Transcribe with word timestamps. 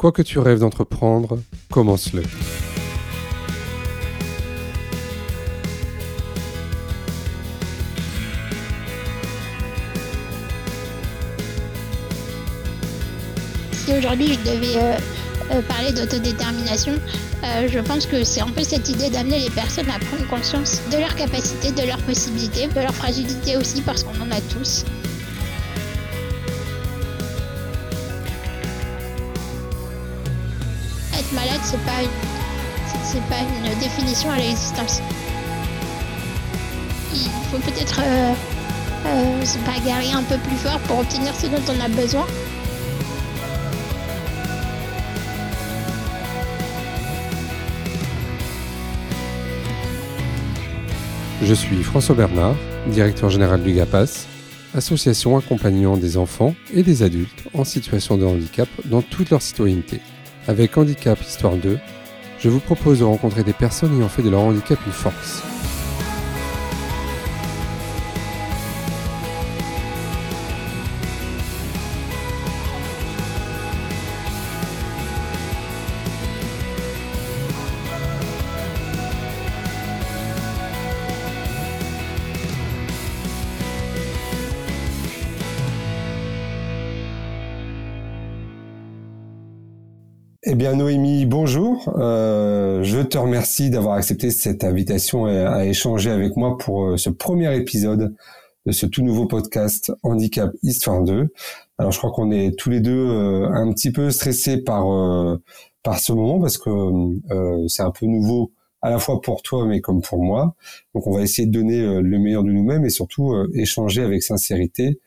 Quoi 0.00 0.12
que 0.12 0.22
tu 0.22 0.38
rêves 0.38 0.60
d'entreprendre, 0.60 1.40
commence-le. 1.70 2.22
Si 13.74 13.92
aujourd'hui 13.92 14.28
je 14.32 14.50
devais 14.50 14.76
euh, 14.78 14.96
euh, 15.50 15.60
parler 15.68 15.92
d'autodétermination, 15.92 16.92
euh, 17.44 17.68
je 17.70 17.78
pense 17.80 18.06
que 18.06 18.24
c'est 18.24 18.40
un 18.40 18.48
peu 18.48 18.62
cette 18.62 18.88
idée 18.88 19.10
d'amener 19.10 19.40
les 19.40 19.50
personnes 19.50 19.90
à 19.90 19.98
prendre 19.98 20.26
conscience 20.30 20.80
de 20.90 20.96
leurs 20.96 21.14
capacités, 21.14 21.72
de 21.72 21.86
leurs 21.86 22.02
possibilités, 22.04 22.68
de 22.68 22.80
leur 22.80 22.94
fragilité 22.94 23.58
aussi 23.58 23.82
parce 23.82 24.02
qu'on 24.02 24.18
en 24.22 24.30
a 24.30 24.40
tous. 24.40 24.86
Malade, 31.60 31.64
c'est 31.64 31.80
pas 31.84 32.02
une, 32.02 32.08
c'est 33.04 33.22
pas 33.28 33.40
une 33.40 33.78
définition 33.78 34.30
à 34.30 34.38
l'existence. 34.38 35.00
Il 37.12 37.30
faut 37.50 37.58
peut-être 37.58 38.00
euh, 38.02 38.32
euh, 39.06 39.44
se 39.44 39.58
bagarrer 39.58 40.12
un 40.12 40.22
peu 40.22 40.36
plus 40.38 40.56
fort 40.56 40.78
pour 40.80 41.00
obtenir 41.00 41.34
ce 41.34 41.46
dont 41.46 41.62
on 41.68 41.80
a 41.84 41.88
besoin. 41.88 42.26
Je 51.42 51.54
suis 51.54 51.82
François 51.82 52.14
Bernard, 52.14 52.54
directeur 52.86 53.30
général 53.30 53.62
du 53.62 53.72
GAPAS, 53.72 54.26
association 54.74 55.36
accompagnant 55.36 55.96
des 55.96 56.16
enfants 56.16 56.54
et 56.72 56.82
des 56.82 57.02
adultes 57.02 57.44
en 57.54 57.64
situation 57.64 58.16
de 58.18 58.24
handicap 58.24 58.68
dans 58.84 59.02
toute 59.02 59.30
leur 59.30 59.42
citoyenneté. 59.42 60.00
Avec 60.50 60.76
Handicap 60.76 61.22
Histoire 61.22 61.54
2, 61.54 61.78
je 62.40 62.48
vous 62.48 62.58
propose 62.58 62.98
de 62.98 63.04
rencontrer 63.04 63.44
des 63.44 63.52
personnes 63.52 63.96
ayant 63.96 64.08
fait 64.08 64.24
de 64.24 64.30
leur 64.30 64.40
handicap 64.40 64.80
une 64.84 64.90
force. 64.90 65.44
Euh, 91.88 92.82
je 92.82 93.00
te 93.00 93.18
remercie 93.18 93.70
d'avoir 93.70 93.94
accepté 93.94 94.30
cette 94.30 94.64
invitation 94.64 95.26
à, 95.26 95.48
à 95.48 95.64
échanger 95.64 96.10
avec 96.10 96.36
moi 96.36 96.56
pour 96.58 96.84
euh, 96.84 96.96
ce 96.96 97.10
premier 97.10 97.56
épisode 97.56 98.14
de 98.66 98.72
ce 98.72 98.86
tout 98.86 99.02
nouveau 99.02 99.26
podcast 99.26 99.92
Handicap 100.02 100.52
Histoire 100.62 101.02
2. 101.02 101.32
Alors, 101.78 101.92
je 101.92 101.98
crois 101.98 102.10
qu'on 102.10 102.30
est 102.30 102.56
tous 102.58 102.70
les 102.70 102.80
deux 102.80 103.08
euh, 103.08 103.48
un 103.50 103.72
petit 103.72 103.90
peu 103.90 104.10
stressés 104.10 104.58
par 104.58 104.92
euh, 104.92 105.42
par 105.82 105.98
ce 105.98 106.12
moment 106.12 106.38
parce 106.38 106.58
que 106.58 106.68
euh, 106.68 107.68
c'est 107.68 107.82
un 107.82 107.90
peu 107.90 108.04
nouveau 108.04 108.52
à 108.82 108.90
la 108.90 108.98
fois 108.98 109.20
pour 109.22 109.42
toi 109.42 109.64
mais 109.66 109.80
comme 109.80 110.02
pour 110.02 110.22
moi. 110.22 110.54
Donc, 110.94 111.06
on 111.06 111.12
va 111.12 111.22
essayer 111.22 111.46
de 111.46 111.52
donner 111.52 112.02
le 112.02 112.18
meilleur 112.18 112.44
de 112.44 112.50
nous-mêmes 112.50 112.84
et 112.84 112.90
surtout 112.90 113.34
échanger 113.54 114.02
avec 114.02 114.22
sincérité 114.22 115.00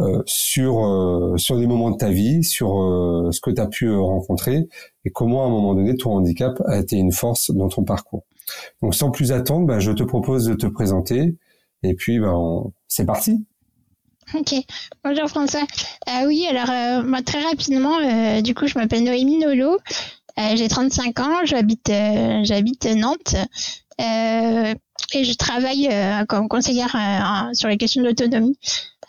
euh, 0.00 0.22
sur 0.24 0.84
euh, 0.84 1.36
sur 1.36 1.58
des 1.58 1.66
moments 1.66 1.90
de 1.90 1.96
ta 1.96 2.08
vie, 2.08 2.42
sur 2.42 2.82
euh, 2.82 3.30
ce 3.32 3.40
que 3.40 3.50
tu 3.50 3.60
as 3.60 3.66
pu 3.66 3.94
rencontrer 3.94 4.66
et 5.04 5.10
comment 5.10 5.44
à 5.44 5.46
un 5.46 5.50
moment 5.50 5.74
donné 5.74 5.94
ton 5.94 6.12
handicap 6.12 6.60
a 6.66 6.78
été 6.78 6.96
une 6.96 7.12
force 7.12 7.50
dans 7.50 7.68
ton 7.68 7.84
parcours. 7.84 8.24
Donc 8.82 8.94
sans 8.94 9.10
plus 9.10 9.30
attendre, 9.32 9.66
bah, 9.66 9.78
je 9.78 9.92
te 9.92 10.02
propose 10.02 10.46
de 10.46 10.54
te 10.54 10.66
présenter 10.66 11.36
et 11.82 11.94
puis 11.94 12.18
bah, 12.18 12.34
c'est 12.88 13.04
parti. 13.04 13.44
Ok, 14.34 14.54
bonjour 15.04 15.28
François. 15.28 15.66
Euh, 16.08 16.26
oui, 16.26 16.46
alors 16.48 17.04
moi 17.04 17.20
très 17.22 17.42
rapidement, 17.42 17.98
du 18.40 18.54
coup 18.54 18.66
je 18.68 18.78
m'appelle 18.78 19.04
Noémie 19.04 19.38
Nolo, 19.38 19.76
j'ai 20.54 20.68
35 20.68 21.20
ans, 21.20 21.44
j'habite 21.44 21.92
j'habite 22.42 22.86
Nantes 22.96 23.36
et 25.12 25.24
je 25.24 25.34
travaille 25.34 25.88
comme 26.28 26.48
conseillère 26.48 26.96
sur 27.52 27.68
les 27.68 27.76
questions 27.76 28.02
d'autonomie 28.02 28.58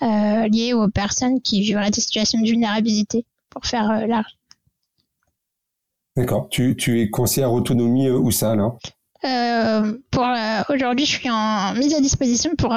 euh, 0.02 0.48
liées 0.48 0.74
aux 0.74 0.90
personnes 0.90 1.42
qui 1.42 1.62
vivent 1.62 1.80
des 1.92 2.02
situations 2.02 2.40
de 2.40 2.48
vulnérabilité, 2.48 3.26
pour 3.52 3.66
faire 3.66 3.90
euh, 3.92 4.08
large. 4.08 4.38
D'accord. 6.16 6.50
Tu, 6.50 6.76
tu 6.76 7.02
es 7.02 7.10
conseillère 7.10 7.54
autonomie 7.54 8.08
euh, 8.08 8.18
où 8.18 8.32
ça, 8.32 8.56
là 8.56 8.76
euh, 9.24 10.00
pour 10.10 10.26
aujourd'hui, 10.70 11.06
je 11.06 11.12
suis 11.12 11.30
en 11.30 11.76
mise 11.76 11.94
à 11.94 12.00
disposition 12.00 12.56
pour 12.56 12.76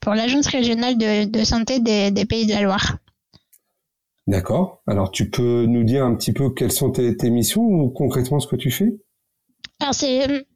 pour 0.00 0.14
l'agence 0.14 0.46
régionale 0.46 0.96
de, 0.96 1.26
de 1.26 1.44
santé 1.44 1.80
des, 1.80 2.10
des, 2.10 2.24
Pays 2.24 2.46
de 2.46 2.54
la 2.54 2.62
Loire. 2.62 2.96
D'accord. 4.26 4.80
Alors, 4.86 5.10
tu 5.10 5.28
peux 5.28 5.66
nous 5.66 5.84
dire 5.84 6.06
un 6.06 6.14
petit 6.14 6.32
peu 6.32 6.54
quelles 6.54 6.72
sont 6.72 6.90
tes, 6.90 7.14
tes 7.18 7.28
missions 7.28 7.60
ou 7.60 7.90
concrètement 7.90 8.40
ce 8.40 8.46
que 8.46 8.56
tu 8.56 8.70
fais? 8.70 8.96
Alors, 9.80 9.92
c'est 9.92 10.46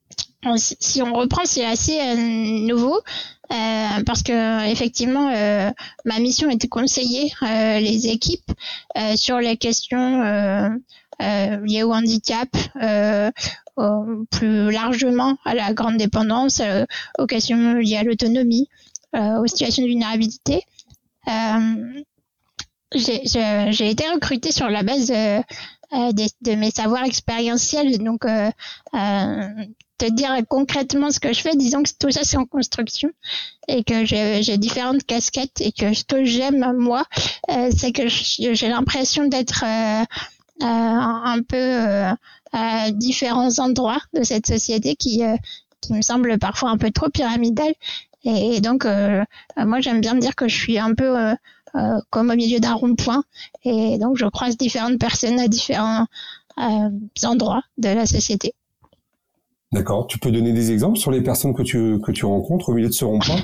si 0.56 1.02
on 1.02 1.12
reprend, 1.14 1.44
c'est 1.44 1.64
assez 1.64 2.00
euh, 2.00 2.16
nouveau 2.16 3.00
euh, 3.52 4.02
parce 4.06 4.22
que 4.22 4.70
effectivement, 4.70 5.28
euh, 5.28 5.70
ma 6.04 6.18
mission 6.18 6.50
était 6.50 6.66
de 6.66 6.70
conseiller 6.70 7.32
les 7.42 8.08
équipes 8.08 8.50
sur 9.16 9.38
les 9.38 9.56
questions 9.56 10.80
liées 11.20 11.82
au 11.82 11.92
handicap, 11.92 12.48
plus 14.30 14.70
largement 14.70 15.36
à 15.44 15.54
la 15.54 15.72
grande 15.74 15.96
dépendance, 15.96 16.62
aux 17.18 17.26
questions 17.26 17.74
liées 17.74 17.98
à 17.98 18.04
l'autonomie, 18.04 18.68
aux 19.14 19.46
situations 19.46 19.82
de 19.82 19.88
vulnérabilité. 19.88 20.62
j'ai 22.94 23.90
été 23.90 24.08
recrutée 24.08 24.52
sur 24.52 24.68
la 24.68 24.82
base 24.82 25.08
de, 25.08 25.42
de, 26.40 26.54
mes 26.54 26.70
savoirs 26.70 27.04
expérientiels, 27.04 27.98
donc 27.98 28.24
te 29.98 30.10
dire 30.10 30.30
concrètement 30.48 31.10
ce 31.10 31.20
que 31.20 31.32
je 31.32 31.40
fais, 31.40 31.54
disons 31.56 31.82
que 31.82 31.90
tout 31.98 32.10
ça 32.10 32.20
c'est 32.24 32.36
en 32.36 32.46
construction 32.46 33.10
et 33.68 33.84
que 33.84 34.04
j'ai 34.04 34.58
différentes 34.58 35.04
casquettes 35.04 35.60
et 35.60 35.72
que 35.72 35.94
ce 35.94 36.04
que 36.04 36.24
j'aime 36.24 36.72
moi, 36.76 37.04
euh, 37.50 37.70
c'est 37.76 37.92
que 37.92 38.08
j'ai 38.08 38.68
l'impression 38.68 39.26
d'être 39.26 39.64
euh, 39.64 40.04
euh, 40.62 40.66
un 40.66 41.42
peu 41.42 42.06
à 42.52 42.90
différents 42.90 43.58
endroits 43.58 44.00
de 44.12 44.22
cette 44.22 44.46
société 44.46 44.96
qui 44.96 45.22
qui 45.80 45.92
me 45.92 46.02
semble 46.02 46.38
parfois 46.38 46.70
un 46.70 46.78
peu 46.78 46.90
trop 46.90 47.08
pyramidale. 47.08 47.74
Et, 48.24 48.60
donc, 48.60 48.84
moi, 49.56 49.80
j'aime 49.80 50.00
bien 50.00 50.14
me 50.14 50.20
dire 50.20 50.36
que 50.36 50.46
je 50.46 50.56
suis 50.56 50.78
un 50.78 50.94
peu 50.94 51.16
comme 52.10 52.30
au 52.30 52.36
milieu 52.36 52.60
d'un 52.60 52.74
rond-point. 52.74 53.24
Et 53.64 53.98
donc, 53.98 54.16
je 54.16 54.26
croise 54.26 54.56
différentes 54.56 55.00
personnes 55.00 55.40
à 55.40 55.48
différents 55.48 56.06
endroits 57.24 57.62
de 57.78 57.88
la 57.88 58.06
société. 58.06 58.54
D'accord. 59.72 60.06
Tu 60.06 60.18
peux 60.18 60.30
donner 60.30 60.52
des 60.52 60.70
exemples 60.70 60.98
sur 60.98 61.10
les 61.10 61.22
personnes 61.22 61.54
que 61.54 61.62
tu, 61.62 61.98
que 62.00 62.12
tu 62.12 62.26
rencontres 62.26 62.68
au 62.68 62.74
milieu 62.74 62.88
de 62.88 62.92
ce 62.92 63.04
rond-point? 63.04 63.40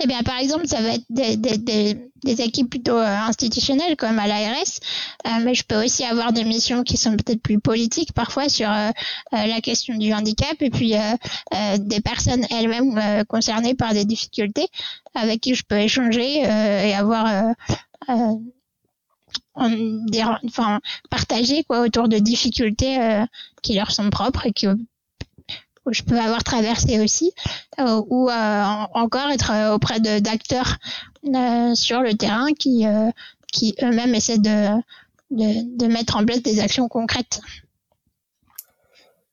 Eh 0.00 0.06
bien, 0.06 0.22
par 0.22 0.38
exemple, 0.38 0.66
ça 0.66 0.80
va 0.80 0.94
être 0.94 1.04
des, 1.10 1.36
des, 1.36 2.40
équipes 2.40 2.70
plutôt 2.70 2.96
euh, 2.96 3.18
institutionnelles 3.28 3.96
comme 3.96 4.18
à 4.18 4.26
l'ARS, 4.26 4.80
euh, 5.26 5.30
mais 5.44 5.54
je 5.54 5.64
peux 5.64 5.84
aussi 5.84 6.04
avoir 6.04 6.32
des 6.32 6.44
missions 6.44 6.82
qui 6.82 6.96
sont 6.96 7.12
peut-être 7.12 7.42
plus 7.42 7.60
politiques 7.60 8.12
parfois 8.12 8.48
sur 8.48 8.70
euh, 8.70 8.90
la 9.32 9.60
question 9.60 9.96
du 9.96 10.12
handicap 10.12 10.60
et 10.60 10.70
puis 10.70 10.94
des 11.78 12.00
personnes 12.00 12.44
elles-mêmes 12.50 13.24
concernées 13.28 13.74
par 13.74 13.92
des 13.92 14.04
difficultés 14.04 14.66
avec 15.14 15.40
qui 15.40 15.54
je 15.54 15.62
peux 15.64 15.78
échanger 15.78 16.38
et 16.40 16.94
avoir 16.94 17.54
des, 19.56 20.22
enfin, 20.44 20.80
partager 21.10 21.64
quoi 21.64 21.80
autour 21.80 22.08
de 22.08 22.18
difficultés 22.18 23.24
qui 23.62 23.74
leur 23.74 23.90
sont 23.90 24.10
propres 24.10 24.46
et 24.46 24.52
qui 24.52 24.66
je 25.90 26.02
peux 26.02 26.18
avoir 26.18 26.44
traversé 26.44 27.00
aussi, 27.00 27.32
euh, 27.80 28.02
ou 28.08 28.28
euh, 28.28 28.64
encore 28.94 29.30
être 29.30 29.50
euh, 29.52 29.74
auprès 29.74 30.00
d'acteurs 30.00 30.78
sur 31.74 32.00
le 32.00 32.14
terrain 32.14 32.52
qui, 32.58 32.84
qui 33.52 33.74
eux-mêmes 33.82 34.14
essaient 34.14 34.38
de, 34.38 34.76
de, 35.30 35.76
de, 35.78 35.86
mettre 35.86 36.16
en 36.16 36.24
place 36.24 36.42
des 36.42 36.60
actions 36.60 36.88
concrètes. 36.88 37.40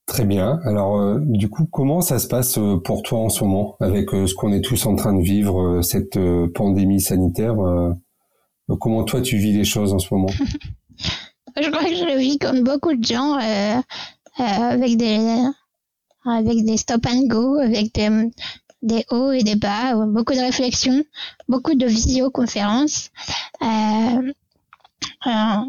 Très 0.05 0.25
bien. 0.25 0.59
Alors, 0.65 1.19
du 1.19 1.49
coup, 1.49 1.65
comment 1.65 2.01
ça 2.01 2.19
se 2.19 2.27
passe 2.27 2.59
pour 2.83 3.01
toi 3.01 3.19
en 3.19 3.29
ce 3.29 3.43
moment, 3.43 3.75
avec 3.79 4.11
ce 4.11 4.33
qu'on 4.35 4.51
est 4.51 4.61
tous 4.61 4.85
en 4.85 4.95
train 4.95 5.13
de 5.13 5.21
vivre, 5.21 5.81
cette 5.81 6.19
pandémie 6.53 7.01
sanitaire 7.01 7.55
Comment 8.79 9.03
toi, 9.03 9.21
tu 9.21 9.37
vis 9.37 9.53
les 9.53 9.65
choses 9.65 9.93
en 9.93 9.99
ce 9.99 10.13
moment? 10.13 10.29
Je 11.59 11.69
crois 11.71 11.83
que 11.83 11.95
je 11.95 12.05
le 12.05 12.19
vis 12.19 12.37
comme 12.37 12.63
beaucoup 12.63 12.95
de 12.95 13.03
gens, 13.03 13.33
avec 14.37 14.95
des, 14.95 15.43
avec 16.25 16.63
des 16.66 16.77
stop 16.77 17.06
and 17.07 17.27
go, 17.27 17.57
avec 17.57 17.94
des, 17.94 19.06
hauts 19.10 19.31
et 19.31 19.44
des 19.44 19.56
bas, 19.56 19.95
beaucoup 20.06 20.33
de 20.33 20.39
réflexions, 20.39 21.04
beaucoup 21.48 21.75
de 21.75 21.86
visioconférences. 21.86 23.10
Euh, 23.62 24.33
euh, 25.27 25.63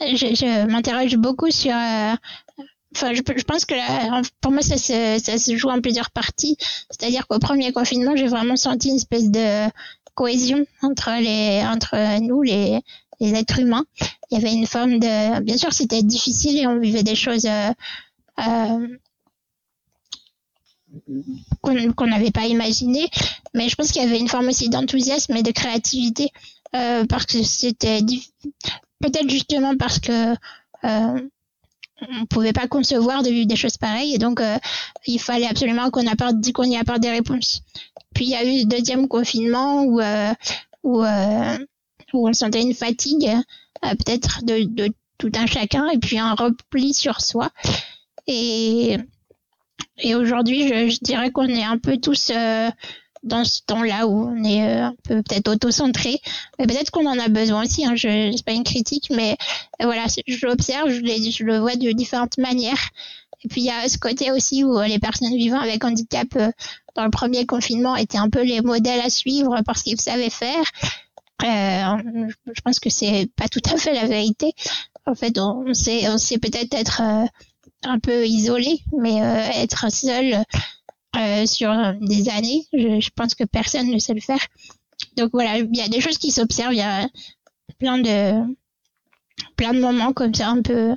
je, 0.00 0.34
je 0.34 0.66
m'interroge 0.66 1.16
beaucoup 1.16 1.50
sur. 1.50 1.74
Euh, 1.74 2.14
enfin, 2.94 3.14
je, 3.14 3.22
je, 3.36 3.44
pense 3.44 3.64
que 3.64 3.74
pour 4.40 4.52
moi, 4.52 4.62
ça 4.62 4.76
se, 4.76 5.20
ça 5.22 5.38
se 5.38 5.56
joue 5.56 5.68
en 5.68 5.80
plusieurs 5.80 6.10
parties. 6.10 6.56
C'est-à-dire 6.90 7.26
qu'au 7.26 7.38
premier 7.38 7.72
confinement, 7.72 8.14
j'ai 8.16 8.28
vraiment 8.28 8.56
senti 8.56 8.90
une 8.90 8.96
espèce 8.96 9.30
de 9.30 9.68
cohésion 10.14 10.64
entre 10.82 11.10
les, 11.20 11.64
entre 11.66 12.20
nous, 12.20 12.42
les, 12.42 12.80
les 13.20 13.34
êtres 13.34 13.60
humains. 13.60 13.84
Il 14.30 14.38
y 14.38 14.40
avait 14.40 14.52
une 14.52 14.66
forme 14.66 14.98
de, 14.98 15.40
bien 15.40 15.56
sûr, 15.56 15.72
c'était 15.72 16.02
difficile 16.02 16.58
et 16.58 16.66
on 16.66 16.78
vivait 16.78 17.02
des 17.02 17.14
choses 17.14 17.46
euh, 17.46 18.88
qu'on 21.62 22.06
n'avait 22.06 22.30
pas 22.30 22.46
imaginées, 22.46 23.08
mais 23.54 23.68
je 23.68 23.74
pense 23.74 23.92
qu'il 23.92 24.02
y 24.02 24.04
avait 24.04 24.18
une 24.18 24.28
forme 24.28 24.48
aussi 24.48 24.68
d'enthousiasme 24.68 25.36
et 25.36 25.42
de 25.42 25.50
créativité 25.50 26.30
euh, 26.74 27.04
parce 27.06 27.26
que 27.26 27.42
c'était 27.42 28.00
peut-être 29.00 29.28
justement 29.28 29.76
parce 29.76 29.98
que 29.98 30.34
euh, 30.84 31.20
on 32.00 32.26
pouvait 32.26 32.52
pas 32.52 32.68
concevoir 32.68 33.22
de 33.22 33.30
vivre 33.30 33.46
des 33.46 33.56
choses 33.56 33.78
pareilles 33.78 34.14
et 34.14 34.18
donc 34.18 34.40
euh, 34.40 34.58
il 35.06 35.18
fallait 35.18 35.46
absolument 35.46 35.90
qu'on 35.90 36.06
apporte 36.06 36.52
qu'on 36.52 36.64
y 36.64 36.76
apporte 36.76 37.00
des 37.00 37.10
réponses. 37.10 37.62
Puis 38.14 38.26
il 38.26 38.30
y 38.30 38.34
a 38.34 38.44
eu 38.44 38.60
le 38.60 38.64
deuxième 38.64 39.08
confinement 39.08 39.82
où 39.82 40.00
euh, 40.00 40.32
où, 40.82 41.02
euh, 41.02 41.58
où 42.12 42.28
on 42.28 42.32
sentait 42.32 42.62
une 42.62 42.74
fatigue 42.74 43.28
euh, 43.84 43.94
peut-être 43.94 44.44
de, 44.44 44.64
de 44.64 44.92
tout 45.18 45.32
un 45.34 45.46
chacun 45.46 45.88
et 45.88 45.98
puis 45.98 46.18
un 46.18 46.34
repli 46.34 46.92
sur 46.92 47.20
soi 47.20 47.50
et 48.26 48.98
et 49.98 50.14
aujourd'hui 50.14 50.68
je, 50.68 50.88
je 50.88 50.98
dirais 51.00 51.30
qu'on 51.30 51.48
est 51.48 51.64
un 51.64 51.78
peu 51.78 51.96
tous 51.98 52.30
dans 53.26 53.44
ce 53.44 53.60
temps-là 53.66 54.06
où 54.06 54.28
on 54.28 54.44
est 54.44 54.62
euh, 54.62 54.86
un 54.86 54.94
peu 55.02 55.22
peut-être 55.22 55.48
auto-centré. 55.48 56.20
Mais 56.58 56.66
peut-être 56.66 56.90
qu'on 56.90 57.06
en 57.06 57.18
a 57.18 57.28
besoin 57.28 57.64
aussi. 57.64 57.84
Hein. 57.84 57.94
Je 57.94 58.32
c'est 58.34 58.44
pas 58.44 58.52
une 58.52 58.64
critique, 58.64 59.08
mais 59.14 59.36
euh, 59.82 59.84
voilà, 59.84 60.06
je 60.26 60.46
l'observe, 60.46 60.88
je, 60.90 61.42
le 61.44 61.58
vois 61.58 61.76
de 61.76 61.90
différentes 61.92 62.38
manières. 62.38 62.90
Et 63.44 63.48
puis 63.48 63.62
il 63.62 63.66
y 63.66 63.70
a 63.70 63.88
ce 63.88 63.98
côté 63.98 64.30
aussi 64.30 64.64
où 64.64 64.78
euh, 64.78 64.86
les 64.86 64.98
personnes 64.98 65.36
vivant 65.36 65.60
avec 65.60 65.84
handicap 65.84 66.28
dans 66.94 67.04
le 67.04 67.10
premier 67.10 67.44
confinement 67.44 67.96
étaient 67.96 68.18
un 68.18 68.30
peu 68.30 68.42
les 68.42 68.62
modèles 68.62 69.00
à 69.00 69.10
suivre 69.10 69.60
parce 69.66 69.82
qu'ils 69.82 70.00
savaient 70.00 70.30
faire. 70.30 70.64
Euh, 71.42 72.28
je 72.46 72.60
pense 72.62 72.80
que 72.80 72.88
c'est 72.88 73.28
pas 73.36 73.48
tout 73.48 73.60
à 73.70 73.76
fait 73.76 73.92
la 73.92 74.06
vérité. 74.06 74.54
En 75.04 75.14
fait, 75.14 75.38
on 75.38 75.72
sait, 75.74 76.08
on 76.08 76.16
sait 76.18 76.38
peut-être 76.38 76.74
être, 76.74 77.02
un 77.84 77.98
peu 77.98 78.26
isolé, 78.26 78.80
mais 78.92 79.16
être 79.16 79.90
seul 79.92 80.44
euh, 81.16 81.46
sur 81.46 81.72
des 82.00 82.28
années. 82.28 82.66
Je, 82.74 83.08
pense 83.14 83.34
que 83.34 83.44
personne 83.44 83.90
ne 83.90 83.98
sait 83.98 84.12
le 84.12 84.20
faire. 84.20 84.44
Donc 85.16 85.30
voilà, 85.32 85.58
il 85.58 85.74
y 85.74 85.80
a 85.80 85.88
des 85.88 86.00
choses 86.00 86.18
qui 86.18 86.30
s'observent. 86.30 86.74
Il 86.74 86.78
y 86.78 86.82
a 86.82 87.08
plein 87.78 87.98
de 87.98 88.42
plein 89.56 89.72
de 89.72 89.80
moments 89.80 90.12
comme 90.12 90.34
ça, 90.34 90.48
un 90.48 90.60
peu 90.60 90.94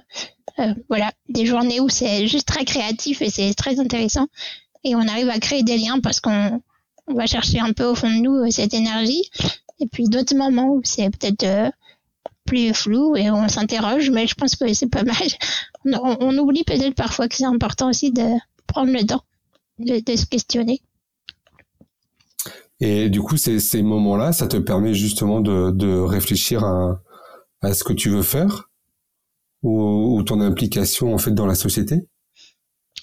euh, 0.59 0.73
voilà, 0.89 1.11
des 1.29 1.45
journées 1.45 1.79
où 1.79 1.87
c'est 1.87 2.27
juste 2.27 2.47
très 2.47 2.65
créatif 2.65 3.21
et 3.21 3.29
c'est 3.29 3.53
très 3.53 3.79
intéressant. 3.79 4.27
Et 4.83 4.95
on 4.95 5.07
arrive 5.07 5.29
à 5.29 5.39
créer 5.39 5.63
des 5.63 5.77
liens 5.77 5.99
parce 6.01 6.19
qu'on 6.19 6.61
on 7.07 7.13
va 7.13 7.25
chercher 7.25 7.59
un 7.59 7.71
peu 7.71 7.85
au 7.85 7.95
fond 7.95 8.09
de 8.09 8.21
nous 8.21 8.35
euh, 8.35 8.51
cette 8.51 8.73
énergie. 8.73 9.29
Et 9.79 9.87
puis 9.87 10.09
d'autres 10.09 10.35
moments 10.35 10.73
où 10.73 10.81
c'est 10.83 11.09
peut-être 11.09 11.71
plus 12.45 12.73
flou 12.73 13.15
et 13.15 13.31
on 13.31 13.47
s'interroge, 13.47 14.09
mais 14.09 14.27
je 14.27 14.35
pense 14.35 14.57
que 14.57 14.73
c'est 14.73 14.89
pas 14.89 15.03
mal. 15.05 15.15
On, 15.85 16.17
on 16.19 16.37
oublie 16.37 16.63
peut-être 16.63 16.95
parfois 16.95 17.27
que 17.27 17.35
c'est 17.35 17.45
important 17.45 17.89
aussi 17.89 18.11
de 18.11 18.23
prendre 18.67 18.91
le 18.91 19.05
temps 19.05 19.23
de, 19.79 20.15
se 20.15 20.25
questionner. 20.25 20.81
Et 22.79 23.09
du 23.09 23.21
coup, 23.21 23.37
ces, 23.37 23.59
ces 23.59 23.81
moments-là, 23.81 24.31
ça 24.31 24.47
te 24.47 24.57
permet 24.57 24.93
justement 24.93 25.41
de, 25.41 25.71
de 25.71 25.99
réfléchir 25.99 26.63
à, 26.63 27.01
à, 27.61 27.73
ce 27.73 27.83
que 27.83 27.93
tu 27.93 28.09
veux 28.09 28.21
faire? 28.21 28.69
Ou, 29.63 30.17
ou, 30.17 30.23
ton 30.23 30.39
implication 30.39 31.13
en 31.13 31.17
fait 31.17 31.31
dans 31.31 31.45
la 31.45 31.55
société? 31.55 32.07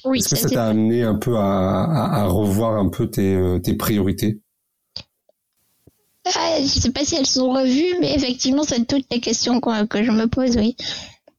Oui. 0.05 0.21
Est-ce 0.21 0.31
que 0.31 0.37
ça 0.37 0.49
t'a 0.49 0.67
amené 0.67 1.03
un 1.03 1.17
peu 1.17 1.37
à, 1.37 1.85
à, 1.85 2.23
à, 2.23 2.25
revoir 2.25 2.79
un 2.79 2.89
peu 2.89 3.11
tes, 3.11 3.35
euh, 3.35 3.59
tes 3.59 3.75
priorités? 3.75 4.41
Ah, 6.35 6.57
Je 6.61 6.67
sais 6.67 6.93
pas 6.93 7.05
si 7.05 7.17
elles 7.17 7.27
sont 7.27 7.53
revues, 7.53 7.99
mais 8.01 8.15
effectivement, 8.15 8.63
c'est 8.63 8.85
toutes 8.87 9.07
les 9.11 9.21
questions 9.21 9.61
que 9.61 10.03
je 10.03 10.11
me 10.11 10.27
pose, 10.27 10.57
oui. 10.57 10.77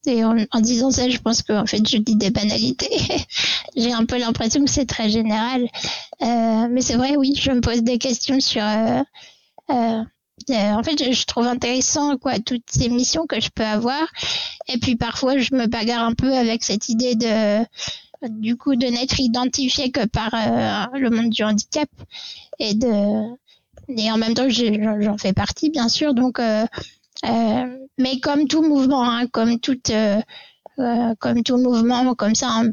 Et 0.06 0.24
en, 0.24 0.34
disant 0.60 0.90
ça, 0.90 1.08
je 1.08 1.18
pense 1.18 1.42
qu'en 1.42 1.66
fait, 1.66 1.86
je 1.86 1.98
dis 1.98 2.16
des 2.16 2.30
banalités. 2.30 2.90
J'ai 3.76 3.92
un 3.92 4.04
peu 4.04 4.18
l'impression 4.18 4.64
que 4.64 4.70
c'est 4.70 4.86
très 4.86 5.10
général. 5.10 5.68
Euh, 6.22 6.68
mais 6.70 6.80
c'est 6.80 6.96
vrai, 6.96 7.16
oui, 7.16 7.34
je 7.38 7.50
me 7.50 7.60
pose 7.60 7.82
des 7.82 7.98
questions 7.98 8.40
sur... 8.40 8.62
Euh, 8.62 9.02
euh, 9.70 10.02
en 10.48 10.82
fait, 10.82 11.12
je, 11.12 11.26
trouve 11.26 11.46
intéressant 11.46 12.16
quoi 12.16 12.38
toutes 12.38 12.70
ces 12.70 12.88
missions 12.88 13.26
que 13.26 13.40
je 13.40 13.50
peux 13.50 13.64
avoir. 13.64 14.06
Et 14.68 14.78
puis 14.78 14.96
parfois, 14.96 15.36
je 15.36 15.54
me 15.54 15.66
bagarre 15.66 16.04
un 16.04 16.14
peu 16.14 16.32
avec 16.32 16.64
cette 16.64 16.88
idée 16.88 17.16
de 17.16 17.64
du 18.30 18.56
coup 18.56 18.74
de 18.74 18.86
n'être 18.86 19.20
identifié 19.20 19.92
que 19.92 20.04
par 20.06 20.30
le 20.94 21.10
monde 21.10 21.30
du 21.30 21.44
handicap 21.44 21.88
et 22.58 22.74
de 22.74 23.36
et 23.96 24.10
en 24.10 24.18
même 24.18 24.34
temps 24.34 24.48
j'en 24.48 25.16
fais 25.18 25.32
partie 25.32 25.70
bien 25.70 25.88
sûr 25.88 26.14
donc 26.14 26.38
euh, 26.38 26.66
mais 27.22 28.20
comme 28.20 28.46
tout 28.46 28.62
mouvement, 28.62 29.08
hein, 29.08 29.26
comme 29.28 29.58
tout, 29.60 29.80
euh, 29.90 30.20
euh, 30.78 31.14
comme 31.18 31.42
tout 31.42 31.56
mouvement, 31.56 32.14
comme 32.14 32.34
ça, 32.34 32.48
hein, 32.50 32.70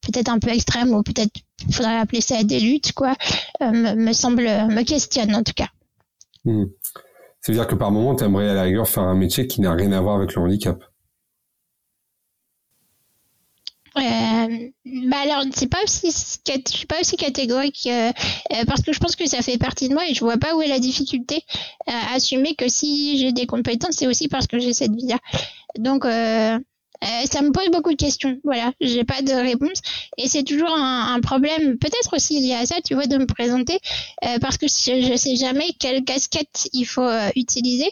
peut-être 0.00 0.28
un 0.28 0.38
peu 0.38 0.50
extrême 0.50 0.92
ou 0.92 1.02
peut-être 1.02 1.32
il 1.66 1.74
faudrait 1.74 1.98
appeler 1.98 2.20
ça 2.20 2.42
des 2.44 2.60
luttes, 2.60 2.92
quoi, 2.92 3.14
me, 3.60 3.94
me, 3.94 4.12
semble, 4.12 4.42
me 4.42 4.82
questionne 4.84 5.34
en 5.34 5.42
tout 5.42 5.54
cas. 5.54 5.68
Mmh. 6.44 6.64
Ça 7.40 7.52
veut 7.52 7.58
dire 7.58 7.66
que 7.66 7.74
par 7.74 7.90
moment, 7.90 8.14
tu 8.14 8.24
aimerais 8.24 8.50
à 8.50 8.54
la 8.54 8.62
rigueur 8.62 8.88
faire 8.88 9.04
un 9.04 9.14
métier 9.14 9.46
qui 9.46 9.60
n'a 9.60 9.72
rien 9.72 9.92
à 9.92 10.00
voir 10.00 10.16
avec 10.16 10.34
le 10.34 10.42
handicap? 10.42 10.82
Euh, 13.96 14.00
bah 14.84 15.18
alors 15.22 15.42
je 15.44 15.56
suis 15.56 15.66
pas 15.66 17.00
aussi 17.00 17.16
catégorique 17.16 17.86
euh, 17.86 18.12
euh, 18.52 18.64
parce 18.66 18.82
que 18.82 18.92
je 18.92 18.98
pense 18.98 19.16
que 19.16 19.26
ça 19.26 19.42
fait 19.42 19.58
partie 19.58 19.88
de 19.88 19.94
moi 19.94 20.08
et 20.08 20.14
je 20.14 20.20
vois 20.20 20.38
pas 20.38 20.54
où 20.54 20.62
est 20.62 20.68
la 20.68 20.78
difficulté 20.78 21.42
à 21.86 22.14
assumer 22.14 22.54
que 22.54 22.68
si 22.68 23.18
j'ai 23.18 23.32
des 23.32 23.46
compétences 23.46 23.96
c'est 23.96 24.06
aussi 24.06 24.28
parce 24.28 24.46
que 24.46 24.58
j'ai 24.58 24.72
cette 24.72 24.94
vie 24.94 25.08
là 25.08 25.18
donc 25.78 26.04
euh, 26.04 26.58
ça 27.30 27.42
me 27.42 27.52
pose 27.52 27.68
beaucoup 27.70 27.92
de 27.92 27.96
questions. 27.96 28.40
Voilà 28.42 28.72
j'ai 28.80 29.04
pas 29.04 29.22
de 29.22 29.32
réponse. 29.32 29.80
Et 30.16 30.26
c'est 30.26 30.42
toujours 30.42 30.72
un, 30.72 31.20
problème 31.20 31.78
peut-être 31.78 32.16
aussi 32.16 32.40
lié 32.40 32.54
à 32.54 32.66
ça 32.66 32.76
tu 32.84 32.94
vois 32.94 33.06
de 33.06 33.16
me 33.18 33.26
présenter 33.26 33.78
parce 34.40 34.58
que 34.58 34.66
je, 34.66 35.00
je 35.02 35.16
sais 35.16 35.36
jamais 35.36 35.72
quelle 35.78 36.04
casquette 36.04 36.68
il 36.72 36.86
faut 36.86 37.08
utiliser 37.36 37.90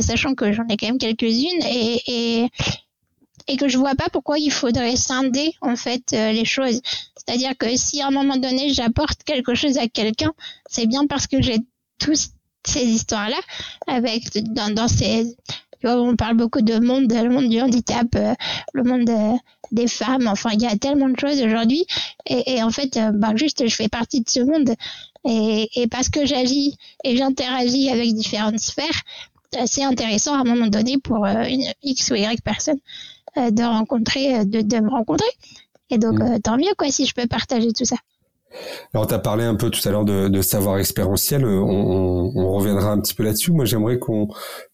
sachant 0.00 0.34
que 0.34 0.52
j'en 0.52 0.66
ai 0.68 0.76
quand 0.76 0.86
même 0.86 0.98
quelques-unes 0.98 1.62
et 1.68 2.48
et 3.48 3.56
que 3.56 3.68
je 3.68 3.78
vois 3.78 3.94
pas 3.94 4.08
pourquoi 4.12 4.38
il 4.38 4.50
faudrait 4.50 4.96
scinder 4.96 5.52
en 5.60 5.76
fait 5.76 6.12
euh, 6.12 6.32
les 6.32 6.44
choses. 6.44 6.80
C'est-à-dire 7.14 7.56
que 7.58 7.76
si 7.76 8.00
à 8.00 8.08
un 8.08 8.10
moment 8.10 8.36
donné 8.36 8.72
j'apporte 8.72 9.22
quelque 9.24 9.54
chose 9.54 9.78
à 9.78 9.88
quelqu'un, 9.88 10.32
c'est 10.68 10.86
bien 10.86 11.06
parce 11.06 11.26
que 11.26 11.40
j'ai 11.40 11.58
tous 11.98 12.30
ces 12.64 12.84
histoires-là 12.84 13.38
avec 13.86 14.24
dans, 14.52 14.72
dans 14.72 14.88
ces 14.88 15.36
on 15.84 16.16
parle 16.16 16.36
beaucoup 16.36 16.60
de 16.60 16.78
monde, 16.78 17.12
le 17.12 17.28
monde 17.28 17.48
du 17.48 17.60
handicap, 17.60 18.06
euh, 18.14 18.34
le 18.72 18.84
monde 18.84 19.10
des 19.72 19.88
femmes. 19.88 20.28
Enfin, 20.28 20.50
il 20.52 20.62
y 20.62 20.66
a 20.66 20.76
tellement 20.76 21.08
de 21.08 21.18
choses 21.18 21.42
aujourd'hui. 21.42 21.86
Et, 22.26 22.62
en 22.62 22.70
fait, 22.70 22.96
euh, 22.96 23.10
bah, 23.12 23.32
juste, 23.34 23.66
je 23.66 23.74
fais 23.74 23.88
partie 23.88 24.20
de 24.20 24.30
ce 24.30 24.40
monde. 24.40 24.74
Et, 25.24 25.68
et 25.74 25.86
parce 25.88 26.08
que 26.08 26.26
j'agis 26.26 26.76
et 27.04 27.16
j'interagis 27.16 27.90
avec 27.90 28.14
différentes 28.14 28.58
sphères, 28.58 29.02
c'est 29.66 29.84
intéressant 29.84 30.34
à 30.34 30.38
un 30.38 30.44
moment 30.44 30.66
donné 30.66 30.98
pour 30.98 31.26
une 31.26 31.64
X 31.82 32.10
ou 32.10 32.14
Y 32.14 32.42
personne 32.42 32.78
euh, 32.78 33.21
de 33.36 33.62
rencontrer, 33.62 34.36
euh, 34.36 34.44
de, 34.44 34.60
de, 34.60 34.76
me 34.78 34.90
rencontrer. 34.90 35.28
Et 35.90 35.98
donc, 35.98 36.18
mm. 36.18 36.22
euh, 36.22 36.38
tant 36.38 36.56
mieux, 36.56 36.74
quoi, 36.76 36.90
si 36.90 37.06
je 37.06 37.14
peux 37.14 37.26
partager 37.26 37.72
tout 37.72 37.84
ça. 37.84 37.96
Alors, 38.92 39.06
tu 39.06 39.14
as 39.14 39.18
parlé 39.18 39.44
un 39.44 39.54
peu 39.54 39.70
tout 39.70 39.86
à 39.88 39.92
l'heure 39.92 40.04
de, 40.04 40.28
de, 40.28 40.42
savoir 40.42 40.78
expérientiel. 40.78 41.44
On, 41.46 41.48
on, 41.48 42.32
on, 42.34 42.52
reviendra 42.52 42.92
un 42.92 43.00
petit 43.00 43.14
peu 43.14 43.22
là-dessus. 43.22 43.52
Moi, 43.52 43.64
j'aimerais 43.64 43.98
qu'on 43.98 44.28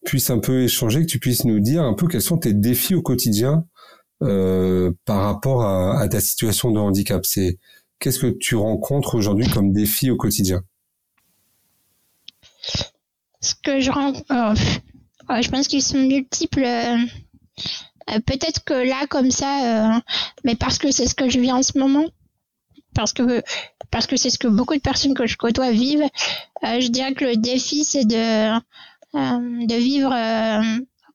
puisse 0.05 0.31
un 0.31 0.41
peu 0.41 0.65
échanger, 0.65 1.03
que 1.03 1.11
tu 1.11 1.21
puisses 1.21 1.45
nous 1.45 1.61
dire 1.61 1.83
un 1.83 1.95
peu 1.95 2.09
quels 2.09 2.23
sont 2.23 2.39
tes 2.39 2.55
défis 2.55 2.97
au 2.97 3.03
quotidien 3.03 3.65
euh, 4.23 4.91
par 5.05 5.23
rapport 5.23 5.63
à, 5.63 6.01
à, 6.01 6.09
ta 6.09 6.21
situation 6.21 6.73
de 6.73 6.81
handicap. 6.81 7.25
C'est 7.25 7.59
qu'est-ce 8.01 8.19
que 8.19 8.27
tu 8.27 8.57
rencontres 8.57 9.15
aujourd'hui 9.15 9.49
comme 9.49 9.73
défi 9.73 10.11
au 10.11 10.17
quotidien? 10.17 10.63
Ce 13.41 13.55
que 13.63 13.79
je 13.79 13.93
rencontre, 13.93 14.27
je 15.41 15.49
pense 15.49 15.69
qu'ils 15.69 15.83
sont 15.83 15.99
multiples. 15.99 16.67
Euh, 18.11 18.21
peut-être 18.21 18.65
que 18.65 18.75
là, 18.75 19.07
comme 19.09 19.31
ça, 19.31 19.95
euh, 19.97 20.01
mais 20.45 20.55
parce 20.55 20.79
que 20.79 20.91
c'est 20.91 21.07
ce 21.07 21.15
que 21.15 21.29
je 21.29 21.39
vis 21.41 21.53
en 21.53 21.63
ce 21.63 21.79
moment, 21.79 22.07
parce 22.95 23.13
que 23.13 23.43
parce 23.91 24.07
que 24.07 24.17
c'est 24.17 24.31
ce 24.31 24.39
que 24.39 24.49
beaucoup 24.49 24.75
de 24.75 24.81
personnes 24.81 25.15
que 25.15 25.27
je 25.27 25.37
côtoie 25.37 25.71
vivent, 25.71 26.09
euh, 26.65 26.81
je 26.81 26.89
dirais 26.89 27.15
que 27.15 27.25
le 27.25 27.37
défi, 27.37 27.85
c'est 27.85 28.05
de 28.05 28.59
de 29.15 29.75
vivre 29.75 30.15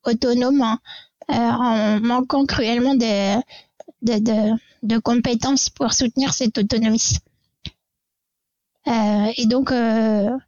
autonome 0.03 0.61
hein, 0.61 0.79
en 1.29 1.99
manquant 1.99 2.45
cruellement 2.45 2.95
de, 2.95 3.35
de, 4.01 4.17
de, 4.17 4.57
de, 4.81 4.97
compétences 4.97 5.69
pour 5.69 5.93
soutenir 5.93 6.33
cette 6.33 6.57
autonomie. 6.57 7.19
et 8.87 9.45
donc, 9.45 9.71
en 9.71 10.39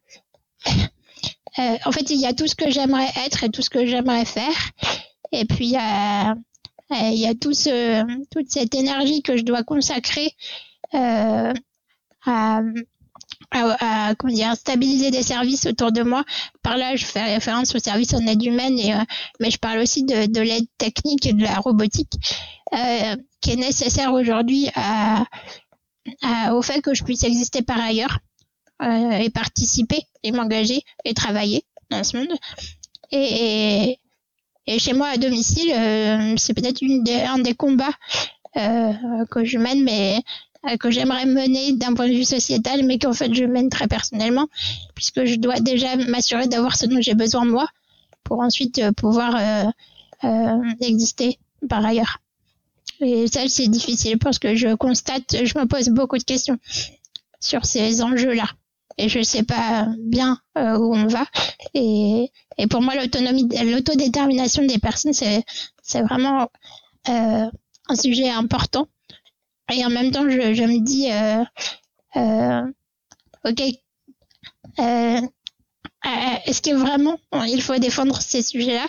fait, 1.91 2.09
il 2.09 2.19
y 2.19 2.25
a 2.25 2.33
tout 2.33 2.47
ce 2.47 2.55
que 2.55 2.71
j'aimerais 2.71 3.11
être 3.27 3.43
et 3.43 3.49
tout 3.49 3.61
ce 3.61 3.69
que 3.69 3.85
j'aimerais 3.85 4.25
faire. 4.25 4.71
Et 5.39 5.45
puis 5.45 5.65
il 5.65 5.71
y 5.71 5.77
a, 5.77 6.35
il 6.91 7.19
y 7.19 7.27
a 7.27 7.35
tout 7.35 7.53
ce, 7.53 8.03
toute 8.31 8.49
cette 8.49 8.75
énergie 8.75 9.21
que 9.21 9.37
je 9.37 9.43
dois 9.43 9.63
consacrer 9.63 10.33
euh, 10.93 11.53
à, 12.25 12.61
comment 14.17 14.33
dire, 14.33 14.55
stabiliser 14.55 15.11
des 15.11 15.23
services 15.23 15.65
autour 15.65 15.91
de 15.91 16.01
moi. 16.01 16.23
Par 16.61 16.77
là, 16.77 16.95
je 16.95 17.05
fais 17.05 17.23
référence 17.23 17.75
aux 17.75 17.79
services 17.79 18.13
en 18.13 18.25
aide 18.27 18.43
humaine, 18.43 18.79
euh, 18.79 19.03
mais 19.39 19.51
je 19.51 19.57
parle 19.57 19.79
aussi 19.79 20.03
de, 20.03 20.25
de 20.25 20.41
l'aide 20.41 20.67
technique 20.77 21.25
et 21.25 21.33
de 21.33 21.43
la 21.43 21.55
robotique 21.55 22.13
euh, 22.73 23.15
qui 23.41 23.51
est 23.51 23.55
nécessaire 23.57 24.13
aujourd'hui 24.13 24.69
au 26.51 26.61
fait 26.61 26.81
que 26.81 26.93
je 26.93 27.03
puisse 27.03 27.23
exister 27.23 27.61
par 27.61 27.79
ailleurs 27.79 28.19
euh, 28.81 29.11
et 29.11 29.29
participer 29.29 30.01
et 30.23 30.33
m'engager 30.33 30.83
et 31.05 31.13
travailler 31.13 31.63
dans 31.89 32.03
ce 32.03 32.17
monde. 32.17 32.37
Et, 33.11 33.97
chez 34.67 34.93
moi 34.93 35.07
à 35.07 35.17
domicile, 35.17 35.71
euh, 35.71 36.35
c'est 36.37 36.53
peut-être 36.53 36.81
un 37.27 37.39
des 37.39 37.53
combats 37.53 37.93
euh, 38.57 38.93
que 39.29 39.43
je 39.45 39.57
mène, 39.57 39.83
mais 39.83 40.23
euh, 40.67 40.77
que 40.77 40.89
j'aimerais 40.89 41.25
mener 41.25 41.73
d'un 41.73 41.93
point 41.93 42.07
de 42.07 42.13
vue 42.13 42.23
sociétal, 42.23 42.83
mais 42.85 42.97
qu'en 42.97 43.13
fait 43.13 43.33
je 43.33 43.43
mène 43.43 43.69
très 43.69 43.87
personnellement, 43.87 44.47
puisque 44.95 45.25
je 45.25 45.35
dois 45.35 45.59
déjà 45.59 45.95
m'assurer 45.95 46.47
d'avoir 46.47 46.75
ce 46.75 46.85
dont 46.85 47.01
j'ai 47.01 47.13
besoin 47.13 47.45
moi, 47.45 47.67
pour 48.23 48.39
ensuite 48.39 48.79
euh, 48.79 48.91
pouvoir 48.91 49.35
euh, 50.23 50.73
exister 50.81 51.37
par 51.69 51.85
ailleurs. 51.85 52.19
Et 53.01 53.27
ça, 53.27 53.41
c'est 53.47 53.67
difficile 53.67 54.17
parce 54.17 54.39
que 54.39 54.55
je 54.55 54.73
constate, 54.73 55.45
je 55.45 55.59
me 55.59 55.65
pose 55.65 55.89
beaucoup 55.89 56.17
de 56.17 56.23
questions 56.23 56.57
sur 57.39 57.65
ces 57.65 58.01
enjeux-là. 58.01 58.47
Et 58.97 59.09
je 59.09 59.21
sais 59.21 59.43
pas 59.43 59.87
bien 59.99 60.39
où 60.55 60.95
on 60.95 61.07
va. 61.07 61.25
Et, 61.73 62.31
et 62.57 62.67
pour 62.67 62.81
moi, 62.81 62.95
l'autonomie, 62.95 63.49
l'autodétermination 63.65 64.65
des 64.65 64.79
personnes, 64.79 65.13
c'est, 65.13 65.43
c'est 65.81 66.01
vraiment 66.01 66.49
euh, 67.09 67.45
un 67.89 67.95
sujet 67.95 68.29
important 68.29 68.87
et 69.73 69.83
en 69.85 69.89
même 69.89 70.11
temps, 70.11 70.29
je, 70.29 70.53
je 70.53 70.63
me 70.63 70.79
dis, 70.79 71.11
euh, 71.11 71.43
euh, 72.17 72.71
ok, 73.45 73.61
euh, 74.79 75.21
euh 75.21 76.35
est-ce 76.45 76.61
que 76.61 76.75
vraiment 76.75 77.17
il 77.47 77.61
faut 77.61 77.77
défendre 77.77 78.21
ces 78.21 78.43
sujets-là 78.43 78.87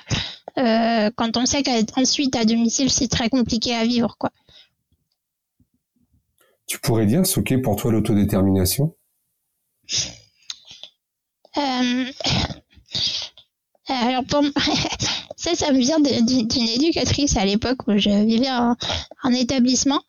euh, 0.59 1.11
quand 1.17 1.37
on 1.37 1.47
sait 1.47 1.63
qu'ensuite 1.63 2.37
à 2.37 2.45
domicile 2.45 2.91
c'est 2.91 3.09
très 3.09 3.29
compliqué 3.31 3.75
à 3.75 3.85
vivre, 3.85 4.17
quoi. 4.19 4.31
Tu 6.67 6.79
pourrais 6.81 7.07
dire 7.07 7.25
ce 7.25 7.41
qu'est 7.41 7.59
pour 7.59 7.77
toi 7.77 7.93
l'autodétermination? 7.93 8.87
euh, 8.87 8.96
alors 13.89 14.25
pour 14.25 14.43
ça, 15.37 15.55
ça 15.55 15.73
me 15.73 15.79
vient 15.79 16.01
d'une 16.01 16.69
éducatrice 16.69 17.37
à 17.37 17.45
l'époque 17.45 17.87
où 17.87 17.97
je 17.97 18.11
vivais 18.25 18.51
en, 18.51 18.77
en 19.23 19.33
établissement 19.33 20.03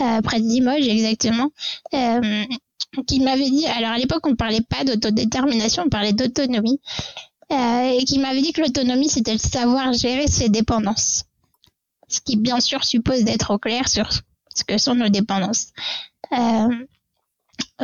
euh, 0.00 0.22
près 0.22 0.40
de 0.40 0.46
Limoges 0.46 0.88
exactement, 0.88 1.50
euh, 1.94 2.44
qui 3.06 3.20
m'avait 3.20 3.50
dit, 3.50 3.66
alors 3.66 3.90
à 3.90 3.98
l'époque 3.98 4.26
on 4.26 4.34
parlait 4.34 4.62
pas 4.62 4.84
d'autodétermination, 4.84 5.84
on 5.86 5.90
parlait 5.90 6.14
d'autonomie, 6.14 6.80
euh, 7.52 7.98
et 7.98 8.04
qui 8.04 8.18
m'avait 8.18 8.40
dit 8.40 8.52
que 8.52 8.62
l'autonomie 8.62 9.10
c'était 9.10 9.32
le 9.32 9.38
savoir 9.38 9.92
gérer 9.92 10.26
ses 10.26 10.48
dépendances. 10.48 11.24
Ce 12.08 12.20
qui 12.20 12.36
bien 12.36 12.60
sûr 12.60 12.84
suppose 12.84 13.24
d'être 13.24 13.52
au 13.52 13.58
clair 13.58 13.88
sur 13.88 14.08
ce 14.54 14.64
que 14.64 14.78
sont 14.78 14.94
nos 14.94 15.08
dépendances. 15.08 15.68
Euh, 16.32 16.68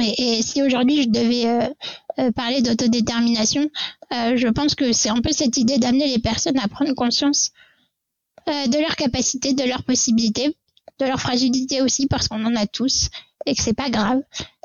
et, 0.01 0.39
et, 0.39 0.43
si 0.43 0.63
aujourd'hui 0.63 1.03
je 1.03 1.09
devais 1.09 1.47
euh, 1.47 1.69
euh, 2.19 2.33
parler 2.33 2.63
d'autodétermination, 2.63 3.69
je 4.11 4.49
pense 4.49 4.75
que 4.75 4.93
c'est 4.93 5.09
un 5.09 5.21
peu 5.21 5.33
cette 5.33 5.57
idée 5.57 5.79
d'amener 5.79 6.09
les 6.09 6.21
personnes 6.21 6.59
à 6.59 6.69
prendre 6.69 6.93
conscience 6.95 7.51
de 8.47 8.81
leurs 8.81 8.95
capacités, 8.95 9.53
de 9.53 9.65
leurs 9.65 9.83
possibilités, 9.83 10.57
de 11.01 11.07
leur 11.07 11.21
fragilité 11.21 11.83
aussi 11.83 12.07
parce 12.07 12.29
qu'on 12.29 12.45
en 12.45 12.55
a 12.55 12.67
tous 12.67 13.09
et 13.47 13.55
que 13.55 13.63
c'est 13.63 13.75
pas 13.75 13.91
grave. 13.91 14.21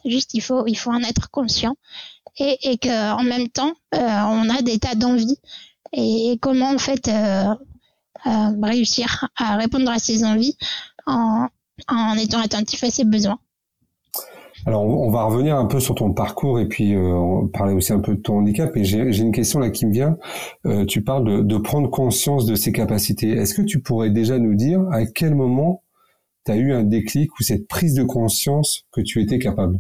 Juste 0.06 0.34
il 0.34 0.42
faut 0.42 0.66
il 0.68 0.76
faut 0.76 0.92
en 0.92 1.02
être 1.02 1.30
conscient 1.30 1.76
et, 2.38 2.58
et 2.72 2.78
que 2.78 3.14
en 3.14 3.24
même 3.24 3.50
temps 3.50 3.74
euh, 3.96 3.98
on 3.98 4.50
a 4.50 4.62
des 4.62 4.80
tas 4.80 4.96
d'envies 4.96 5.38
et, 5.94 6.38
comment 6.42 6.70
en 6.70 6.78
fait 6.78 7.08
euh, 7.08 7.54
euh, 8.26 8.52
réussir 8.62 9.28
à 9.36 9.58
répondre 9.58 9.92
à 9.92 10.00
ces 10.00 10.24
envies 10.24 10.58
en, 11.06 11.48
en 11.88 12.16
étant 12.16 12.40
attentif 12.40 12.84
à 12.84 12.90
ses 12.90 13.04
besoins. 13.04 13.40
Alors, 14.66 14.84
on 14.86 15.10
va 15.10 15.24
revenir 15.24 15.58
un 15.58 15.66
peu 15.66 15.80
sur 15.80 15.96
ton 15.96 16.14
parcours 16.14 16.60
et 16.60 16.68
puis 16.68 16.94
euh, 16.94 17.48
parler 17.52 17.74
aussi 17.74 17.94
un 17.94 18.00
peu 18.00 18.16
de 18.16 18.22
ton 18.22 18.40
handicap. 18.40 18.76
Et 18.78 18.84
j'ai 18.84 19.18
une 19.18 19.32
question 19.32 19.60
là 19.60 19.72
qui 19.72 19.88
me 19.88 19.92
vient. 19.92 20.18
Euh, 20.66 20.86
tu 20.86 21.04
parles 21.04 21.46
de, 21.46 21.58
prendre 21.58 21.90
conscience 21.90 22.46
de 22.46 22.54
ses 22.56 22.72
capacités. 22.72 23.32
Est-ce 23.32 23.56
que 23.56 23.64
tu 23.64 23.82
pourrais 23.82 24.12
déjà 24.12 24.38
nous 24.38 24.54
dire 24.54 24.82
à 24.92 25.06
quel 25.06 25.34
moment 25.34 25.84
tu 26.46 26.52
as 26.52 26.58
eu 26.58 26.74
un 26.74 26.84
déclic 26.84 27.32
ou 27.40 27.44
cette 27.44 27.68
prise 27.68 27.96
de 27.96 28.04
conscience 28.04 28.84
que 28.92 29.02
tu 29.02 29.22
étais 29.22 29.40
capable? 29.40 29.80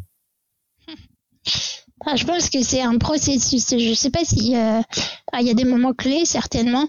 Ah, 2.05 2.15
Je 2.15 2.25
pense 2.25 2.49
que 2.49 2.63
c'est 2.63 2.81
un 2.81 2.97
processus. 2.97 3.77
Je 3.77 3.93
sais 3.93 4.09
pas 4.09 4.25
si 4.25 4.55
euh, 4.55 4.81
ah, 5.31 5.41
il 5.41 5.47
y 5.47 5.51
a 5.51 5.53
des 5.53 5.65
moments 5.65 5.93
clés 5.93 6.25
certainement. 6.25 6.87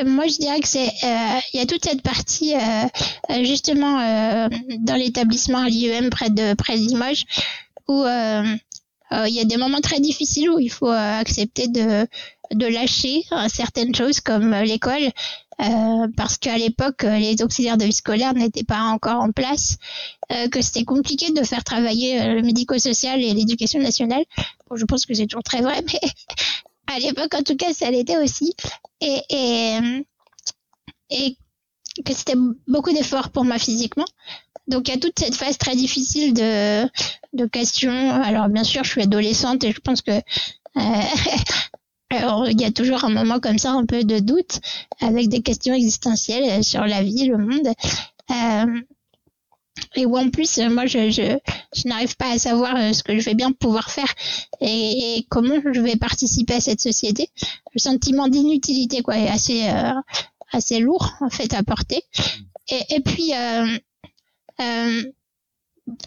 Euh, 0.00 0.04
euh, 0.04 0.08
moi, 0.08 0.26
je 0.26 0.38
dirais 0.38 0.60
que 0.60 0.68
c'est 0.68 0.90
il 1.52 1.58
y 1.58 1.60
a 1.60 1.66
toute 1.66 1.84
cette 1.84 2.02
partie 2.02 2.54
justement 3.42 4.48
dans 4.78 4.96
l'établissement 4.96 5.58
à 5.58 5.68
l'IEM 5.68 6.10
près 6.10 6.30
de 6.30 6.54
près 6.54 6.76
de 6.76 6.82
Limoges 6.82 7.24
où 7.88 8.04
il 8.04 9.34
y 9.34 9.40
a 9.40 9.44
des 9.44 9.56
moments 9.56 9.80
très 9.80 10.00
difficiles 10.00 10.50
où 10.50 10.58
il 10.58 10.70
faut 10.70 10.90
accepter 10.90 11.68
de 11.68 12.06
de 12.52 12.66
lâcher 12.66 13.24
certaines 13.48 13.94
choses 13.94 14.20
comme 14.20 14.54
l'école 14.54 15.12
euh, 15.60 16.06
parce 16.16 16.38
qu'à 16.38 16.56
l'époque, 16.56 17.02
euh, 17.02 17.18
les 17.18 17.42
auxiliaires 17.42 17.76
de 17.76 17.84
vie 17.84 17.92
scolaire 17.92 18.32
n'étaient 18.34 18.64
pas 18.64 18.82
encore 18.82 19.20
en 19.20 19.32
place, 19.32 19.76
euh, 20.30 20.48
que 20.48 20.62
c'était 20.62 20.84
compliqué 20.84 21.32
de 21.32 21.42
faire 21.42 21.64
travailler 21.64 22.34
le 22.34 22.42
médico-social 22.42 23.20
et 23.20 23.34
l'éducation 23.34 23.80
nationale. 23.80 24.22
Bon, 24.70 24.76
je 24.76 24.84
pense 24.84 25.04
que 25.04 25.14
c'est 25.14 25.26
toujours 25.26 25.42
très 25.42 25.60
vrai, 25.60 25.82
mais 25.92 26.00
à 26.88 26.98
l'époque, 26.98 27.34
en 27.34 27.42
tout 27.42 27.56
cas, 27.56 27.72
ça 27.72 27.90
l'était 27.90 28.16
aussi. 28.16 28.54
Et, 29.00 29.20
et, 29.30 29.78
et 31.10 31.36
que 32.04 32.12
c'était 32.14 32.38
beaucoup 32.66 32.92
d'efforts 32.92 33.30
pour 33.30 33.44
moi 33.44 33.58
physiquement. 33.58 34.04
Donc 34.66 34.88
il 34.88 34.94
y 34.94 34.96
a 34.96 35.00
toute 35.00 35.18
cette 35.18 35.34
phase 35.34 35.56
très 35.58 35.74
difficile 35.74 36.34
de, 36.34 36.84
de 37.32 37.46
questions. 37.46 38.12
Alors 38.22 38.48
bien 38.48 38.64
sûr, 38.64 38.84
je 38.84 38.90
suis 38.90 39.02
adolescente 39.02 39.64
et 39.64 39.72
je 39.72 39.80
pense 39.80 40.02
que 40.02 40.20
alors, 42.10 42.48
il 42.50 42.60
y 42.60 42.64
a 42.64 42.70
toujours 42.70 43.04
un 43.04 43.10
moment 43.10 43.40
comme 43.40 43.58
ça, 43.58 43.72
un 43.72 43.86
peu 43.86 44.04
de 44.04 44.18
doute, 44.18 44.60
avec 45.00 45.28
des 45.28 45.42
questions 45.42 45.74
existentielles 45.74 46.62
sur 46.64 46.84
la 46.84 47.02
vie, 47.02 47.26
le 47.26 47.38
monde. 47.38 47.68
Euh, 48.30 48.80
et 49.96 50.06
où 50.06 50.16
en 50.16 50.30
plus, 50.30 50.58
moi, 50.58 50.86
je, 50.86 51.10
je, 51.10 51.38
je 51.74 51.88
n'arrive 51.88 52.16
pas 52.16 52.30
à 52.30 52.38
savoir 52.38 52.76
euh, 52.76 52.92
ce 52.92 53.02
que 53.02 53.18
je 53.18 53.24
vais 53.24 53.34
bien 53.34 53.52
pouvoir 53.52 53.90
faire 53.90 54.12
et, 54.60 55.26
comment 55.28 55.60
je 55.72 55.80
vais 55.80 55.96
participer 55.96 56.54
à 56.54 56.60
cette 56.60 56.80
société. 56.80 57.28
Le 57.74 57.80
sentiment 57.80 58.28
d'inutilité, 58.28 59.02
quoi, 59.02 59.18
est 59.18 59.28
assez, 59.28 59.68
euh, 59.68 59.92
assez 60.52 60.80
lourd, 60.80 61.12
en 61.20 61.30
fait, 61.30 61.52
à 61.54 61.62
porter. 61.62 62.02
Et, 62.70 62.96
et 62.96 63.00
puis, 63.00 63.32
euh, 63.34 63.78
euh, 64.60 65.02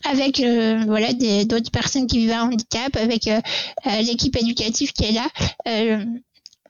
avec 0.04 0.40
euh, 0.40 0.84
voilà 0.86 1.14
des 1.14 1.46
d'autres 1.46 1.72
personnes 1.72 2.08
qui 2.08 2.20
vivent 2.20 2.34
un 2.34 2.44
handicap, 2.44 2.96
avec 2.96 3.28
euh, 3.28 3.42
euh, 3.88 4.02
l'équipe 4.02 4.36
éducative 4.36 4.92
qui 4.94 5.06
est 5.06 5.12
là, 5.12 5.28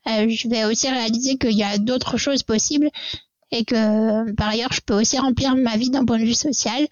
je 0.06 0.48
vais 0.48 0.66
aussi 0.66 0.90
réaliser 0.90 1.38
qu'il 1.38 1.58
y 1.58 1.64
a 1.64 1.78
d'autres 1.78 2.18
choses 2.18 2.44
possibles 2.44 2.90
et 3.52 3.66
que 3.66 4.32
par 4.34 4.50
ailleurs 4.50 4.72
je 4.74 4.82
peux 4.82 4.94
aussi 4.94 5.18
remplir 5.18 5.56
ma 5.56 5.78
vie 5.78 5.90
d'un 5.90 6.06
point 6.06 6.20
de 6.20 6.26
vue 6.26 6.34
social 6.34 6.88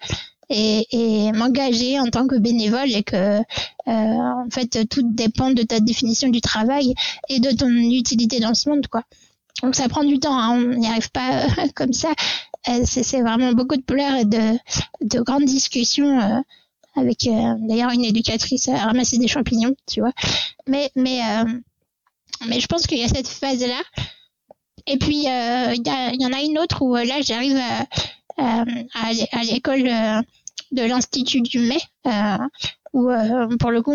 et, 0.48 0.86
et 0.90 1.32
m'engager 1.32 2.00
en 2.00 2.06
tant 2.06 2.26
que 2.26 2.36
bénévole 2.36 2.90
et 2.90 3.02
que 3.02 3.38
en 3.86 4.48
fait 4.50 4.88
tout 4.88 5.02
dépend 5.04 5.50
de 5.50 5.62
ta 5.62 5.80
définition 5.80 6.28
du 6.28 6.40
travail 6.40 6.94
et 7.28 7.40
de 7.40 7.50
ton 7.50 7.68
utilité 7.68 8.40
dans 8.40 8.54
ce 8.54 8.68
monde 8.68 8.86
quoi. 8.88 9.02
Donc 9.62 9.74
ça 9.74 9.88
prend 9.88 10.04
du 10.04 10.18
temps, 10.18 10.38
hein, 10.38 10.52
on 10.52 10.78
n'y 10.78 10.86
arrive 10.86 11.10
pas 11.10 11.46
comme 11.74 11.92
ça 11.92 12.08
c'est 12.84 13.22
vraiment 13.22 13.52
beaucoup 13.52 13.76
de 13.76 13.82
pleurs 13.82 14.16
et 14.16 14.24
de, 14.24 14.58
de 15.00 15.20
grandes 15.20 15.44
discussions 15.44 16.20
euh, 16.20 16.40
avec 16.96 17.26
euh, 17.26 17.54
d'ailleurs 17.60 17.90
une 17.90 18.04
éducatrice 18.04 18.68
à 18.68 18.76
ramasser 18.76 19.18
des 19.18 19.28
champignons, 19.28 19.74
tu 19.86 20.00
vois. 20.00 20.12
Mais 20.66 20.90
mais 20.96 21.20
euh, 21.20 21.44
mais 22.46 22.60
je 22.60 22.66
pense 22.66 22.86
qu'il 22.86 22.98
y 22.98 23.04
a 23.04 23.08
cette 23.08 23.28
phase 23.28 23.60
là. 23.60 23.80
Et 24.90 24.98
puis 24.98 25.24
il 25.24 26.18
y, 26.18 26.26
en 26.26 26.32
a 26.32 26.42
une 26.42 26.58
autre 26.58 26.82
où 26.82 26.94
là 26.94 27.20
j'arrive 27.22 27.58
à, 28.36 28.64
à, 28.94 29.42
l'école 29.44 29.84
de 30.72 30.82
l'institut 30.82 31.40
du 31.40 31.60
mai 31.60 31.78
où 32.92 33.08
pour 33.58 33.70
le 33.70 33.82
coup 33.82 33.94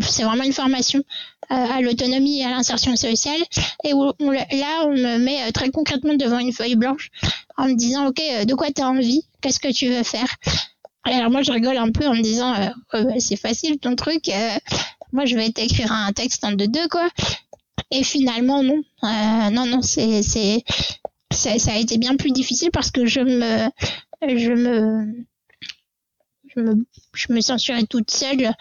c'est 0.00 0.22
vraiment 0.22 0.44
une 0.44 0.52
formation 0.52 1.02
à 1.48 1.80
l'autonomie 1.80 2.40
et 2.40 2.44
à 2.44 2.50
l'insertion 2.50 2.94
sociale. 2.96 3.40
Et 3.84 3.92
où 3.94 4.04
là 4.04 4.84
on 4.84 4.92
me 4.92 5.18
met 5.18 5.50
très 5.52 5.70
concrètement 5.70 6.14
devant 6.14 6.38
une 6.38 6.52
feuille 6.52 6.76
blanche 6.76 7.10
en 7.56 7.68
me 7.68 7.74
disant 7.74 8.06
ok 8.06 8.20
euh, 8.20 8.44
de 8.44 8.54
quoi 8.54 8.70
tu 8.70 8.80
as 8.82 8.88
envie? 8.88 9.22
Qu'est-ce 9.40 9.60
que 9.60 9.72
tu 9.72 9.88
veux 9.88 10.02
faire? 10.02 10.28
Alors 11.04 11.30
moi 11.30 11.42
je 11.42 11.52
rigole 11.52 11.76
un 11.76 11.90
peu 11.90 12.06
en 12.06 12.14
me 12.14 12.22
disant 12.22 12.54
euh, 12.54 12.68
oh, 12.94 13.04
bah, 13.04 13.14
c'est 13.18 13.36
facile 13.36 13.78
ton 13.78 13.96
truc 13.96 14.28
euh, 14.28 14.58
moi 15.12 15.24
je 15.24 15.36
vais 15.36 15.50
t'écrire 15.50 15.92
un 15.92 16.12
texte 16.12 16.44
en 16.44 16.52
deux 16.52 16.68
deux 16.68 16.88
quoi 16.88 17.08
et 17.90 18.02
finalement 18.04 18.62
non, 18.62 18.82
non 19.02 19.66
non 19.66 19.82
c'est 19.82 20.22
c'est 20.22 20.62
ça, 21.32 21.58
ça, 21.58 21.72
a 21.72 21.76
été 21.76 21.98
bien 21.98 22.16
plus 22.16 22.30
difficile 22.30 22.70
parce 22.72 22.90
que 22.90 23.06
je 23.06 23.20
me 23.20 23.70
je 24.22 24.52
me 24.52 25.24
je 26.54 26.60
me, 26.60 26.86
je 27.14 27.32
me 27.32 27.40
censurais 27.40 27.84
toute 27.84 28.10
seule 28.10 28.52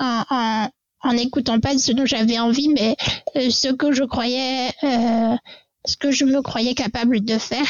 en, 0.00 0.24
en, 0.30 0.68
en 1.04 1.12
n'écoutant 1.12 1.60
pas 1.60 1.76
ce 1.78 1.92
dont 1.92 2.06
j'avais 2.06 2.38
envie, 2.38 2.68
mais 2.68 2.96
ce 3.34 3.72
que 3.72 3.92
je 3.92 4.04
croyais, 4.04 4.70
euh, 4.82 5.36
ce 5.84 5.96
que 5.96 6.10
je 6.10 6.24
me 6.24 6.40
croyais 6.42 6.74
capable 6.74 7.24
de 7.24 7.38
faire. 7.38 7.68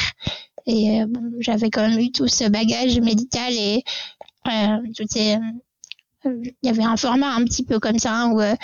Et 0.65 1.01
euh, 1.01 1.05
bon, 1.07 1.33
j'avais 1.39 1.69
quand 1.69 1.87
même 1.87 1.99
eu 1.99 2.11
tout 2.11 2.27
ce 2.27 2.49
bagage 2.49 2.99
médical 2.99 3.53
et 3.53 3.83
euh, 4.47 4.77
il 6.25 6.53
y 6.63 6.69
avait 6.69 6.83
un 6.83 6.97
format 6.97 7.35
un 7.35 7.43
petit 7.43 7.63
peu 7.63 7.79
comme 7.79 7.99
ça 7.99 8.27
où 8.27 8.41
euh, 8.41 8.55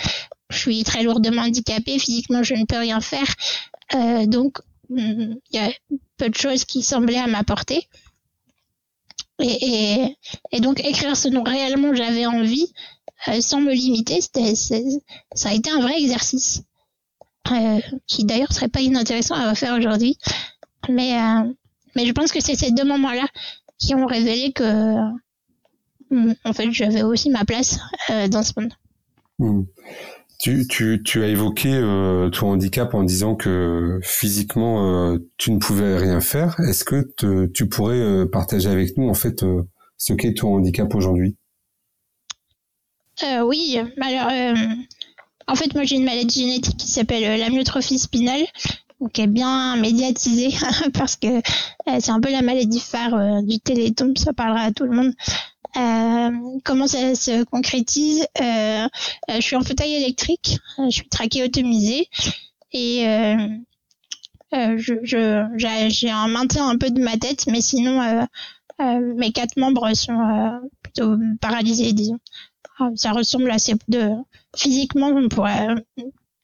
je 0.52 0.58
suis 0.58 0.84
très 0.84 1.02
lourdement 1.02 1.42
handicapée, 1.42 1.98
physiquement 1.98 2.42
je 2.42 2.54
ne 2.54 2.64
peux 2.64 2.78
rien 2.78 3.00
faire. 3.00 3.26
Euh, 3.94 4.26
donc 4.26 4.58
il 4.90 5.38
y 5.52 5.58
a 5.58 5.70
peu 6.18 6.28
de 6.28 6.34
choses 6.34 6.64
qui 6.64 6.82
semblaient 6.82 7.18
à 7.18 7.26
m'apporter. 7.26 7.88
Et, 9.40 10.16
et, 10.52 10.60
donc 10.60 10.78
écrire 10.80 11.16
ce 11.16 11.28
dont 11.28 11.42
réellement 11.42 11.94
j'avais 11.94 12.26
envie, 12.26 12.72
euh, 13.28 13.40
sans 13.40 13.60
me 13.60 13.72
limiter, 13.72 14.20
c'était, 14.20 14.54
ça 14.54 15.48
a 15.48 15.52
été 15.52 15.70
un 15.70 15.80
vrai 15.80 15.98
exercice, 15.98 16.62
euh, 17.50 17.80
qui 18.06 18.24
d'ailleurs 18.24 18.52
serait 18.52 18.68
pas 18.68 18.82
inintéressant 18.82 19.34
à 19.34 19.50
refaire 19.50 19.74
aujourd'hui. 19.74 20.16
Mais, 20.88 21.16
mais 21.96 22.06
je 22.06 22.12
pense 22.12 22.30
que 22.30 22.40
c'est 22.40 22.54
ces 22.54 22.70
deux 22.70 22.84
moments-là 22.84 23.26
qui 23.78 23.96
ont 23.96 24.06
révélé 24.06 24.52
que, 24.52 24.94
mm, 26.10 26.34
en 26.44 26.52
fait, 26.52 26.70
j'avais 26.70 27.02
aussi 27.02 27.30
ma 27.30 27.44
place 27.44 27.80
dans 28.28 28.44
ce 28.44 28.52
monde. 28.60 28.74
Hmm. 29.38 29.62
Tu, 30.42 30.66
tu, 30.66 31.00
tu 31.04 31.22
as 31.22 31.28
évoqué 31.28 31.72
euh, 31.72 32.28
ton 32.28 32.50
handicap 32.50 32.94
en 32.94 33.04
disant 33.04 33.36
que 33.36 34.00
physiquement 34.02 35.12
euh, 35.12 35.18
tu 35.38 35.52
ne 35.52 35.60
pouvais 35.60 35.96
rien 35.98 36.20
faire. 36.20 36.58
Est-ce 36.68 36.82
que 36.82 37.06
tu 37.54 37.68
pourrais 37.68 38.00
euh, 38.00 38.26
partager 38.26 38.68
avec 38.68 38.98
nous 38.98 39.08
en 39.08 39.14
fait 39.14 39.44
ce 39.96 40.12
qu'est 40.14 40.34
ton 40.34 40.56
handicap 40.56 40.92
aujourd'hui? 40.96 41.36
Oui, 43.22 43.78
alors 44.00 44.32
en 45.46 45.54
fait 45.54 45.72
moi 45.74 45.84
j'ai 45.84 45.94
une 45.94 46.04
maladie 46.04 46.40
génétique 46.40 46.76
qui 46.76 46.90
s'appelle 46.90 47.38
l'amyotrophie 47.38 48.00
spinale, 48.00 48.44
qui 49.12 49.20
est 49.20 49.28
bien 49.28 49.76
médiatisée 49.76 50.50
parce 50.94 51.14
que 51.14 51.40
c'est 52.00 52.10
un 52.10 52.20
peu 52.20 52.32
la 52.32 52.42
maladie 52.42 52.80
phare 52.80 53.44
du 53.44 53.60
Téléthon, 53.60 54.12
ça 54.16 54.32
parlera 54.32 54.62
à 54.62 54.72
tout 54.72 54.86
le 54.86 54.90
monde. 54.90 55.12
Euh, 55.76 56.30
comment 56.64 56.86
ça 56.86 57.14
se 57.14 57.44
concrétise 57.44 58.26
euh, 58.40 58.86
Je 59.28 59.40
suis 59.40 59.56
en 59.56 59.62
fauteuil 59.62 59.94
électrique, 59.94 60.58
je 60.78 60.90
suis 60.90 61.08
trachéotomisée 61.08 62.08
et 62.72 63.06
euh, 63.06 64.76
je, 64.76 65.84
j'ai 65.88 66.10
un 66.10 66.28
maintien 66.28 66.68
un 66.68 66.76
peu 66.76 66.90
de 66.90 67.00
ma 67.00 67.16
tête, 67.16 67.46
mais 67.46 67.60
sinon 67.60 68.26
mes 68.78 69.32
quatre 69.32 69.56
membres 69.56 69.94
sont 69.94 70.60
plutôt 70.82 71.16
paralysés, 71.40 71.92
disons. 71.92 72.18
Ça 72.96 73.12
ressemble 73.12 73.50
assez 73.50 73.74
de 73.88 74.10
physiquement, 74.56 75.08
on 75.08 75.28
pourrait 75.28 75.68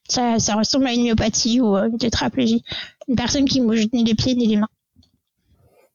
ça, 0.09 0.39
ça 0.39 0.55
ressemble 0.55 0.87
à 0.87 0.93
une 0.93 1.03
myopathie 1.03 1.61
ou 1.61 1.75
une 1.75 1.97
tétraplégie. 1.97 2.63
Une 3.07 3.15
personne 3.15 3.45
qui 3.45 3.61
bouge 3.61 3.87
ni 3.93 4.03
les 4.03 4.15
pieds 4.15 4.35
ni 4.35 4.47
les 4.47 4.57
mains. 4.57 4.69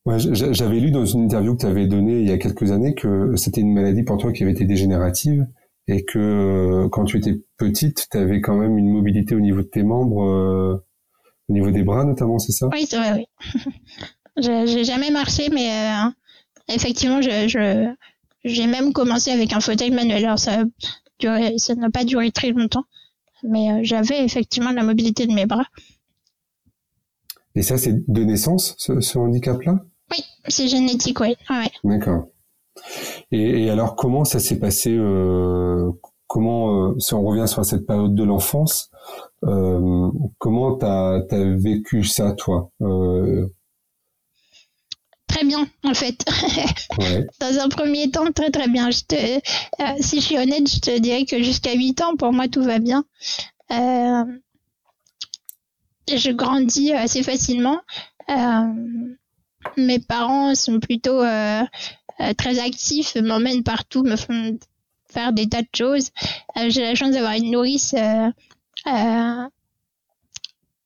Ouais, 0.07 0.19
J'avais 0.19 0.81
lu 0.81 0.91
dans 0.91 1.07
une 1.07 1.25
interview 1.25 1.55
que 1.55 1.61
tu 1.61 1.67
avais 1.67 1.87
donnée 1.87 2.21
il 2.21 2.29
y 2.29 2.33
a 2.33 2.37
quelques 2.37 2.71
années 2.73 2.95
que 2.95 3.37
c'était 3.37 3.63
une 3.63 3.73
maladie 3.73 4.03
pour 4.03 4.19
toi 4.19 4.33
qui 4.33 4.43
avait 4.43 4.53
été 4.53 4.67
dégénérative 4.67 5.47
et 5.89 6.05
que 6.05 6.19
euh, 6.19 6.89
quand 6.91 7.05
tu 7.05 7.17
étais 7.17 7.41
petite, 7.57 8.07
tu 8.11 8.19
avais 8.19 8.41
quand 8.41 8.55
même 8.55 8.77
une 8.77 8.91
mobilité 8.91 9.35
au 9.35 9.41
niveau 9.41 9.63
de 9.63 9.67
tes 9.67 9.83
membres, 9.83 10.25
euh, 10.25 10.87
au 11.49 11.53
niveau 11.53 11.71
des 11.71 11.83
bras 11.83 12.05
notamment, 12.05 12.39
c'est 12.39 12.53
ça? 12.53 12.69
Oui, 12.73 12.87
c'est 12.87 12.97
vrai, 12.99 13.27
oui. 13.57 13.73
j'ai 14.67 14.85
jamais 14.85 15.11
marché, 15.11 15.49
mais 15.51 15.71
euh, 15.71 16.11
effectivement, 16.69 17.23
je, 17.23 17.49
je, 17.49 17.95
j'ai 18.45 18.67
même 18.67 18.93
commencé 18.93 19.31
avec 19.31 19.55
un 19.55 19.61
fauteuil 19.61 19.91
manuel. 19.91 20.25
Alors 20.25 20.39
ça, 20.39 20.65
ça 21.57 21.75
n'a 21.75 21.91
pas 21.91 22.05
duré 22.05 22.31
très 22.31 22.51
longtemps, 22.51 22.85
mais 23.43 23.71
euh, 23.71 23.81
j'avais 23.83 24.23
effectivement 24.23 24.73
la 24.73 24.83
mobilité 24.83 25.27
de 25.27 25.33
mes 25.33 25.47
bras. 25.47 25.67
Et 27.55 27.63
ça, 27.63 27.79
c'est 27.79 27.95
de 28.11 28.25
naissance, 28.25 28.75
ce, 28.79 29.01
ce 29.01 29.19
handicap-là? 29.19 29.85
Oui, 30.11 30.25
c'est 30.49 30.69
génétique, 30.69 31.21
oui. 31.21 31.37
Ouais. 31.51 31.71
D'accord. 31.85 32.29
Et, 33.31 33.65
et, 33.65 33.71
alors, 33.71 33.97
comment 33.97 34.25
ça 34.25 34.39
s'est 34.39 34.59
passé 34.59 34.95
euh, 34.97 35.91
Comment, 36.27 36.91
euh, 36.91 36.99
si 36.99 37.15
on 37.15 37.23
revient 37.23 37.47
sur 37.47 37.65
cette 37.65 37.87
période 37.87 38.15
de 38.15 38.25
l'enfance, 38.25 38.91
euh, 39.45 40.11
comment 40.39 40.77
t'as 40.77 41.21
as 41.31 41.57
vécu 41.57 42.05
ça, 42.05 42.33
toi? 42.33 42.71
Très 45.29 45.45
bien, 45.45 45.67
en 45.83 45.95
fait. 45.95 46.25
Ouais. 46.99 47.27
Dans 47.41 47.59
un 47.59 47.69
premier 47.69 48.09
temps, 48.09 48.31
très 48.31 48.51
très 48.51 48.69
bien. 48.69 48.89
Je 48.93 49.01
te, 49.03 49.17
si 50.01 50.21
je 50.21 50.25
suis 50.25 50.39
honnête, 50.39 50.71
je 50.71 50.79
te 50.79 50.97
dirais 50.97 51.25
que 51.25 51.43
jusqu'à 51.43 51.75
8 51.75 52.03
ans, 52.03 52.15
pour 52.17 52.33
moi, 52.33 52.47
tout 52.47 52.63
va 52.63 52.79
bien. 52.79 53.05
je 56.09 56.31
grandis 56.31 56.93
assez 56.93 57.25
facilement. 57.25 57.81
Euh, 58.31 59.15
mes 59.77 59.99
parents 59.99 60.55
sont 60.55 60.81
plutôt 60.81 61.23
euh, 61.23 61.63
euh, 62.21 62.33
très 62.35 62.59
actifs, 62.59 63.17
m'emmènent 63.17 63.63
partout, 63.63 64.03
me 64.03 64.17
font 64.17 64.59
faire 65.13 65.33
des 65.33 65.49
tas 65.49 65.63
de 65.63 65.69
choses. 65.77 66.11
Euh, 66.57 66.71
j'ai 66.71 66.83
la 66.83 66.95
chance 66.95 67.13
d'avoir 67.13 67.33
une 67.33 67.51
nourrice 67.51 67.95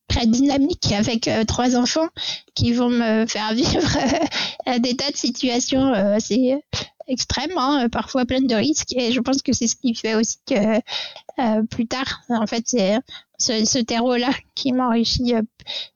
très 0.07 0.25
dynamique 0.25 0.91
avec 0.91 1.29
trois 1.47 1.75
enfants 1.75 2.07
qui 2.55 2.73
vont 2.73 2.89
me 2.89 3.25
faire 3.27 3.53
vivre 3.55 3.81
des 4.79 4.95
tas 4.95 5.11
de 5.11 5.17
situations 5.17 5.93
assez 5.93 6.55
extrêmes, 7.07 7.57
hein, 7.57 7.89
parfois 7.91 8.25
pleines 8.25 8.47
de 8.47 8.55
risques. 8.55 8.93
Et 8.95 9.11
je 9.11 9.19
pense 9.19 9.41
que 9.41 9.53
c'est 9.53 9.67
ce 9.67 9.75
qui 9.75 9.93
fait 9.93 10.15
aussi 10.15 10.37
que 10.47 10.79
plus 11.65 11.87
tard, 11.87 12.21
en 12.29 12.47
fait, 12.47 12.63
c'est 12.65 12.99
ce, 13.39 13.65
ce 13.65 13.79
terreau-là 13.79 14.29
qui 14.55 14.71
m'enrichit 14.73 15.35
euh, 15.35 15.41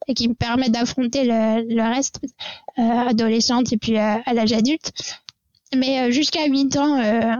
et 0.08 0.14
qui 0.14 0.28
me 0.28 0.34
permet 0.34 0.70
d'affronter 0.70 1.24
le, 1.24 1.62
le, 1.74 1.82
reste 1.82 2.20
euh, 2.78 2.82
adolescente 2.82 3.72
et 3.72 3.76
puis 3.76 3.98
euh, 3.98 4.16
à 4.24 4.34
l'âge 4.34 4.52
adulte. 4.52 4.92
Mais 5.76 6.00
euh, 6.00 6.10
jusqu'à 6.10 6.46
8 6.46 6.76
ans, 6.76 6.98
euh, 7.00 7.36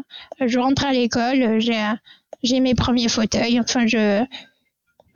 je 0.47 0.59
rentre 0.59 0.85
à 0.85 0.93
l'école, 0.93 1.61
j'ai 1.61 1.81
j'ai 2.43 2.61
mes 2.61 2.75
premiers 2.75 3.09
fauteuils. 3.09 3.59
Enfin, 3.61 3.87
je 3.87 4.25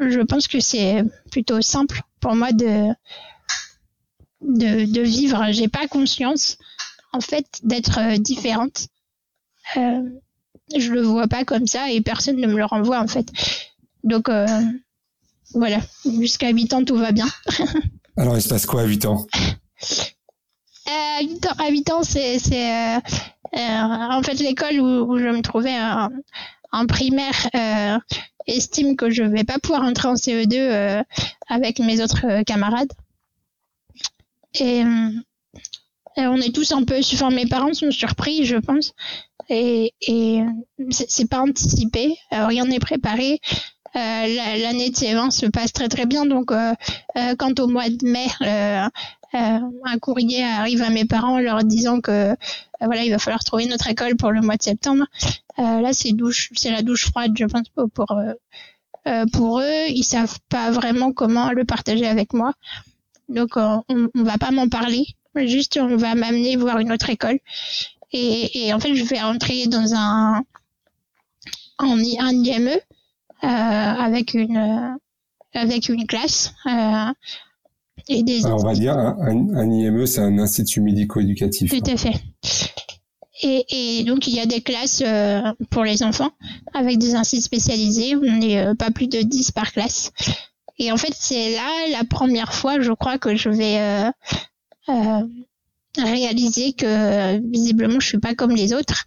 je 0.00 0.20
pense 0.20 0.48
que 0.48 0.60
c'est 0.60 1.02
plutôt 1.30 1.60
simple 1.60 2.00
pour 2.20 2.34
moi 2.34 2.52
de 2.52 2.88
de, 4.40 4.90
de 4.90 5.00
vivre. 5.02 5.46
J'ai 5.50 5.68
pas 5.68 5.86
conscience 5.88 6.58
en 7.12 7.20
fait 7.20 7.46
d'être 7.62 8.18
différente. 8.18 8.86
Euh, 9.76 10.02
je 10.76 10.90
le 10.90 11.02
vois 11.02 11.28
pas 11.28 11.44
comme 11.44 11.66
ça 11.66 11.90
et 11.90 12.00
personne 12.00 12.36
ne 12.36 12.46
me 12.46 12.56
le 12.56 12.64
renvoie 12.64 13.00
en 13.00 13.06
fait. 13.06 13.26
Donc 14.04 14.28
euh, 14.28 14.46
voilà, 15.54 15.78
jusqu'à 16.20 16.50
8 16.50 16.74
ans, 16.74 16.84
tout 16.84 16.96
va 16.96 17.12
bien. 17.12 17.28
Alors, 18.16 18.36
il 18.36 18.42
se 18.42 18.48
passe 18.48 18.66
quoi 18.66 18.82
à 18.82 18.84
8 18.84 19.06
ans? 19.06 19.26
À 20.86 21.22
8 21.22 21.46
ans, 21.46 21.54
à 21.58 21.70
8 21.70 21.90
ans 21.90 22.02
c'est, 22.02 22.38
c'est 22.38 22.96
euh, 22.96 22.98
euh, 23.56 23.58
en 23.60 24.22
fait 24.22 24.34
l'école 24.34 24.80
où, 24.80 25.12
où, 25.12 25.18
je 25.18 25.26
me 25.28 25.42
trouvais 25.42 25.78
en, 25.78 26.08
en 26.72 26.86
primaire 26.86 27.48
euh, 27.54 27.98
estime 28.46 28.96
que 28.96 29.10
je 29.10 29.22
vais 29.22 29.44
pas 29.44 29.58
pouvoir 29.58 29.82
entrer 29.82 30.08
en 30.08 30.14
CE2 30.14 30.54
euh, 30.54 31.02
avec 31.48 31.78
mes 31.78 32.02
autres 32.02 32.26
euh, 32.26 32.42
camarades. 32.42 32.92
Et, 34.54 34.80
et, 34.80 36.26
on 36.26 36.36
est 36.36 36.54
tous 36.54 36.72
un 36.72 36.84
peu, 36.84 36.98
enfin 36.98 37.30
mes 37.30 37.46
parents 37.46 37.74
sont 37.74 37.90
surpris, 37.90 38.44
je 38.44 38.56
pense. 38.56 38.92
Et, 39.50 39.94
et 40.00 40.42
c'est, 40.90 41.10
c'est 41.10 41.28
pas 41.28 41.40
anticipé, 41.40 42.16
rien 42.30 42.64
n'est 42.64 42.80
préparé. 42.80 43.40
Euh, 43.96 44.58
l'année 44.62 44.90
de 44.90 44.96
CE1 44.96 45.30
se 45.30 45.46
passe 45.46 45.72
très 45.72 45.88
très 45.88 46.06
bien. 46.06 46.26
Donc, 46.26 46.52
euh, 46.52 46.72
euh, 47.16 47.34
quand 47.36 47.58
au 47.60 47.66
mois 47.66 47.88
de 47.88 48.06
mai, 48.06 48.26
un 49.32 49.98
courrier 50.00 50.44
arrive 50.44 50.82
à 50.82 50.90
mes 50.90 51.04
parents 51.04 51.38
leur 51.38 51.62
disant 51.64 52.00
que 52.00 52.34
voilà, 52.80 53.04
il 53.04 53.10
va 53.10 53.18
falloir 53.18 53.44
trouver 53.44 53.66
notre 53.66 53.88
école 53.88 54.16
pour 54.16 54.30
le 54.30 54.40
mois 54.40 54.56
de 54.56 54.62
septembre. 54.62 55.04
là, 55.58 55.92
c'est 55.92 56.12
douche, 56.12 56.50
c'est 56.54 56.70
la 56.70 56.82
douche 56.82 57.06
froide, 57.10 57.32
je 57.36 57.44
pense, 57.44 57.68
pour 57.68 57.88
pour, 59.32 59.60
eux. 59.60 59.88
Ils 59.88 60.04
savent 60.04 60.38
pas 60.48 60.70
vraiment 60.70 61.12
comment 61.12 61.50
le 61.52 61.64
partager 61.64 62.06
avec 62.06 62.32
moi. 62.32 62.52
Donc, 63.28 63.56
on, 63.56 63.82
on 63.88 64.22
va 64.22 64.38
pas 64.38 64.50
m'en 64.50 64.68
parler. 64.68 65.06
Juste, 65.36 65.78
on 65.80 65.96
va 65.96 66.14
m'amener 66.14 66.56
voir 66.56 66.78
une 66.78 66.92
autre 66.92 67.10
école. 67.10 67.38
Et, 68.12 68.66
et, 68.66 68.72
en 68.72 68.80
fait, 68.80 68.94
je 68.94 69.04
vais 69.04 69.20
rentrer 69.20 69.66
dans 69.66 69.94
un 69.94 70.42
un 71.78 71.98
IME 72.00 72.80
avec 73.46 74.34
une 74.34 74.56
euh, 74.56 75.58
avec 75.58 75.88
une 75.88 76.06
classe. 76.06 76.54
Euh, 76.66 77.12
et 78.08 78.22
des 78.22 78.46
Alors 78.46 78.64
on 78.64 78.66
va 78.66 78.74
dire 78.74 78.96
un, 78.96 79.54
un 79.54 79.70
IME, 79.70 80.06
c'est 80.06 80.20
un 80.20 80.38
institut 80.38 80.80
médico-éducatif. 80.80 81.70
Tout 81.70 81.90
à 81.90 81.96
fait. 81.96 82.14
Et, 83.42 84.00
et, 84.00 84.04
donc 84.04 84.26
il 84.26 84.34
y 84.34 84.40
a 84.40 84.46
des 84.46 84.60
classes 84.60 85.02
euh, 85.04 85.40
pour 85.70 85.84
les 85.84 86.02
enfants 86.02 86.30
avec 86.74 86.98
des 86.98 87.14
instituts 87.14 87.42
spécialisés. 87.42 88.16
On 88.16 88.38
n'est 88.38 88.58
euh, 88.58 88.74
pas 88.74 88.90
plus 88.90 89.06
de 89.06 89.20
10 89.20 89.52
par 89.52 89.72
classe. 89.72 90.10
Et 90.78 90.90
en 90.92 90.96
fait, 90.96 91.12
c'est 91.14 91.54
là 91.54 91.70
la 91.92 92.04
première 92.04 92.54
fois, 92.54 92.80
je 92.80 92.92
crois, 92.92 93.18
que 93.18 93.36
je 93.36 93.48
vais 93.48 93.78
euh, 93.78 94.10
euh, 94.88 95.22
réaliser 95.96 96.72
que 96.72 97.38
visiblement 97.50 98.00
je 98.00 98.06
suis 98.06 98.18
pas 98.18 98.34
comme 98.34 98.54
les 98.54 98.72
autres 98.72 99.04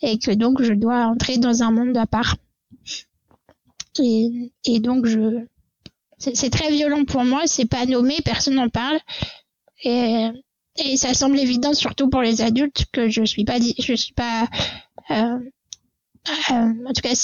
et 0.00 0.18
que 0.18 0.30
donc 0.30 0.62
je 0.62 0.72
dois 0.72 1.06
entrer 1.06 1.38
dans 1.38 1.62
un 1.62 1.70
monde 1.70 1.96
à 1.96 2.06
part. 2.06 2.36
Et, 4.00 4.80
donc 4.80 5.06
je, 5.06 5.44
c'est 6.18 6.50
très 6.50 6.70
violent 6.70 7.04
pour 7.04 7.24
moi, 7.24 7.42
c'est 7.46 7.66
pas 7.66 7.86
nommé, 7.86 8.16
personne 8.24 8.54
n'en 8.54 8.68
parle. 8.68 8.98
Et, 9.84 10.28
et 10.78 10.96
ça 10.96 11.14
semble 11.14 11.38
évident, 11.38 11.74
surtout 11.74 12.08
pour 12.08 12.22
les 12.22 12.40
adultes, 12.40 12.86
que 12.92 13.08
je 13.08 13.24
suis 13.24 13.44
pas, 13.44 13.58
je 13.58 13.94
suis 13.94 14.14
pas, 14.14 14.48
euh, 15.10 15.38
euh, 16.50 16.72
en 16.86 16.92
tout 16.92 17.02
cas, 17.02 17.14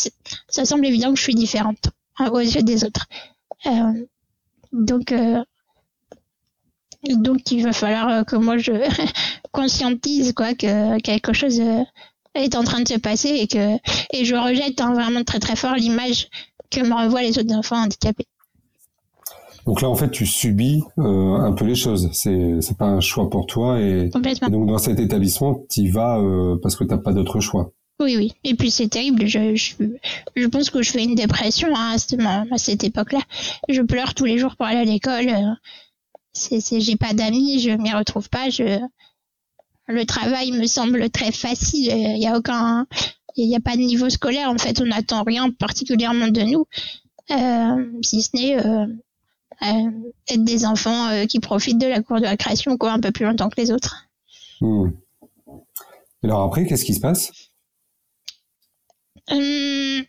ça 0.49 0.65
semble 0.65 0.87
évident 0.87 1.11
que 1.11 1.19
je 1.19 1.23
suis 1.23 1.35
différente 1.35 1.91
hein, 2.19 2.31
aux 2.31 2.41
yeux 2.41 2.63
des 2.63 2.85
autres. 2.85 3.07
Euh, 3.67 3.93
donc, 4.73 5.15
donc 7.05 7.51
il 7.51 7.63
va 7.63 7.73
falloir 7.73 8.27
que 8.27 8.37
moi 8.37 8.59
je 8.59 8.73
conscientise 9.53 10.33
quoi 10.33 10.55
que 10.55 10.99
quelque 11.01 11.33
chose 11.33 11.63
est 12.35 12.57
en 12.57 12.65
train 12.65 12.81
de 12.81 12.89
se 12.89 12.99
passer 12.99 13.29
et 13.29 13.47
que 13.47 13.77
et 14.13 14.25
je 14.25 14.35
rejette 14.35 14.81
hein, 14.81 14.95
vraiment 14.95 15.23
très 15.23 15.39
très 15.39 15.55
fort 15.55 15.75
l'image 15.75 16.29
que 16.75 16.87
me 16.87 16.93
renvoient 16.93 17.23
les 17.23 17.39
autres 17.39 17.55
enfants 17.55 17.77
handicapés. 17.77 18.27
Donc 19.67 19.81
là, 19.81 19.89
en 19.89 19.95
fait, 19.95 20.11
tu 20.11 20.27
subis 20.27 20.83
euh, 20.99 21.35
un 21.37 21.53
peu 21.53 21.65
les 21.65 21.75
choses. 21.75 22.11
C'est 22.13 22.61
c'est 22.61 22.77
pas 22.77 22.87
un 22.87 23.01
choix 23.01 23.31
pour 23.31 23.47
toi 23.47 23.81
et, 23.81 24.11
et 24.15 24.51
donc 24.51 24.67
dans 24.67 24.79
cet 24.79 25.01
établissement, 25.01 25.65
tu 25.71 25.89
vas 25.89 26.19
euh, 26.19 26.59
parce 26.63 26.77
que 26.77 26.85
t'as 26.85 26.99
pas 26.99 27.13
d'autre 27.13 27.41
choix. 27.41 27.73
Oui, 28.01 28.17
oui. 28.17 28.33
Et 28.43 28.55
puis 28.55 28.71
c'est 28.71 28.89
terrible. 28.89 29.27
Je, 29.27 29.55
je, 29.55 29.75
je, 30.37 30.47
pense 30.49 30.69
que 30.69 30.83
je 30.83 30.91
fais 30.91 31.05
une 31.05 31.15
dépression 31.15 31.69
hein, 31.75 31.97
à, 32.51 32.59
cette 32.59 32.85
époque-là. 32.85 33.21
Je 33.69 33.83
pleure 33.83 34.15
tous 34.15 34.25
les 34.25 34.37
jours 34.37 34.57
pour 34.57 34.67
aller 34.67 34.81
à 34.81 34.85
l'école. 34.85 35.57
C'est, 36.33 36.61
c'est, 36.61 36.81
j'ai 36.81 36.97
pas 36.97 37.15
d'amis, 37.15 37.61
je 37.61 37.71
m'y 37.71 37.93
retrouve 37.93 38.29
pas. 38.29 38.51
Je, 38.51 38.81
le 39.87 40.05
travail 40.07 40.51
me 40.51 40.67
semble 40.67 41.09
très 41.11 41.31
facile. 41.31 41.93
Il 41.95 42.23
y 42.23 42.27
a 42.27 42.37
aucun, 42.37 42.87
il 43.37 43.49
n'y 43.49 43.57
a 43.57 43.61
pas 43.61 43.77
de 43.77 43.83
niveau 43.83 44.09
scolaire. 44.11 44.51
En 44.51 44.59
fait, 44.59 44.81
on 44.81 44.87
n'attend 44.87 45.23
rien 45.23 45.51
particulièrement 45.51 46.29
de 46.29 46.42
nous, 46.42 46.66
euh, 47.31 48.01
si 48.03 48.23
ce 48.23 48.31
n'est 48.35 48.57
euh, 48.59 48.87
euh, 49.62 49.90
être 50.29 50.44
des 50.44 50.66
enfants 50.66 51.27
qui 51.27 51.40
profitent 51.40 51.79
de 51.79 51.87
la 51.87 52.03
cour 52.03 52.18
de 52.18 52.25
la 52.25 52.37
création 52.37 52.77
quoi, 52.77 52.92
un 52.92 53.01
peu 53.01 53.12
plus 53.12 53.25
longtemps 53.25 53.49
que 53.49 53.61
les 53.61 53.73
autres. 53.73 54.07
Hmm. 54.61 54.90
Alors 56.23 56.42
après, 56.42 56.66
qu'est-ce 56.66 56.85
qui 56.85 56.94
se 56.94 57.01
passe? 57.01 57.33
Hum, 59.31 60.05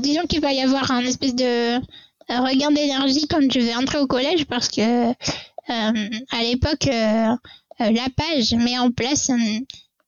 Disons 0.00 0.26
qu'il 0.28 0.40
va 0.40 0.52
y 0.52 0.60
avoir 0.60 0.90
un 0.90 1.00
espèce 1.00 1.34
de 1.34 1.76
regain 2.28 2.70
d'énergie 2.70 3.26
quand 3.26 3.40
je 3.40 3.60
vais 3.60 3.74
entrer 3.74 3.98
au 3.98 4.06
collège 4.06 4.44
parce 4.44 4.68
que 4.68 5.10
à 5.68 6.42
l'époque, 6.42 6.86
la 6.86 8.08
page 8.16 8.52
met 8.54 8.78
en 8.78 8.90
place, 8.90 9.30
un, 9.30 9.60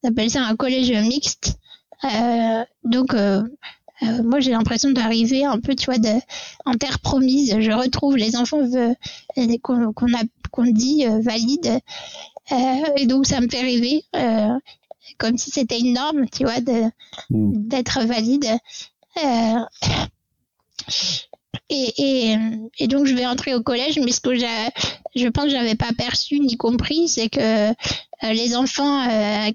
on 0.03 0.09
appelle 0.09 0.31
ça 0.31 0.45
un 0.45 0.57
collège 0.57 0.93
mixte. 0.93 1.57
Donc 2.85 3.15
euh, 4.03 4.23
moi, 4.23 4.41
j'ai 4.41 4.51
l'impression 4.51 4.91
d'arriver 4.91 5.45
un 5.45 5.61
peu, 5.61 5.75
tu 5.75 5.87
vois, 5.87 5.99
de, 5.99 6.21
en 6.65 6.75
terre 6.75 6.99
promise. 7.01 7.57
Je 7.61 7.71
retrouve 7.71 8.17
les 8.17 8.37
enfants 8.37 8.63
euh, 8.63 8.95
qu'on 9.63 10.13
a 10.15 10.23
qu'on 10.51 10.65
dit 10.65 11.07
euh, 11.07 11.21
valides, 11.21 11.79
et 12.97 13.07
donc 13.07 13.27
ça 13.27 13.41
me 13.41 13.49
fait 13.49 13.63
rêver, 13.63 14.05
comme 15.17 15.39
si 15.39 15.51
c'était 15.51 15.79
une 15.79 15.95
norme, 15.95 16.27
tu 16.29 16.45
vois, 16.45 16.61
mm. 16.61 17.69
d'être 17.69 18.05
valide. 18.05 18.45
Et, 21.71 21.93
et, 21.97 22.37
et, 22.79 22.87
donc 22.87 23.07
je 23.07 23.15
vais 23.15 23.25
entrer 23.25 23.55
au 23.55 23.63
collège, 23.63 23.99
mais 23.99 24.13
ce 24.13 24.21
que 24.21 24.35
je 24.35 25.29
pense 25.29 25.45
que 25.45 25.51
j'avais 25.51 25.75
pas 25.75 25.93
perçu 25.97 26.39
ni 26.39 26.59
compris, 26.59 27.09
c'est 27.09 27.31
que 27.31 27.73
les 28.23 28.55
enfants 28.55 29.07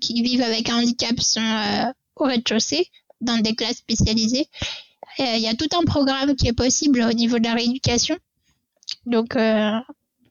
qui 0.01 0.23
vivent 0.23 0.41
avec 0.41 0.69
un 0.69 0.79
handicap 0.79 1.19
sont 1.19 1.93
au 2.19 2.25
rez-de-chaussée, 2.25 2.89
dans 3.21 3.37
des 3.39 3.55
classes 3.55 3.77
spécialisées. 3.77 4.47
Euh, 5.19 5.35
il 5.35 5.41
y 5.41 5.47
a 5.47 5.55
tout 5.55 5.69
un 5.75 5.83
programme 5.83 6.35
qui 6.35 6.47
est 6.47 6.53
possible 6.53 7.01
au 7.01 7.13
niveau 7.13 7.39
de 7.39 7.45
la 7.45 7.53
rééducation. 7.53 8.17
Donc 9.05 9.35
euh, 9.35 9.79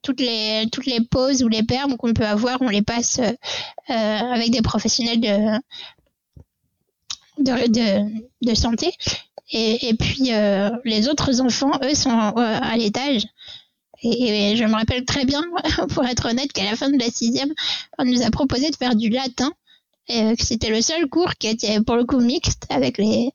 toutes 0.03 0.20
les 0.20 0.68
toutes 0.70 0.87
les 0.87 1.01
pauses 1.01 1.42
ou 1.42 1.49
les 1.49 1.62
permes 1.62 1.96
qu'on 1.96 2.14
peut 2.14 2.27
avoir, 2.27 2.62
on 2.62 2.68
les 2.68 2.83
passe 2.83 3.18
euh, 3.18 3.33
avec 3.88 4.51
des 4.51 4.62
professionnels 4.62 5.20
de 5.20 5.59
de, 7.38 8.03
de, 8.42 8.55
santé. 8.55 8.92
Et, 9.51 9.88
et 9.88 9.94
puis 9.94 10.31
les 10.85 11.09
autres 11.09 11.40
enfants, 11.42 11.72
eux, 11.83 11.94
sont 11.94 12.11
à 12.11 12.77
l'étage. 12.79 13.27
Et, 14.03 14.57
je 14.57 14.64
me 14.64 14.75
rappelle 14.75 15.05
très 15.05 15.25
bien, 15.25 15.42
pour 15.90 16.05
être 16.07 16.31
honnête, 16.31 16.53
qu'à 16.53 16.64
la 16.64 16.77
fin 16.77 16.90
de 16.90 16.99
la 16.99 17.11
sixième, 17.11 17.53
on 17.99 18.05
nous 18.05 18.22
a 18.22 18.31
proposé 18.31 18.70
de 18.70 18.77
faire 18.77 18.94
du 18.94 19.11
latin 19.11 19.53
euh, 20.11 20.35
c'était 20.38 20.71
le 20.71 20.81
seul 20.81 21.09
cours 21.09 21.35
qui 21.35 21.49
était 21.49 21.81
pour 21.81 21.97
le 21.97 22.05
coup 22.05 22.21
mixte 22.21 22.66
avec 22.71 22.99
les 22.99 23.33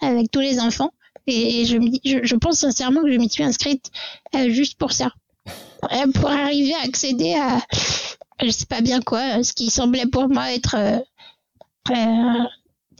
avec 0.00 0.30
tous 0.30 0.40
les 0.40 0.60
enfants. 0.60 0.92
Et 1.26 1.64
je, 1.64 1.78
je, 2.04 2.18
je 2.22 2.36
pense 2.36 2.58
sincèrement 2.58 3.02
que 3.02 3.10
je 3.10 3.18
m'y 3.18 3.30
suis 3.30 3.44
inscrite 3.44 3.90
euh, 4.34 4.50
juste 4.50 4.78
pour 4.78 4.92
ça, 4.92 5.10
euh, 5.92 6.12
pour 6.14 6.30
arriver 6.30 6.74
à 6.74 6.84
accéder 6.84 7.34
à 7.34 7.60
je 8.42 8.50
sais 8.50 8.66
pas 8.66 8.80
bien 8.80 9.00
quoi, 9.00 9.42
ce 9.42 9.52
qui 9.52 9.70
semblait 9.70 10.06
pour 10.06 10.28
moi 10.28 10.52
être 10.52 10.76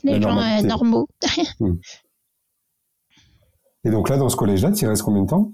les 0.03 0.21
gens 0.21 0.61
normaux. 0.63 1.07
Hmm. 1.59 1.75
Et 3.85 3.91
donc 3.91 4.09
là, 4.09 4.17
dans 4.17 4.29
ce 4.29 4.35
collège-là, 4.35 4.71
tu 4.71 4.87
restes 4.87 5.03
combien 5.03 5.21
de 5.21 5.29
temps? 5.29 5.51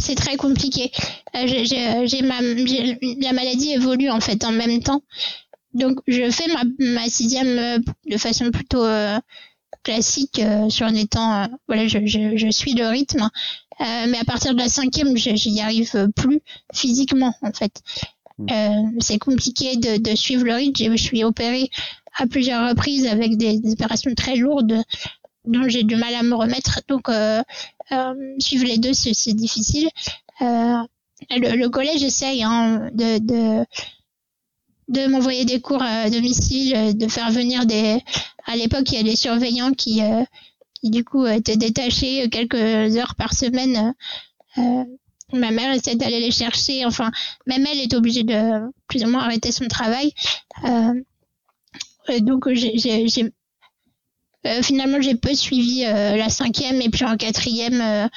C'est 0.00 0.16
très 0.16 0.36
compliqué. 0.36 0.90
j'ai 1.34 2.22
ma 2.22 2.40
la 2.40 3.32
maladie 3.32 3.72
évolue 3.72 4.10
en 4.10 4.20
fait 4.20 4.44
en 4.44 4.52
même 4.52 4.82
temps 4.82 5.02
donc 5.74 5.98
je 6.06 6.30
fais 6.30 6.46
ma, 6.48 6.62
ma 6.78 7.08
sixième 7.08 7.58
euh, 7.58 7.78
de 8.06 8.16
façon 8.16 8.50
plutôt 8.50 8.84
euh, 8.84 9.18
classique 9.82 10.38
euh, 10.38 10.68
sur 10.68 10.90
des 10.92 11.06
temps 11.06 11.48
voilà 11.66 11.86
je, 11.86 11.98
je, 12.04 12.36
je, 12.36 12.50
suis 12.50 12.74
le 12.74 12.86
rythme. 12.86 13.28
Mais 13.80 14.18
à 14.18 14.24
partir 14.24 14.54
de 14.54 14.58
la 14.58 14.68
cinquième 14.68 15.16
j'y 15.16 15.60
arrive 15.60 16.08
plus 16.14 16.40
physiquement 16.72 17.34
en 17.42 17.52
fait. 17.52 17.82
Hmm. 18.38 18.98
c'est 19.00 19.18
compliqué 19.18 19.76
de, 19.76 19.98
de, 19.98 20.16
suivre 20.16 20.44
le 20.44 20.54
rythme. 20.54 20.96
Je 20.96 21.02
suis 21.02 21.24
opérée 21.24 21.68
à 22.16 22.26
plusieurs 22.26 22.68
reprises 22.68 23.06
avec 23.06 23.36
des, 23.36 23.60
opérations 23.72 24.14
très 24.14 24.36
lourdes 24.36 24.82
dont 25.44 25.68
j'ai 25.68 25.82
du 25.82 25.96
mal 25.96 26.14
à 26.14 26.22
me 26.22 26.34
remettre. 26.34 26.80
Donc 26.86 27.10
suivre 28.38 28.66
les 28.66 28.78
deux 28.78 28.92
c'est 28.92 29.34
difficile. 29.34 29.88
Le, 30.40 31.56
le, 31.56 31.68
collège 31.68 32.02
essaye 32.04 32.42
hein, 32.42 32.88
de, 32.92 33.18
de 33.18 33.64
de 34.92 35.06
m'envoyer 35.06 35.44
des 35.44 35.60
cours 35.60 35.82
à 35.82 36.10
domicile, 36.10 36.76
euh, 36.76 36.92
de 36.92 37.08
faire 37.08 37.30
venir 37.30 37.66
des. 37.66 37.98
À 38.44 38.56
l'époque, 38.56 38.92
il 38.92 38.94
y 38.94 39.00
a 39.00 39.02
des 39.02 39.16
surveillants 39.16 39.72
qui, 39.72 40.02
euh, 40.02 40.22
du 40.82 41.04
coup 41.04 41.26
étaient 41.26 41.56
détachés 41.56 42.28
quelques 42.28 42.96
heures 42.96 43.14
par 43.16 43.32
semaine. 43.32 43.94
Euh, 44.58 44.84
ma 45.32 45.50
mère 45.50 45.72
essaie 45.72 45.96
d'aller 45.96 46.20
les 46.20 46.30
chercher. 46.30 46.84
Enfin, 46.84 47.10
même 47.46 47.66
elle 47.70 47.80
est 47.80 47.94
obligée 47.94 48.22
de 48.22 48.70
plus 48.88 49.02
ou 49.04 49.08
moins 49.08 49.22
arrêter 49.22 49.50
son 49.50 49.66
travail. 49.66 50.12
donc 52.20 52.48
j'ai 52.52 53.06
finalement 54.62 55.00
j'ai 55.00 55.14
peu 55.14 55.34
suivi 55.34 55.82
la 55.84 56.28
cinquième 56.28 56.82
et 56.82 56.90
puis 56.90 57.04
en 57.04 57.16
quatrième 57.16 58.10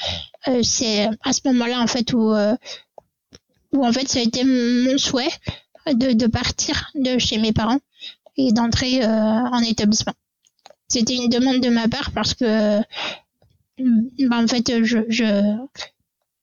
c'est 0.63 1.07
à 1.23 1.33
ce 1.33 1.41
moment-là 1.45 1.79
en 1.79 1.87
fait 1.87 2.11
où 2.13 2.33
où 3.73 3.85
en 3.85 3.93
fait 3.93 4.09
ça 4.09 4.19
a 4.19 4.23
été 4.23 4.43
mon 4.43 4.97
souhait 4.97 5.29
de, 5.87 6.13
de 6.13 6.27
partir 6.27 6.91
de 6.95 7.17
chez 7.17 7.37
mes 7.37 7.53
parents 7.53 7.79
et 8.37 8.51
d'entrer 8.51 9.03
euh, 9.03 9.07
en 9.09 9.59
établissement. 9.59 10.13
C'était 10.87 11.15
une 11.15 11.29
demande 11.29 11.61
de 11.61 11.69
ma 11.69 11.87
part 11.87 12.11
parce 12.11 12.33
que 12.33 12.79
bah, 13.79 14.37
en 14.37 14.47
fait 14.47 14.83
je, 14.83 14.99
je 15.09 15.57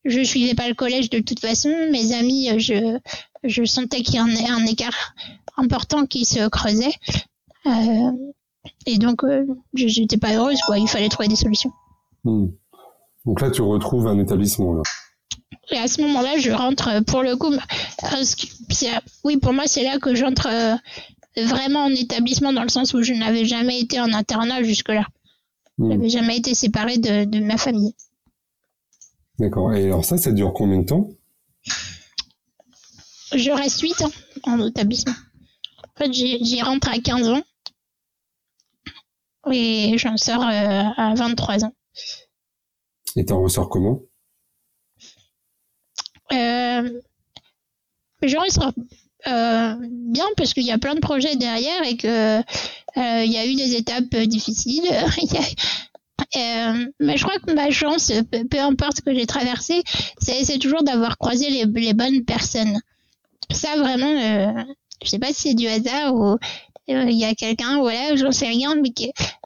je 0.05 0.23
suivais 0.23 0.55
pas 0.55 0.69
le 0.69 0.75
collège 0.75 1.11
de 1.11 1.21
toute 1.21 1.39
façon. 1.39 1.71
Mes 1.91 2.13
amis, 2.13 2.59
je 2.59 2.99
je 3.45 3.65
sentais 3.65 4.03
qu'il 4.03 4.17
y 4.17 4.21
en 4.21 4.29
avait 4.29 4.49
un 4.49 4.65
écart 4.67 5.15
important 5.57 6.07
qui 6.07 6.25
se 6.25 6.49
creusait. 6.49 6.95
Euh, 7.67 8.13
et 8.87 8.99
donc, 8.99 9.25
euh, 9.25 9.47
j'étais 9.75 10.17
pas 10.17 10.35
heureuse, 10.35 10.61
quoi. 10.63 10.79
Il 10.79 10.89
fallait 10.89 11.09
trouver 11.09 11.29
des 11.29 11.37
solutions. 11.37 11.73
Hmm. 12.25 12.49
Donc 13.25 13.41
là, 13.41 13.51
tu 13.51 13.63
retrouves 13.63 14.07
un 14.07 14.19
établissement, 14.19 14.75
là. 14.75 14.83
Et 15.73 15.79
à 15.79 15.89
ce 15.89 16.03
moment-là, 16.03 16.39
je 16.39 16.51
rentre 16.51 16.89
euh, 16.89 17.01
pour 17.01 17.23
le 17.23 17.37
coup. 17.37 17.53
Oui, 19.25 19.37
pour 19.39 19.53
moi, 19.53 19.65
c'est 19.67 19.83
là 19.83 19.99
que 19.99 20.15
j'entre 20.15 20.47
euh, 20.47 20.77
vraiment 21.45 21.85
en 21.85 21.91
établissement 21.91 22.53
dans 22.53 22.63
le 22.63 22.69
sens 22.69 22.95
où 22.95 23.03
je 23.03 23.15
n'avais 23.15 23.45
jamais 23.45 23.81
été 23.81 24.01
en 24.01 24.13
internat 24.13 24.63
jusque-là. 24.63 25.07
Je 25.79 25.85
hmm. 25.85 25.89
n'avais 25.89 26.09
jamais 26.09 26.37
été 26.37 26.55
séparée 26.55 26.99
de, 26.99 27.41
ma 27.41 27.57
famille. 27.57 27.95
D'accord. 29.39 29.73
Et 29.73 29.85
alors 29.87 30.05
ça, 30.05 30.19
ça 30.19 30.31
dure 30.33 30.53
combien 30.53 30.79
de 30.79 30.87
temps? 30.87 31.09
Je 33.35 33.51
reste 33.51 33.81
8 33.81 34.03
ans 34.03 34.13
en 34.45 34.67
établissement. 34.67 35.15
En 35.97 36.05
fait, 36.05 36.13
j'y 36.13 36.61
rentre 36.61 36.91
à 36.91 36.99
15 36.99 37.29
ans. 37.29 37.43
Et 39.51 39.97
j'en 39.97 40.17
sors 40.17 40.43
euh, 40.43 40.83
à 40.97 41.15
23 41.17 41.65
ans. 41.65 41.73
Et 43.17 43.25
t'en 43.25 43.43
ressors 43.43 43.69
comment? 43.69 44.03
Euh, 46.33 47.01
Je 48.23 48.37
ressors 48.37 48.73
euh, 49.29 49.77
bien 49.81 50.27
parce 50.37 50.53
qu'il 50.53 50.64
y 50.64 50.73
a 50.73 50.79
plein 50.79 50.95
de 50.95 51.01
projets 51.01 51.37
derrière 51.37 51.83
et 51.85 51.97
que 51.97 52.38
euh, 52.38 53.25
il 53.25 53.33
y 53.33 53.38
a 53.38 53.47
eu 53.47 53.55
des 53.55 53.77
étapes 53.77 54.16
difficiles. 54.16 54.88
Euh, 56.35 56.87
mais 56.99 57.18
je 57.18 57.25
crois 57.25 57.38
que 57.38 57.53
ma 57.53 57.71
chance, 57.71 58.11
peu, 58.51 58.59
importe 58.59 58.97
ce 58.97 59.03
que 59.03 59.12
j'ai 59.12 59.27
traversé, 59.27 59.83
c'est 60.18 60.59
toujours 60.59 60.83
d'avoir 60.83 61.18
croisé 61.18 61.51
les, 61.51 61.66
les, 61.66 61.92
bonnes 61.92 62.25
personnes. 62.25 62.81
Ça 63.51 63.77
vraiment, 63.77 64.07
euh, 64.07 64.62
je 65.05 65.11
sais 65.11 65.18
pas 65.18 65.27
si 65.35 65.49
c'est 65.49 65.55
du 65.55 65.66
hasard 65.66 66.14
ou 66.14 66.38
il 66.88 67.18
y 67.18 67.27
a 67.27 67.35
quelqu'un, 67.35 67.77
voilà, 67.81 68.16
j'en 68.16 68.33
sais 68.33 68.47
rien, 68.47 68.77
mais 68.77 68.95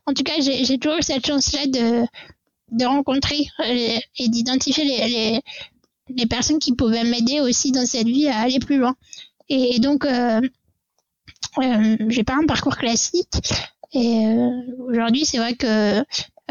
en 0.06 0.12
tout 0.12 0.22
cas, 0.22 0.34
j'ai 0.38 0.78
toujours 0.78 1.02
cette 1.02 1.26
chance-là 1.26 1.66
de, 1.66 2.06
de 2.70 2.84
rencontrer 2.84 3.48
et 3.64 4.28
d'identifier 4.28 4.84
les, 4.84 5.08
les, 5.08 5.40
les, 6.08 6.26
personnes 6.26 6.58
qui 6.58 6.74
pouvaient 6.74 7.04
m'aider 7.04 7.40
aussi 7.40 7.72
dans 7.72 7.86
cette 7.86 8.06
vie 8.06 8.28
à 8.28 8.38
aller 8.38 8.58
plus 8.58 8.78
loin. 8.78 8.96
Et, 9.48 9.78
donc, 9.78 10.04
euh, 10.04 10.40
euh, 11.62 11.96
j'ai 12.08 12.24
pas 12.24 12.34
un 12.34 12.46
parcours 12.46 12.76
classique. 12.76 13.28
Et 13.92 14.26
euh, 14.26 14.50
aujourd'hui, 14.88 15.24
c'est 15.24 15.38
vrai 15.38 15.54
que 15.54 16.00
euh, 16.00 16.02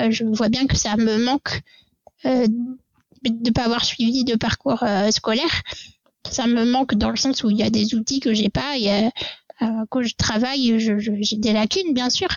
je 0.10 0.24
vois 0.26 0.50
bien 0.50 0.68
que 0.68 0.76
ça 0.76 0.96
me 0.98 1.24
manque 1.24 1.62
euh, 2.26 2.48
de 3.24 3.52
pas 3.52 3.65
avoir 3.65 3.86
suivi 3.86 4.24
de 4.24 4.36
parcours 4.36 4.84
scolaire. 5.12 5.62
Ça 6.30 6.48
me 6.48 6.65
manque 6.65 6.96
dans 6.96 7.10
le 7.10 7.18
sens 7.18 7.44
où 7.44 7.50
il 7.50 7.58
y 7.58 7.63
a 7.63 7.70
des 7.70 7.96
outils 7.96 8.20
que 8.20 8.34
j'ai 8.34 8.50
pas. 8.50 8.78
Et, 8.78 9.10
quand 9.89 10.04
je 10.04 10.15
travaille, 10.15 10.80
j'ai 10.80 11.38
des 11.38 11.54
lacunes, 11.54 11.94
bien 11.94 12.10
sûr. 12.10 12.28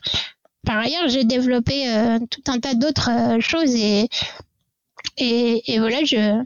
Par 0.65 0.79
ailleurs, 0.79 1.09
j'ai 1.09 1.25
développé 1.25 1.85
tout 2.31 2.43
un 2.47 2.59
tas 2.61 2.75
d'autres 2.75 3.39
choses 3.41 3.75
et, 3.75 4.09
et, 5.17 5.73
et 5.73 5.79
voilà, 5.79 6.05
je 6.05 6.43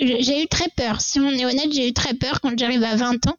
j'ai 0.00 0.42
eu 0.42 0.46
très 0.46 0.68
peur. 0.76 1.00
Si 1.00 1.20
on 1.20 1.30
est 1.30 1.44
honnête, 1.44 1.72
j'ai 1.72 1.88
eu 1.88 1.92
très 1.92 2.14
peur 2.14 2.40
quand 2.40 2.58
j'arrive 2.58 2.82
à 2.84 2.96
20 2.96 3.26
ans. 3.26 3.36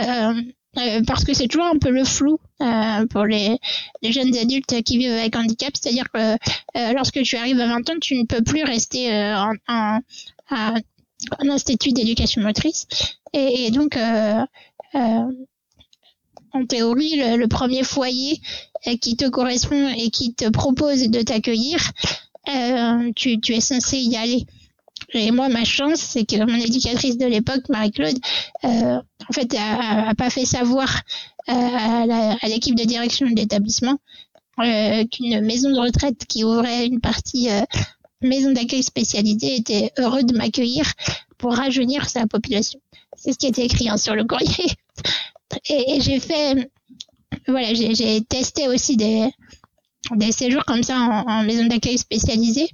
Euh, 0.00 0.42
euh, 0.78 1.00
parce 1.06 1.24
que 1.24 1.32
c'est 1.32 1.48
toujours 1.48 1.66
un 1.66 1.78
peu 1.78 1.90
le 1.90 2.04
flou 2.04 2.38
euh, 2.60 3.06
pour 3.06 3.24
les, 3.24 3.58
les, 4.02 4.12
jeunes 4.12 4.36
adultes 4.36 4.82
qui 4.82 4.98
vivent 4.98 5.12
avec 5.12 5.34
handicap. 5.36 5.70
C'est-à-dire 5.74 6.10
que 6.12 6.34
euh, 6.34 6.92
lorsque 6.92 7.22
tu 7.22 7.36
arrives 7.36 7.60
à 7.60 7.66
20 7.66 7.90
ans, 7.90 7.94
tu 8.00 8.16
ne 8.16 8.24
peux 8.24 8.42
plus 8.42 8.62
rester 8.62 9.12
euh, 9.12 9.36
en, 9.36 9.52
en, 9.68 10.00
en, 10.50 11.48
institut 11.48 11.92
d'éducation 11.92 12.42
motrice. 12.42 12.86
Et, 13.32 13.66
et 13.66 13.70
donc, 13.70 13.96
en 16.52 16.66
théorie, 16.68 17.16
le, 17.16 17.36
le, 17.36 17.48
premier 17.48 17.82
foyer 17.82 18.40
qui 19.00 19.16
te 19.16 19.28
correspond 19.28 19.88
et 19.96 20.10
qui 20.10 20.34
te 20.34 20.48
propose 20.48 21.08
de 21.08 21.22
t'accueillir, 21.22 21.90
tu, 23.14 23.40
tu 23.40 23.54
es 23.54 23.60
censé 23.60 23.98
y 23.98 24.16
aller. 24.16 24.46
Et 25.16 25.30
moi, 25.30 25.48
ma 25.48 25.64
chance, 25.64 26.00
c'est 26.00 26.24
que 26.24 26.36
mon 26.36 26.58
éducatrice 26.58 27.18
de 27.18 27.26
l'époque, 27.26 27.68
Marie-Claude, 27.68 28.18
euh, 28.64 29.00
en 29.28 29.32
fait, 29.32 29.54
a, 29.58 30.14
pas 30.14 30.30
fait 30.30 30.44
savoir 30.44 31.02
euh, 31.48 31.52
à 31.52 32.48
l'équipe 32.48 32.74
de 32.74 32.84
direction 32.84 33.26
de 33.28 33.34
l'établissement 33.34 33.98
euh, 34.58 35.04
qu'une 35.06 35.40
maison 35.42 35.70
de 35.70 35.78
retraite 35.78 36.24
qui 36.26 36.42
ouvrait 36.44 36.86
une 36.86 37.00
partie 37.00 37.50
euh, 37.50 37.62
maison 38.22 38.52
d'accueil 38.52 38.82
spécialisée 38.82 39.56
était 39.56 39.92
heureux 39.98 40.22
de 40.22 40.34
m'accueillir 40.36 40.90
pour 41.36 41.54
rajeunir 41.54 42.08
sa 42.08 42.26
population. 42.26 42.80
C'est 43.16 43.32
ce 43.32 43.38
qui 43.38 43.46
était 43.46 43.66
écrit 43.66 43.88
hein, 43.88 43.98
sur 43.98 44.14
le 44.14 44.24
courrier. 44.24 44.66
Et, 45.68 46.00
j'ai 46.00 46.20
fait, 46.20 46.70
voilà, 47.46 47.74
j'ai 47.74 48.20
testé 48.22 48.66
aussi 48.68 48.96
des, 48.96 49.30
séjours 50.32 50.64
comme 50.64 50.82
ça 50.82 50.98
en, 50.98 51.42
maison 51.44 51.66
d'accueil 51.66 51.98
spécialisée 51.98 52.70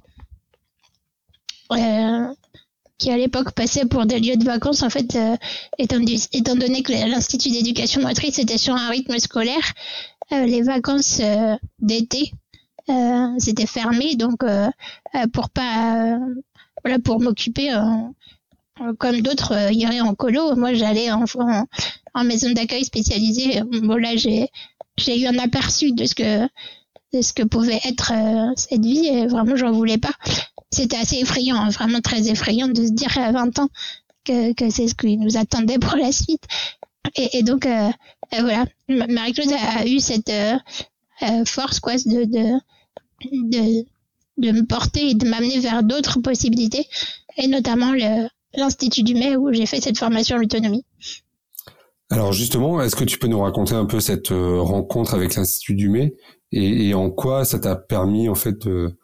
qui 2.97 3.11
à 3.11 3.17
l'époque 3.17 3.51
passaient 3.51 3.85
pour 3.85 4.05
des 4.05 4.19
lieux 4.19 4.37
de 4.37 4.45
vacances, 4.45 4.83
en 4.83 4.89
fait, 4.89 5.15
euh, 5.15 5.35
étant, 5.77 5.99
étant, 6.31 6.55
donné 6.55 6.83
que 6.83 6.93
l'Institut 6.93 7.49
d'éducation 7.49 8.01
motrice 8.01 8.39
était 8.39 8.57
sur 8.57 8.75
un 8.75 8.89
rythme 8.89 9.17
scolaire, 9.19 9.73
euh, 10.31 10.45
les 10.45 10.61
vacances 10.61 11.21
d'été 11.79 12.31
c'était 13.37 13.65
fermé, 13.65 14.15
donc 14.15 14.43
pour 15.31 15.49
pas, 15.49 16.19
voilà, 16.83 16.99
pour 16.99 17.21
m'occuper 17.21 17.73
comme 18.97 19.21
d'autres 19.21 19.71
iraient 19.71 20.01
en 20.01 20.15
colo, 20.15 20.57
moi 20.57 20.73
j'allais 20.73 21.09
en, 21.09 21.23
en, 22.13 22.23
maison 22.25 22.51
d'accueil 22.51 22.83
spécialisée. 22.83 23.61
Bon 23.83 23.95
là 23.95 24.17
j'ai 24.17 24.49
j'ai 24.97 25.21
eu 25.21 25.27
un 25.27 25.37
aperçu 25.39 25.93
de 25.93 26.05
ce 26.05 26.13
que 26.13 26.43
de 27.13 27.21
ce 27.21 27.31
que 27.31 27.43
pouvait 27.43 27.79
être 27.85 28.11
cette 28.57 28.83
vie 28.83 29.07
et 29.07 29.27
vraiment 29.27 29.55
j'en 29.55 29.71
voulais 29.71 29.97
pas 29.97 30.13
c'était 30.73 30.97
assez 30.97 31.17
effrayant, 31.17 31.57
hein, 31.57 31.69
vraiment 31.69 32.01
très 32.01 32.27
effrayant 32.29 32.67
de 32.67 32.85
se 32.85 32.91
dire 32.91 33.17
à 33.17 33.31
20 33.31 33.59
ans 33.59 33.69
que, 34.25 34.69
c'est 34.69 34.87
ce 34.87 34.95
qui 34.95 35.17
nous 35.17 35.37
attendait 35.37 35.79
pour 35.79 35.95
la 35.95 36.11
suite. 36.11 36.43
Et, 37.15 37.43
donc, 37.43 37.65
euh, 37.65 37.89
euh 38.33 38.41
voilà, 38.41 38.65
Marie-Claude 38.87 39.51
a, 39.51 39.85
eu 39.85 39.99
cette 39.99 40.29
euh, 40.29 41.45
force 41.45 41.79
quoi, 41.79 41.95
de, 41.95 42.25
de, 42.25 43.85
de, 44.37 44.51
me 44.51 44.65
porter 44.65 45.09
et 45.09 45.13
de 45.13 45.27
m'amener 45.27 45.59
vers 45.59 45.83
d'autres 45.83 46.19
possibilités, 46.21 46.87
et 47.37 47.47
notamment 47.47 47.93
l'Institut 48.55 49.03
du 49.03 49.15
Mai 49.15 49.35
où 49.35 49.51
j'ai 49.51 49.65
fait 49.65 49.81
cette 49.81 49.97
formation 49.97 50.37
en 50.37 50.41
autonomie. 50.41 50.85
Alors 52.09 52.31
justement, 52.31 52.81
est-ce 52.81 52.95
que 52.95 53.03
tu 53.03 53.17
peux 53.17 53.27
nous 53.27 53.41
raconter 53.41 53.75
un 53.75 53.85
peu 53.85 53.99
cette 53.99 54.29
rencontre 54.29 55.13
avec 55.13 55.35
l'Institut 55.35 55.75
du 55.75 55.89
Mai 55.89 56.13
et, 56.51 56.89
et 56.89 56.93
en 56.93 57.09
quoi 57.09 57.43
ça 57.43 57.59
t'a 57.59 57.75
permis 57.75 58.29
en 58.29 58.35
fait 58.35 58.65
de 58.65 58.95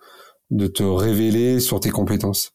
de 0.52 0.68
te 0.68 0.84
révéler 0.84 1.60
sur 1.60 1.80
tes 1.80 1.90
compétences 1.90 2.52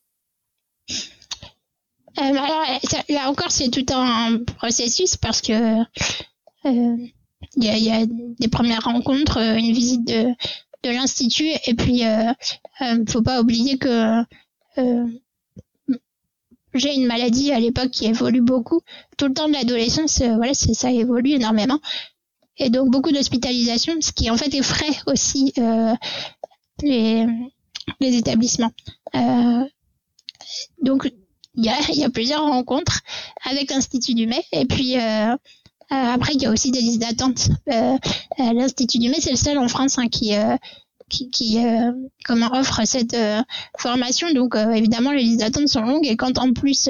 euh, 2.19 2.23
alors, 2.23 2.65
là 3.09 3.29
encore, 3.29 3.51
c'est 3.51 3.71
tout 3.71 3.87
un 3.93 4.39
processus 4.45 5.17
parce 5.17 5.41
que 5.41 5.81
euh, 6.65 6.97
il 7.57 7.65
y, 7.65 7.69
a, 7.69 7.77
y, 7.77 7.91
a, 7.91 8.07
des 8.07 8.49
premières 8.49 8.85
rencontres, 8.85 9.39
euh, 9.39 9.57
une 9.57 9.73
visite 9.73 10.07
de, 10.07 10.27
de 10.85 10.91
l'institut, 10.91 11.51
et 11.67 11.75
puis 11.75 12.05
euh, 12.05 12.31
euh, 12.83 13.05
faut 13.09 13.23
pas 13.23 13.41
oublier 13.41 13.79
que 13.79 14.23
euh, 14.79 15.07
j'ai 16.75 16.95
une 16.95 17.07
maladie 17.07 17.53
à 17.53 17.59
l'époque 17.59 17.91
qui 17.91 18.07
évolue 18.07 18.43
beaucoup. 18.43 18.81
Tout 19.17 19.27
le 19.27 19.35
temps 19.35 19.49
de 19.49 19.55
l'adolescence, 19.55 20.21
voilà, 20.21 20.55
ça 20.55 20.93
évolue 20.93 21.33
énormément, 21.33 21.81
et 22.59 22.71
donc 22.71 22.91
beaucoup 22.91 23.11
d'hospitalisation, 23.13 23.95
ce 24.01 24.13
qui 24.13 24.31
en 24.31 24.37
fait 24.37 24.55
effraie 24.55 24.97
aussi 25.07 25.53
les 26.83 27.27
les 28.01 28.17
établissements. 28.17 28.73
Euh, 29.15 29.65
donc 30.83 31.11
il 31.57 31.65
y 31.65 32.05
a, 32.05 32.11
plusieurs 32.11 32.43
rencontres 32.43 33.01
avec 33.49 33.71
l'Institut 33.71 34.15
du 34.15 34.27
Mai 34.27 34.43
et 34.53 34.67
puis 34.67 34.97
euh, 34.97 35.33
euh 35.33 35.37
après 35.89 36.33
il 36.35 36.43
y 36.43 36.47
a 36.47 36.51
aussi 36.51 36.71
des 36.71 36.81
listes 36.81 37.01
d'attente. 37.01 37.49
L'Institut 38.39 38.99
du 38.99 39.09
Mai 39.09 39.21
c'est 39.21 39.31
le 39.31 39.37
seul 39.37 39.59
en 39.59 39.69
France 39.69 39.99
hein, 39.99 40.09
qui 40.09 40.33
qui, 41.31 41.59
offre 42.29 42.81
cette 42.85 43.17
formation 43.79 44.33
donc 44.33 44.57
évidemment 44.57 45.13
les 45.13 45.23
listes 45.23 45.41
d'attente 45.41 45.69
sont 45.69 45.83
longues 45.83 46.07
et 46.07 46.17
quand 46.17 46.39
en 46.39 46.53
plus 46.53 46.89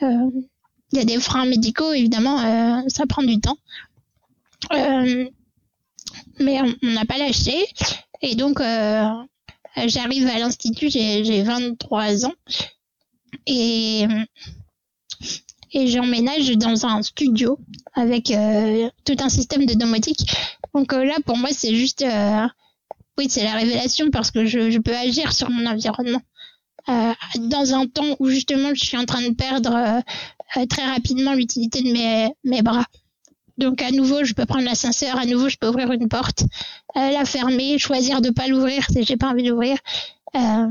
il 0.00 0.48
y 0.92 0.98
a 0.98 1.04
des 1.04 1.20
freins 1.20 1.46
médicaux 1.46 1.92
évidemment 1.92 2.84
ça 2.88 3.06
prend 3.06 3.22
du 3.22 3.40
temps. 3.40 3.58
mais 4.72 6.60
on 6.60 6.90
n'a 6.90 7.04
pas 7.04 7.18
lâché 7.18 7.54
et 8.22 8.34
donc 8.34 8.60
j'arrive 9.76 10.26
à 10.28 10.38
l'institut, 10.38 10.90
j'ai 10.90 11.42
23 11.42 12.26
ans 12.26 12.34
et 13.46 14.06
et 15.74 15.88
j'emménage 15.88 16.56
dans 16.56 16.86
un 16.86 17.02
studio 17.02 17.58
avec 17.94 18.30
euh, 18.30 18.88
tout 19.04 19.16
un 19.18 19.28
système 19.28 19.66
de 19.66 19.74
domotique. 19.74 20.24
Donc 20.72 20.92
euh, 20.92 21.04
là, 21.04 21.16
pour 21.26 21.36
moi, 21.36 21.50
c'est 21.52 21.74
juste, 21.74 22.02
euh, 22.02 22.46
oui, 23.18 23.26
c'est 23.28 23.42
la 23.42 23.54
révélation 23.54 24.10
parce 24.10 24.30
que 24.30 24.46
je, 24.46 24.70
je, 24.70 24.78
peux 24.78 24.96
agir 24.96 25.32
sur 25.32 25.50
mon 25.50 25.66
environnement 25.66 26.22
dans 26.86 27.74
un 27.74 27.86
temps 27.86 28.14
où 28.18 28.28
justement 28.28 28.74
je 28.74 28.84
suis 28.84 28.98
en 28.98 29.06
train 29.06 29.22
de 29.22 29.34
perdre 29.34 30.02
très 30.68 30.84
rapidement 30.84 31.32
l'utilité 31.32 31.80
de 31.80 31.90
mes, 31.90 32.28
mes 32.44 32.60
bras. 32.60 32.84
Donc 33.58 33.82
à 33.82 33.90
nouveau, 33.90 34.24
je 34.24 34.34
peux 34.34 34.46
prendre 34.46 34.64
l'ascenseur, 34.64 35.18
à 35.18 35.26
nouveau, 35.26 35.48
je 35.48 35.56
peux 35.56 35.68
ouvrir 35.68 35.90
une 35.92 36.08
porte, 36.08 36.44
euh, 36.96 37.10
la 37.10 37.24
fermer, 37.24 37.78
choisir 37.78 38.20
de 38.20 38.30
pas 38.30 38.48
l'ouvrir 38.48 38.84
si 38.90 39.04
j'ai 39.04 39.16
pas 39.16 39.28
envie 39.28 39.44
d'ouvrir. 39.44 39.76
Euh, 40.34 40.66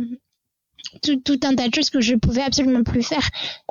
tout, 1.01 1.39
un 1.43 1.55
tas 1.55 1.69
de 1.69 1.73
choses 1.73 1.89
que 1.89 2.01
je 2.01 2.15
pouvais 2.15 2.41
absolument 2.41 2.83
plus 2.83 3.03
faire, 3.03 3.27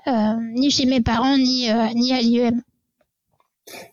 euh, 0.08 0.34
ni 0.54 0.70
chez 0.70 0.86
mes 0.86 1.00
parents, 1.00 1.36
ni, 1.36 1.68
ni 1.94 2.12
à 2.12 2.20
l'IEM. 2.20 2.62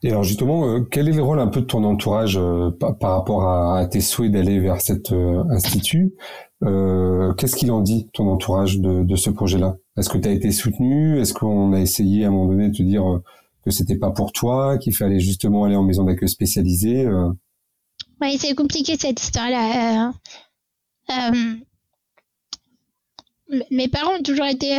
Et 0.01 0.10
alors 0.10 0.23
justement, 0.23 0.84
quel 0.86 1.08
est 1.10 1.13
le 1.13 1.21
rôle 1.21 1.39
un 1.39 1.47
peu 1.47 1.62
de 1.62 1.65
ton 1.65 1.84
entourage 1.84 2.39
par, 2.79 3.12
rapport 3.17 3.43
à, 3.43 3.79
à, 3.79 3.86
tes 3.86 4.01
souhaits 4.01 4.32
d'aller 4.32 4.60
vers 4.60 4.82
cet 4.82 5.12
institut? 5.51 6.15
Qu'est-ce 6.62 7.55
qu'il 7.55 7.71
en 7.71 7.82
dit, 7.82 8.10
ton 8.13 8.27
entourage, 8.29 8.79
de, 8.79 9.03
de 9.03 9.15
ce 9.15 9.29
projet-là? 9.29 9.75
Est-ce 9.95 10.10
que 10.10 10.17
tu 10.17 10.27
as 10.27 10.32
été 10.32 10.51
soutenu? 10.51 11.19
Est-ce 11.19 11.34
qu'on 11.34 11.71
a 11.73 11.79
essayé 11.79 12.25
à 12.25 12.29
un 12.29 12.32
moment 12.32 12.47
donné 12.47 12.69
de 12.69 12.75
te 12.75 12.82
dire 12.82 13.21
que 13.63 13.72
c'était 13.72 13.98
pas 13.98 14.12
pour 14.12 14.32
toi, 14.32 14.78
qu'il 14.78 14.95
fallait 14.95 15.19
justement 15.19 15.65
aller 15.65 15.76
en 15.76 15.84
maison 15.84 16.04
d'accueil 16.04 16.30
spécialisée. 16.30 17.06
Euh. 17.06 17.30
Oui, 18.22 18.38
c'est 18.38 18.56
compliqué 18.56 18.98
cette 18.98 19.22
histoire-là. 19.22 20.10
Euh, 20.10 21.12
euh, 21.12 21.56
mes 23.72 23.88
parents 23.88 24.15
ont 24.19 24.24
toujours 24.24 24.45
été, 24.45 24.76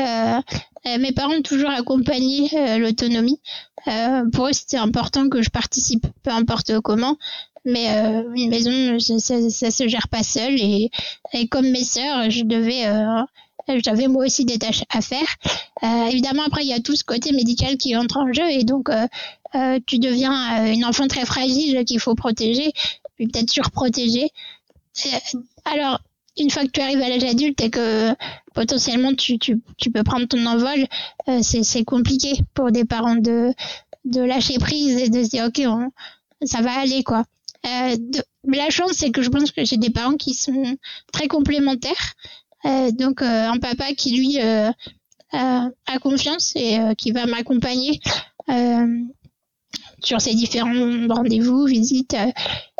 mes 0.86 1.12
parents 1.12 1.34
ont 1.34 1.42
toujours 1.42 1.70
accompagné 1.70 2.48
l'autonomie. 2.78 3.40
pour 4.32 4.46
eux, 4.46 4.52
c'était 4.52 4.76
important 4.76 5.28
que 5.28 5.42
je 5.42 5.50
participe, 5.50 6.06
peu 6.22 6.30
importe 6.30 6.80
comment. 6.80 7.16
Mais 7.64 7.88
une 8.36 8.48
maison, 8.48 8.98
ça, 9.18 9.50
ça, 9.50 9.70
se 9.70 9.88
gère 9.88 10.08
pas 10.08 10.22
seul 10.22 10.54
et, 10.60 10.90
et 11.32 11.48
comme 11.48 11.68
mes 11.68 11.82
sœurs, 11.82 12.30
je 12.30 12.44
devais 12.44 12.86
j'avais 13.68 14.08
moi 14.08 14.24
aussi 14.24 14.44
des 14.44 14.58
tâches 14.58 14.84
à 14.90 15.00
faire. 15.00 15.26
Euh, 15.82 16.06
évidemment, 16.06 16.42
après, 16.46 16.62
il 16.62 16.68
y 16.68 16.72
a 16.72 16.80
tout 16.80 16.96
ce 16.96 17.04
côté 17.04 17.32
médical 17.32 17.76
qui 17.76 17.96
entre 17.96 18.18
en 18.18 18.32
jeu 18.32 18.48
et 18.50 18.64
donc 18.64 18.88
euh, 18.88 19.06
euh, 19.54 19.78
tu 19.86 19.98
deviens 19.98 20.72
une 20.72 20.84
enfant 20.84 21.06
très 21.08 21.24
fragile 21.24 21.84
qu'il 21.84 22.00
faut 22.00 22.14
protéger, 22.14 22.72
peut-être 23.18 23.50
surprotéger. 23.50 24.30
Alors, 25.64 26.00
une 26.38 26.50
fois 26.50 26.64
que 26.64 26.70
tu 26.70 26.80
arrives 26.80 27.00
à 27.00 27.08
l'âge 27.08 27.24
adulte 27.24 27.60
et 27.60 27.70
que 27.70 28.14
potentiellement 28.54 29.14
tu, 29.14 29.38
tu, 29.38 29.60
tu 29.76 29.90
peux 29.90 30.04
prendre 30.04 30.26
ton 30.26 30.44
envol, 30.46 30.86
c'est 31.42 31.84
compliqué 31.84 32.32
pour 32.54 32.70
des 32.70 32.84
parents 32.84 33.16
de, 33.16 33.52
de 34.04 34.20
lâcher 34.20 34.58
prise 34.58 34.98
et 34.98 35.08
de 35.08 35.22
se 35.22 35.28
dire 35.28 35.46
ok, 35.46 35.60
ça 36.44 36.62
va 36.62 36.72
aller 36.78 37.02
quoi. 37.02 37.24
Euh, 37.66 37.96
la 38.44 38.70
chance, 38.70 38.92
c'est 38.92 39.10
que 39.10 39.22
je 39.22 39.28
pense 39.28 39.50
que 39.50 39.64
j'ai 39.64 39.76
des 39.76 39.90
parents 39.90 40.16
qui 40.16 40.34
sont 40.34 40.76
très 41.12 41.28
complémentaires. 41.28 42.14
Euh, 42.66 42.90
donc 42.90 43.22
euh, 43.22 43.48
un 43.48 43.58
papa 43.58 43.92
qui 43.94 44.16
lui 44.16 44.40
euh, 44.40 44.70
a, 45.32 45.98
confiance 46.00 46.52
et 46.56 46.78
qui 46.98 47.12
va 47.12 47.26
m'accompagner 47.26 48.00
sur 50.02 50.20
ces 50.20 50.34
différents 50.34 50.72
rendez-vous, 51.08 51.66
visites, 51.66 52.16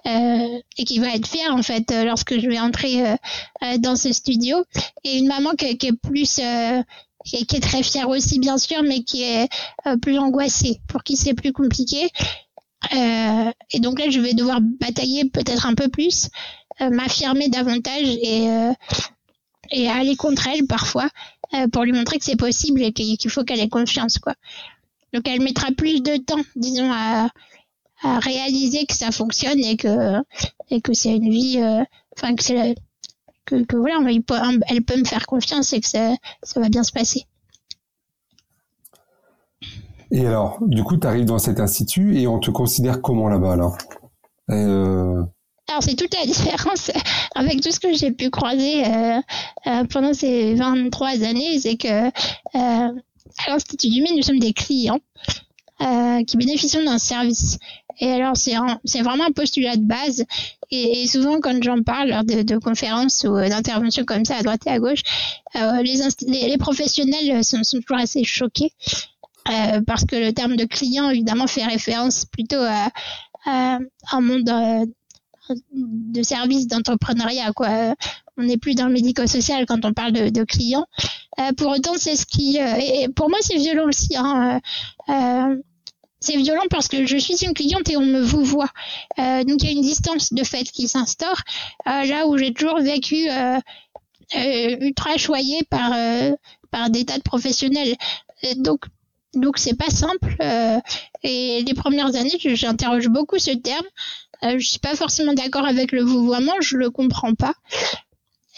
euh, 0.07 0.59
et 0.79 0.85
qui 0.85 0.99
va 0.99 1.15
être 1.15 1.27
fier 1.27 1.53
en 1.53 1.63
fait 1.63 1.93
lorsque 2.05 2.39
je 2.39 2.49
vais 2.49 2.59
entrer 2.59 3.07
euh, 3.07 3.79
dans 3.79 3.97
ce 3.97 4.13
studio. 4.13 4.57
Et 5.05 5.19
une 5.19 5.27
maman 5.27 5.51
qui, 5.51 5.77
qui 5.77 5.89
est 5.89 5.93
plus, 5.93 6.39
euh, 6.39 6.83
est, 7.33 7.45
qui, 7.45 7.57
est, 7.57 7.61
très 7.61 7.83
fière 7.83 8.09
aussi 8.09 8.39
bien 8.39 8.59
sûr, 8.59 8.83
mais 8.83 9.03
qui 9.03 9.23
est 9.23 9.49
plus 10.01 10.19
angoissée, 10.19 10.81
pour 10.89 11.03
qui 11.03 11.17
c'est 11.17 11.35
plus 11.35 11.53
compliqué. 11.53 12.09
et 12.93 13.81
donc 13.81 13.99
là, 13.99 14.09
je 14.09 14.21
vais 14.21 14.35
devoir 14.35 14.61
batailler 14.61 15.27
peut-être 15.27 15.67
un 15.67 15.75
peu 15.75 15.89
plus, 15.89 16.29
m'affirmer 16.81 17.49
davantage 17.49 18.09
et 18.23 18.49
et 19.71 19.89
aller 19.89 20.17
contre 20.17 20.47
elle 20.49 20.67
parfois 20.67 21.09
euh, 21.55 21.69
pour 21.69 21.85
lui 21.85 21.93
montrer 21.93 22.19
que 22.19 22.25
c'est 22.25 22.37
possible 22.37 22.83
et 22.83 22.93
qu'il 22.93 23.31
faut 23.31 23.45
qu'elle 23.45 23.61
ait 23.61 23.69
confiance 23.69 24.19
quoi. 24.19 24.35
Donc 25.13 25.27
elle 25.27 25.43
mettra 25.43 25.73
plus 25.73 26.03
de 26.03 26.17
temps, 26.19 26.43
disons, 26.57 26.91
à, 26.93 27.31
à 28.03 28.19
réaliser 28.21 28.87
que 28.87 28.95
ça 28.95 29.11
fonctionne 29.11 29.59
et 29.59 29.77
que 29.77 30.19
et 30.71 30.81
que 30.81 30.95
c'est 30.95 31.17
une 31.17 31.31
vie, 31.31 31.59
euh, 31.59 31.83
enfin 32.17 32.35
que 32.35 32.43
c'est 32.45 32.77
que, 33.45 33.65
que 33.65 33.77
voilà, 33.77 33.99
elle 34.69 34.85
peut 34.85 34.97
me 34.97 35.05
faire 35.05 35.27
confiance 35.27 35.73
et 35.73 35.81
que 35.81 35.89
ça, 35.89 36.15
ça 36.43 36.61
va 36.61 36.69
bien 36.69 36.85
se 36.85 36.93
passer. 36.93 37.25
Et 40.13 40.27
alors, 40.27 40.59
du 40.63 40.83
coup, 40.83 40.97
tu 40.97 41.07
arrives 41.07 41.27
dans 41.27 41.39
cet 41.39 41.61
institut 41.61 42.19
et 42.19 42.27
on 42.27 42.39
te 42.39 42.51
considère 42.51 43.01
comment 43.01 43.29
là-bas 43.29 43.53
alors? 43.53 43.79
Euh, 44.51 45.23
alors 45.71 45.83
c'est 45.83 45.95
toute 45.95 46.15
la 46.15 46.27
différence 46.27 46.91
avec 47.35 47.61
tout 47.61 47.71
ce 47.71 47.81
que 47.81 47.93
j'ai 47.93 48.11
pu 48.11 48.31
croiser 48.31 48.85
euh, 48.85 49.21
euh, 49.67 49.85
pendant 49.85 50.13
ces 50.13 50.55
23 50.55 51.25
années, 51.25 51.59
c'est 51.61 51.77
que 51.77 52.09
euh, 52.09 52.11
à 52.55 53.49
l'Institut 53.49 53.89
du 53.89 54.03
Mines, 54.03 54.17
nous 54.17 54.23
sommes 54.23 54.39
des 54.39 54.53
clients 54.53 55.01
qui 56.27 56.37
bénéficient 56.37 56.85
d'un 56.85 56.99
service. 56.99 57.57
Et 58.01 58.13
alors 58.13 58.37
c'est 58.37 59.01
vraiment 59.01 59.25
un 59.25 59.33
postulat 59.33 59.77
de 59.77 59.83
base. 59.83 60.27
Et, 60.71 61.07
souvent 61.07 61.41
quand 61.41 61.59
j'en 61.63 61.83
parle 61.83 62.11
lors 62.11 62.23
de, 62.23 62.59
conférences 62.59 63.25
ou 63.25 63.35
d'interventions 63.37 64.05
comme 64.05 64.27
ça 64.27 64.37
à 64.37 64.43
droite 64.43 64.61
et 64.67 64.71
à 64.71 64.79
gauche, 64.79 65.01
les, 65.55 66.49
les, 66.49 66.59
professionnels 66.59 67.43
sont, 67.43 67.63
toujours 67.63 67.97
assez 67.97 68.25
choqués. 68.25 68.73
parce 69.87 70.05
que 70.05 70.17
le 70.17 70.33
terme 70.35 70.57
de 70.57 70.67
client 70.67 71.09
évidemment 71.09 71.47
fait 71.47 71.65
référence 71.65 72.27
plutôt 72.27 72.61
à 72.61 72.91
un 73.47 74.21
monde 74.21 74.51
de 75.73 76.23
services 76.23 76.67
d'entrepreneuriat 76.67 77.53
quoi 77.53 77.95
on 78.41 78.43
n'est 78.43 78.57
plus 78.57 78.75
dans 78.75 78.87
le 78.87 78.93
médico-social 78.93 79.67
quand 79.67 79.85
on 79.85 79.93
parle 79.93 80.13
de, 80.13 80.45
clients 80.45 80.87
euh, 81.39 81.53
pour 81.53 81.69
autant 81.69 81.95
c'est 81.97 82.17
ce 82.17 82.27
qui 82.27 82.59
euh, 82.61 83.09
pour 83.15 83.29
moi 83.29 83.39
c'est 83.41 83.57
violent 83.57 83.87
aussi 83.87 84.17
hein, 84.17 84.61
euh, 85.09 85.57
c'est 86.21 86.37
violent 86.37 86.65
parce 86.71 86.89
que 86.89 87.07
je 87.07 87.17
suis 87.17 87.45
une 87.45 87.55
cliente 87.55 87.89
et 87.89 87.97
on 87.97 88.05
me 88.05 88.21
vous 88.21 88.45
voit. 88.45 88.69
donc 89.17 89.63
il 89.63 89.65
y 89.65 89.69
a 89.69 89.73
une 89.73 89.81
distance 89.81 90.35
de 90.35 90.45
fait 90.45 90.65
qui 90.65 90.87
s'instaure. 90.87 91.41
là 91.87 92.27
où 92.27 92.37
j'ai 92.37 92.53
toujours 92.53 92.79
vécu 92.79 93.27
ultra 94.35 95.17
choyée 95.17 95.63
par 95.71 95.93
par 96.71 96.91
des 96.91 97.07
tas 97.07 97.17
de 97.17 97.23
professionnels. 97.23 97.97
donc 98.57 98.85
donc 99.33 99.57
c'est 99.57 99.79
pas 99.79 99.89
simple. 99.89 100.37
et 101.23 101.63
les 101.63 101.75
premières 101.75 102.15
années, 102.15 102.37
j'interroge 102.39 103.09
beaucoup 103.09 103.39
ce 103.39 103.53
terme. 103.53 103.87
Euh, 104.45 104.59
je 104.59 104.67
suis 104.69 104.79
pas 104.79 104.97
forcément 104.97 105.35
d'accord 105.35 105.67
avec 105.67 105.93
le 105.93 106.03
vouvoiement, 106.03 106.55
je 106.61 106.77
le 106.77 106.91
comprends 106.91 107.35
pas. 107.35 107.55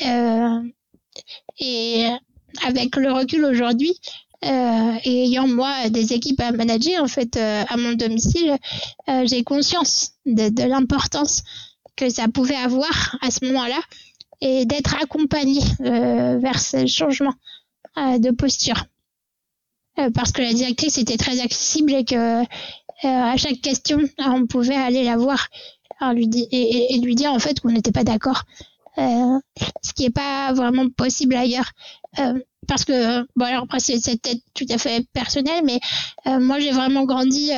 Euh, 0.02 0.60
et 1.58 2.06
avec 2.64 2.96
le 2.96 3.12
recul 3.12 3.44
aujourd'hui, 3.44 3.94
euh, 4.44 4.94
et 5.04 5.24
ayant 5.24 5.46
moi 5.46 5.88
des 5.88 6.12
équipes 6.12 6.40
à 6.40 6.50
manager 6.52 7.02
en 7.02 7.08
fait 7.08 7.36
euh, 7.36 7.64
à 7.68 7.76
mon 7.76 7.92
domicile, 7.92 8.56
euh, 9.08 9.24
j'ai 9.26 9.44
conscience 9.44 10.12
de, 10.26 10.48
de 10.48 10.62
l'importance 10.64 11.42
que 11.96 12.08
ça 12.08 12.26
pouvait 12.28 12.56
avoir 12.56 13.16
à 13.20 13.30
ce 13.30 13.44
moment-là 13.46 13.80
et 14.40 14.64
d'être 14.64 14.96
accompagné 15.00 15.60
vers 15.78 16.58
ce 16.58 16.86
changement 16.86 17.34
de 17.96 18.30
posture. 18.32 18.86
parce 20.14 20.32
que 20.32 20.42
la 20.42 20.52
directrice 20.52 20.98
était 20.98 21.16
très 21.18 21.40
accessible 21.40 21.92
et 21.92 22.04
que 22.04 22.44
euh, 23.04 23.08
à 23.08 23.36
chaque 23.36 23.60
question, 23.60 23.98
on 24.18 24.46
pouvait 24.46 24.76
aller 24.76 25.02
la 25.02 25.16
voir 25.16 25.48
lui 26.12 26.28
et, 26.50 26.98
lui 26.98 27.14
dire 27.14 27.32
en 27.32 27.38
fait 27.38 27.60
qu'on 27.60 27.70
n'était 27.70 27.92
pas 27.92 28.04
d'accord. 28.04 28.42
Euh, 28.98 29.38
ce 29.82 29.92
qui 29.94 30.04
est 30.04 30.10
pas 30.10 30.52
vraiment 30.52 30.88
possible 30.90 31.34
ailleurs. 31.34 31.70
Euh, 32.18 32.38
parce 32.68 32.84
que, 32.84 33.22
bon 33.36 33.46
alors 33.46 33.64
après 33.64 33.80
c'est 33.80 33.98
peut-être 34.20 34.42
tout 34.54 34.66
à 34.68 34.78
fait 34.78 35.06
personnel, 35.12 35.64
mais 35.64 35.80
moi 36.26 36.58
j'ai 36.60 36.72
vraiment 36.72 37.04
grandi 37.04 37.50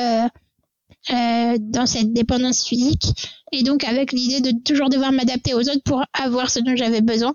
dans 1.09 1.87
cette 1.87 2.12
dépendance 2.12 2.64
physique 2.64 3.07
et 3.52 3.62
donc 3.62 3.85
avec 3.85 4.12
l'idée 4.12 4.40
de 4.40 4.59
toujours 4.62 4.88
devoir 4.88 5.12
m'adapter 5.12 5.54
aux 5.54 5.68
autres 5.68 5.83
pour 5.85 6.02
avoir 6.12 6.50
ce 6.50 6.61
dont 6.61 6.76
j'avais 6.76 7.02
besoin. 7.02 7.35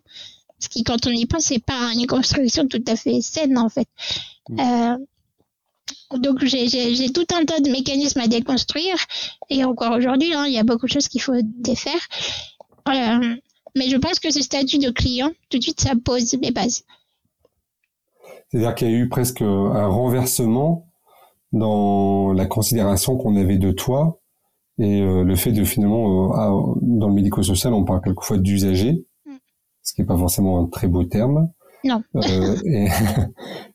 Ce 0.59 0.67
qui, 0.67 0.83
quand 0.83 1.07
on 1.07 1.11
y 1.11 1.25
pense, 1.25 1.45
c'est 1.45 1.63
pas 1.63 1.91
une 1.93 2.05
construction 2.05 2.67
tout 2.67 2.83
à 2.87 2.95
fait 2.95 3.21
saine 3.21 3.57
en 3.57 3.69
fait. 3.69 3.87
Mmh. 4.49 4.97
Donc 6.13 6.43
j'ai 6.43 7.11
tout 7.11 7.25
un 7.33 7.45
tas 7.45 7.59
de 7.59 7.69
mécanismes 7.69 8.19
à 8.19 8.27
déconstruire 8.27 8.97
et 9.49 9.63
encore 9.63 9.93
aujourd'hui, 9.93 10.33
hein, 10.33 10.45
il 10.47 10.53
y 10.53 10.57
a 10.57 10.63
beaucoup 10.63 10.85
de 10.85 10.91
choses 10.91 11.07
qu'il 11.07 11.21
faut 11.21 11.39
défaire. 11.43 12.01
Euh, 12.87 13.35
mais 13.75 13.89
je 13.89 13.97
pense 13.97 14.19
que 14.19 14.31
ce 14.31 14.41
statut 14.41 14.79
de 14.79 14.89
client, 14.89 15.29
tout 15.49 15.57
de 15.57 15.63
suite, 15.63 15.81
ça 15.81 15.93
pose 16.03 16.33
les 16.41 16.51
bases. 16.51 16.83
C'est-à-dire 18.49 18.73
qu'il 18.73 18.89
y 18.89 18.93
a 18.93 18.97
eu 18.97 19.09
presque 19.09 19.41
un 19.41 19.87
renversement 19.87 20.87
dans 21.51 22.33
la 22.33 22.45
considération 22.45 23.17
qu'on 23.17 23.35
avait 23.35 23.57
de 23.57 23.71
toi 23.71 24.19
et 24.79 25.01
euh, 25.01 25.23
le 25.23 25.35
fait 25.35 25.51
de 25.51 25.63
finalement, 25.65 26.31
euh, 26.31 26.73
dans 26.81 27.09
le 27.09 27.13
médico-social, 27.13 27.73
on 27.73 27.83
parle 27.83 28.01
quelquefois 28.01 28.37
d'usager, 28.37 29.05
mm. 29.25 29.35
ce 29.83 29.93
qui 29.93 30.01
n'est 30.01 30.07
pas 30.07 30.17
forcément 30.17 30.59
un 30.63 30.67
très 30.67 30.87
beau 30.87 31.03
terme. 31.03 31.51
Non. 31.83 32.03
Euh, 32.15 32.55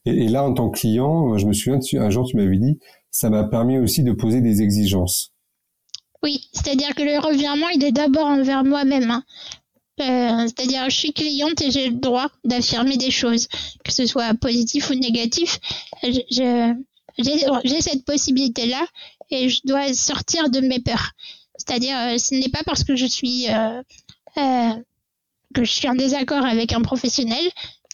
et, 0.04 0.28
là, 0.28 0.44
en 0.44 0.52
tant 0.54 0.70
que 0.70 0.78
client, 0.78 1.36
je 1.38 1.46
me 1.46 1.52
souviens, 1.52 1.78
un 2.00 2.10
jour, 2.10 2.26
tu 2.26 2.36
m'avais 2.36 2.58
dit, 2.58 2.78
ça 3.10 3.30
m'a 3.30 3.44
permis 3.44 3.78
aussi 3.78 4.02
de 4.02 4.12
poser 4.12 4.40
des 4.40 4.62
exigences. 4.62 5.32
Oui, 6.22 6.48
c'est-à-dire 6.52 6.94
que 6.94 7.02
le 7.02 7.18
revirement, 7.18 7.68
il 7.68 7.84
est 7.84 7.92
d'abord 7.92 8.26
envers 8.26 8.64
moi-même. 8.64 9.10
Hein. 9.10 9.24
Euh, 10.00 10.48
c'est-à-dire, 10.48 10.88
je 10.90 10.96
suis 10.96 11.12
cliente 11.12 11.60
et 11.62 11.70
j'ai 11.70 11.88
le 11.88 11.96
droit 11.96 12.28
d'affirmer 12.44 12.96
des 12.96 13.10
choses, 13.10 13.46
que 13.84 13.92
ce 13.92 14.06
soit 14.06 14.34
positif 14.34 14.90
ou 14.90 14.94
négatif. 14.94 15.60
J'ai 16.02 16.74
cette 17.80 18.04
possibilité-là 18.04 18.84
et 19.30 19.48
je 19.48 19.60
dois 19.64 19.92
sortir 19.92 20.50
de 20.50 20.60
mes 20.60 20.80
peurs. 20.80 21.12
C'est-à-dire, 21.56 21.96
euh, 21.98 22.18
ce 22.18 22.34
n'est 22.34 22.48
pas 22.48 22.62
parce 22.64 22.82
que 22.82 22.96
je 22.96 23.06
suis 23.06 23.46
que 25.54 25.64
je 25.64 25.72
suis 25.72 25.88
en 25.88 25.94
désaccord 25.94 26.44
avec 26.44 26.72
un 26.72 26.82
professionnel 26.82 27.44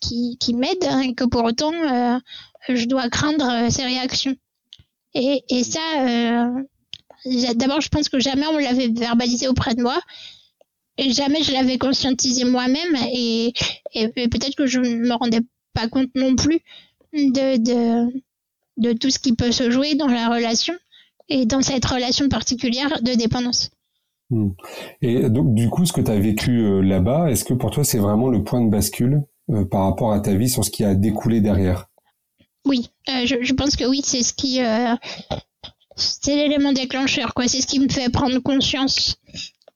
qui, 0.01 0.36
qui 0.38 0.55
m'aide 0.55 0.84
hein, 0.84 1.01
et 1.01 1.14
que 1.14 1.24
pour 1.24 1.44
autant 1.44 1.72
euh, 1.72 2.18
je 2.68 2.86
dois 2.86 3.09
craindre 3.09 3.48
euh, 3.48 3.70
ses 3.70 3.84
réactions. 3.84 4.34
Et, 5.14 5.42
et 5.48 5.64
ça, 5.64 5.80
euh, 5.98 7.55
d'abord, 7.55 7.80
je 7.80 7.88
pense 7.88 8.09
que 8.09 8.20
jamais 8.20 8.46
on 8.46 8.59
l'avait 8.59 8.88
verbalisé 8.88 9.48
auprès 9.48 9.74
de 9.74 9.82
moi. 9.82 9.98
Et 10.98 11.12
jamais 11.12 11.42
je 11.42 11.53
l'avais 11.53 11.78
conscientisé 11.78 12.44
moi-même 12.44 12.96
et, 13.12 13.53
peut-être 13.94 14.55
que 14.55 14.66
je 14.66 14.80
ne 14.80 14.96
me 14.96 15.14
rendais 15.14 15.40
pas 15.72 15.88
compte 15.88 16.11
non 16.14 16.36
plus 16.36 16.61
de, 17.12 17.57
de, 17.57 18.22
de 18.76 18.92
tout 18.92 19.09
ce 19.09 19.18
qui 19.18 19.34
peut 19.34 19.51
se 19.51 19.70
jouer 19.70 19.94
dans 19.94 20.09
la 20.09 20.28
relation 20.28 20.74
et 21.28 21.46
dans 21.46 21.62
cette 21.62 21.86
relation 21.86 22.28
particulière 22.28 23.01
de 23.01 23.14
dépendance. 23.14 23.70
Hmm. 24.28 24.51
Et 25.01 25.30
donc, 25.30 25.55
du 25.55 25.70
coup, 25.70 25.86
ce 25.86 25.92
que 25.92 26.03
tu 26.03 26.11
as 26.11 26.18
vécu 26.18 26.82
là-bas, 26.82 27.30
est-ce 27.30 27.44
que 27.44 27.55
pour 27.55 27.70
toi, 27.70 27.82
c'est 27.82 27.98
vraiment 27.98 28.28
le 28.28 28.44
point 28.44 28.61
de 28.61 28.68
bascule? 28.68 29.22
Par 29.70 29.84
rapport 29.84 30.12
à 30.12 30.20
ta 30.20 30.34
vie, 30.34 30.48
sur 30.48 30.64
ce 30.64 30.70
qui 30.70 30.84
a 30.84 30.94
découlé 30.94 31.40
derrière. 31.40 31.86
Oui, 32.64 32.90
je, 33.09 33.36
je, 33.42 33.55
pense 33.55 33.76
que 33.76 33.84
oui, 33.84 34.03
c'est 34.05 34.22
ce 34.22 34.32
qui, 34.34 34.61
c'est 35.96 36.36
l'élément 36.36 36.72
déclencheur, 36.72 37.34
quoi. 37.34 37.48
C'est 37.48 37.61
ce 37.61 37.66
qui 37.66 37.80
me 37.80 37.88
fait 37.88 38.11
prendre 38.11 38.38
conscience 38.38 39.16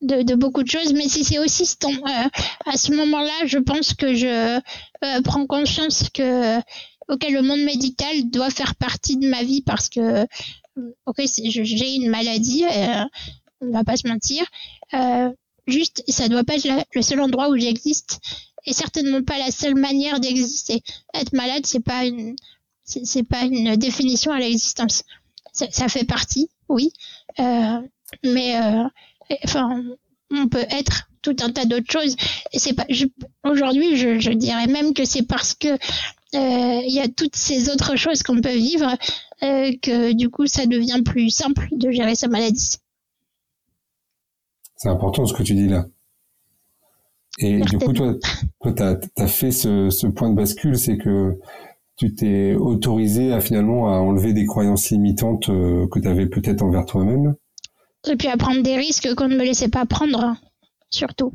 de, 0.03 0.35
beaucoup 0.35 0.63
de 0.63 0.69
choses, 0.69 0.93
mais 0.93 1.09
c'est 1.09 1.39
aussi 1.39 1.65
euh, 1.85 2.29
à 2.67 2.77
ce 2.77 2.93
moment-là, 2.93 3.47
je 3.47 3.59
pense 3.59 3.95
que 3.95 4.15
je 4.15 4.59
euh, 4.59 5.23
prends 5.23 5.47
conscience 5.47 6.11
que 6.13 6.61
le 7.09 7.41
monde 7.41 7.61
médical 7.61 8.31
doit 8.31 8.51
faire 8.51 8.75
partie 8.75 9.17
de 9.17 9.29
ma 9.29 9.43
vie 9.43 9.63
parce 9.63 9.89
que 9.89 10.27
ok, 11.07 11.23
j'ai 11.37 11.95
une 11.95 12.11
maladie, 12.11 12.65
euh, 12.65 13.05
on 13.61 13.71
va 13.71 13.85
pas 13.85 13.97
se 13.97 14.09
mentir. 14.09 14.45
Euh, 14.95 15.31
juste, 15.67 16.03
ça 16.09 16.29
doit 16.29 16.45
pas 16.45 16.57
être 16.57 16.69
le 16.95 17.03
seul 17.03 17.21
endroit 17.21 17.49
où 17.49 17.57
j'existe 17.57 18.21
et 18.67 18.73
certainement 18.73 19.23
pas 19.23 19.39
la 19.39 19.51
seule 19.51 19.75
manière 19.75 20.21
d'exister. 20.21 20.83
Être 21.15 21.33
malade, 21.33 21.67
c'est 21.67 21.85
pas 21.85 22.05
une 22.05 22.37
c'est 22.85 23.23
pas 23.23 23.45
une 23.45 23.77
définition 23.77 24.31
à 24.33 24.39
l'existence. 24.39 25.05
Ça, 25.53 25.67
ça, 25.71 25.89
fait 25.89 26.05
partie, 26.05 26.51
oui, 26.69 26.93
euh, 27.39 27.81
mais 28.23 28.61
euh, 28.61 28.85
enfin, 29.45 29.83
on 30.31 30.49
peut 30.49 30.67
être 30.69 31.09
tout 31.23 31.37
un 31.41 31.51
tas 31.51 31.65
d'autres 31.65 31.91
choses. 31.91 32.17
Et 32.53 32.59
c'est 32.59 32.75
pas, 32.75 32.87
aujourd'hui, 33.45 33.97
je, 33.97 34.19
je, 34.19 34.31
dirais 34.31 34.67
même 34.67 34.93
que 34.93 35.05
c'est 35.05 35.23
parce 35.23 35.55
que 35.55 35.69
euh, 35.69 36.83
il 36.87 36.93
y 36.93 37.01
a 37.01 37.09
toutes 37.09 37.37
ces 37.37 37.71
autres 37.71 37.97
choses 37.97 38.23
qu'on 38.23 38.41
peut 38.41 38.57
vivre 38.57 38.97
euh, 39.43 39.73
que 39.81 40.13
du 40.13 40.29
coup, 40.29 40.47
ça 40.47 40.67
devient 40.67 41.03
plus 41.05 41.31
simple 41.31 41.69
de 41.73 41.91
gérer 41.91 42.15
sa 42.15 42.29
maladie. 42.29 42.71
C'est 44.77 44.89
important 44.89 45.25
ce 45.27 45.33
que 45.33 45.43
tu 45.43 45.55
dis 45.55 45.69
là. 45.69 45.87
Et 47.39 47.61
du 47.61 47.79
coup, 47.79 47.93
toi, 47.93 48.15
toi, 48.61 48.73
t'as 48.73 48.97
as 49.17 49.27
fait 49.27 49.51
ce, 49.51 49.91
ce 49.91 50.07
point 50.07 50.31
de 50.31 50.35
bascule, 50.37 50.77
c'est 50.79 50.97
que 50.97 51.39
tu 51.97 52.15
t'es 52.15 52.55
autorisé 52.55 53.33
à 53.33 53.41
finalement 53.41 53.89
à 53.89 53.99
enlever 53.99 54.33
des 54.33 54.47
croyances 54.47 54.91
limitantes 54.91 55.49
euh, 55.49 55.87
que 55.89 56.01
tu 56.01 56.09
avais 56.09 56.27
peut-être 56.27 56.63
envers 56.63 56.85
toi-même 56.87 57.35
et 58.07 58.17
puis 58.17 58.29
à 58.29 58.37
prendre 58.37 58.63
des 58.63 58.77
risques 58.77 59.15
qu'on 59.15 59.29
ne 59.29 59.37
me 59.37 59.45
laissait 59.45 59.69
pas 59.69 59.87
prendre, 59.87 60.37
surtout. 60.91 61.33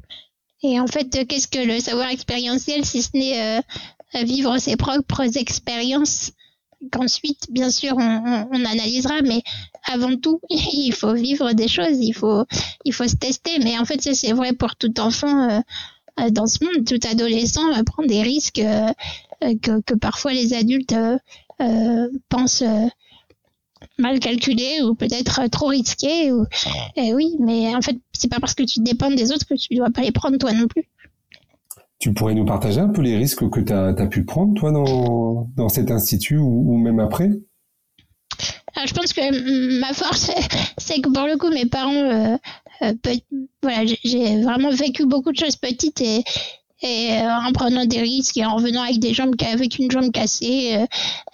Et 0.61 0.79
en 0.79 0.87
fait, 0.87 1.25
qu'est-ce 1.27 1.47
que 1.47 1.65
le 1.65 1.79
savoir 1.79 2.09
expérientiel 2.09 2.85
si 2.85 3.01
ce 3.01 3.09
n'est 3.13 3.57
euh, 3.57 4.23
vivre 4.23 4.57
ses 4.57 4.75
propres 4.75 5.37
expériences? 5.37 6.31
Qu'ensuite, 6.91 7.51
bien 7.51 7.69
sûr, 7.69 7.93
on, 7.97 8.47
on, 8.51 8.65
analysera, 8.65 9.21
mais 9.21 9.41
avant 9.85 10.15
tout, 10.15 10.39
il 10.49 10.93
faut 10.93 11.13
vivre 11.13 11.53
des 11.53 11.67
choses, 11.67 11.97
il 11.99 12.13
faut, 12.13 12.45
il 12.85 12.93
faut 12.93 13.07
se 13.07 13.15
tester. 13.15 13.59
Mais 13.59 13.77
en 13.77 13.85
fait, 13.85 14.01
ça 14.01 14.13
c'est 14.13 14.33
vrai 14.33 14.53
pour 14.53 14.75
tout 14.75 14.99
enfant 14.99 15.49
euh, 15.49 15.59
euh 16.19 16.29
dans 16.29 16.47
ce 16.47 16.63
monde, 16.63 16.85
tout 16.85 16.99
adolescent 17.07 17.67
euh, 17.73 17.83
prend 17.83 18.03
des 18.03 18.21
risques 18.21 18.59
euh, 18.59 18.91
que, 19.61 19.81
que, 19.81 19.93
parfois 19.93 20.33
les 20.33 20.53
adultes 20.53 20.95
pensent 22.29 22.63
mal 23.97 24.19
calculé 24.19 24.81
ou 24.81 24.95
peut-être 24.95 25.47
trop 25.49 25.67
risqué. 25.67 26.31
Ou... 26.31 26.45
Eh 26.95 27.13
oui, 27.13 27.35
mais 27.39 27.73
en 27.75 27.81
fait, 27.81 27.97
c'est 28.13 28.29
pas 28.29 28.39
parce 28.39 28.53
que 28.53 28.63
tu 28.63 28.81
dépends 28.81 29.11
des 29.11 29.31
autres 29.31 29.45
que 29.45 29.55
tu 29.55 29.75
dois 29.75 29.89
pas 29.89 30.01
les 30.01 30.11
prendre 30.11 30.37
toi 30.37 30.51
non 30.53 30.67
plus. 30.67 30.89
Tu 31.99 32.13
pourrais 32.13 32.33
nous 32.33 32.45
partager 32.45 32.79
un 32.79 32.87
peu 32.87 33.01
les 33.01 33.17
risques 33.17 33.49
que 33.49 33.59
tu 33.59 33.73
as, 33.73 34.07
pu 34.07 34.23
prendre, 34.23 34.53
toi, 34.53 34.71
dans, 34.71 35.49
dans 35.57 35.67
cet 35.67 35.91
institut 35.91 36.37
ou, 36.37 36.77
même 36.77 37.01
après? 37.01 37.29
Ah, 38.75 38.85
Je 38.85 38.93
pense 38.93 39.11
que 39.11 39.79
ma 39.81 39.93
force, 39.93 40.31
c'est 40.77 41.01
que 41.01 41.09
pour 41.09 41.27
le 41.27 41.37
coup, 41.37 41.49
mes 41.49 41.65
parents, 41.65 41.93
euh, 41.93 42.37
euh, 42.83 42.93
voilà, 43.61 43.85
j'ai 44.05 44.41
vraiment 44.41 44.69
vécu 44.69 45.05
beaucoup 45.05 45.33
de 45.33 45.37
choses 45.37 45.57
petites 45.57 45.99
et, 45.99 46.23
euh, 46.85 47.29
en 47.29 47.51
prenant 47.51 47.85
des 47.85 47.99
risques 47.99 48.37
et 48.37 48.45
en 48.45 48.55
revenant 48.55 48.83
avec 48.83 48.99
des 48.99 49.13
jambes 49.13 49.35
avec 49.51 49.77
une 49.79 49.91
jambe 49.91 50.11
cassée 50.13 50.85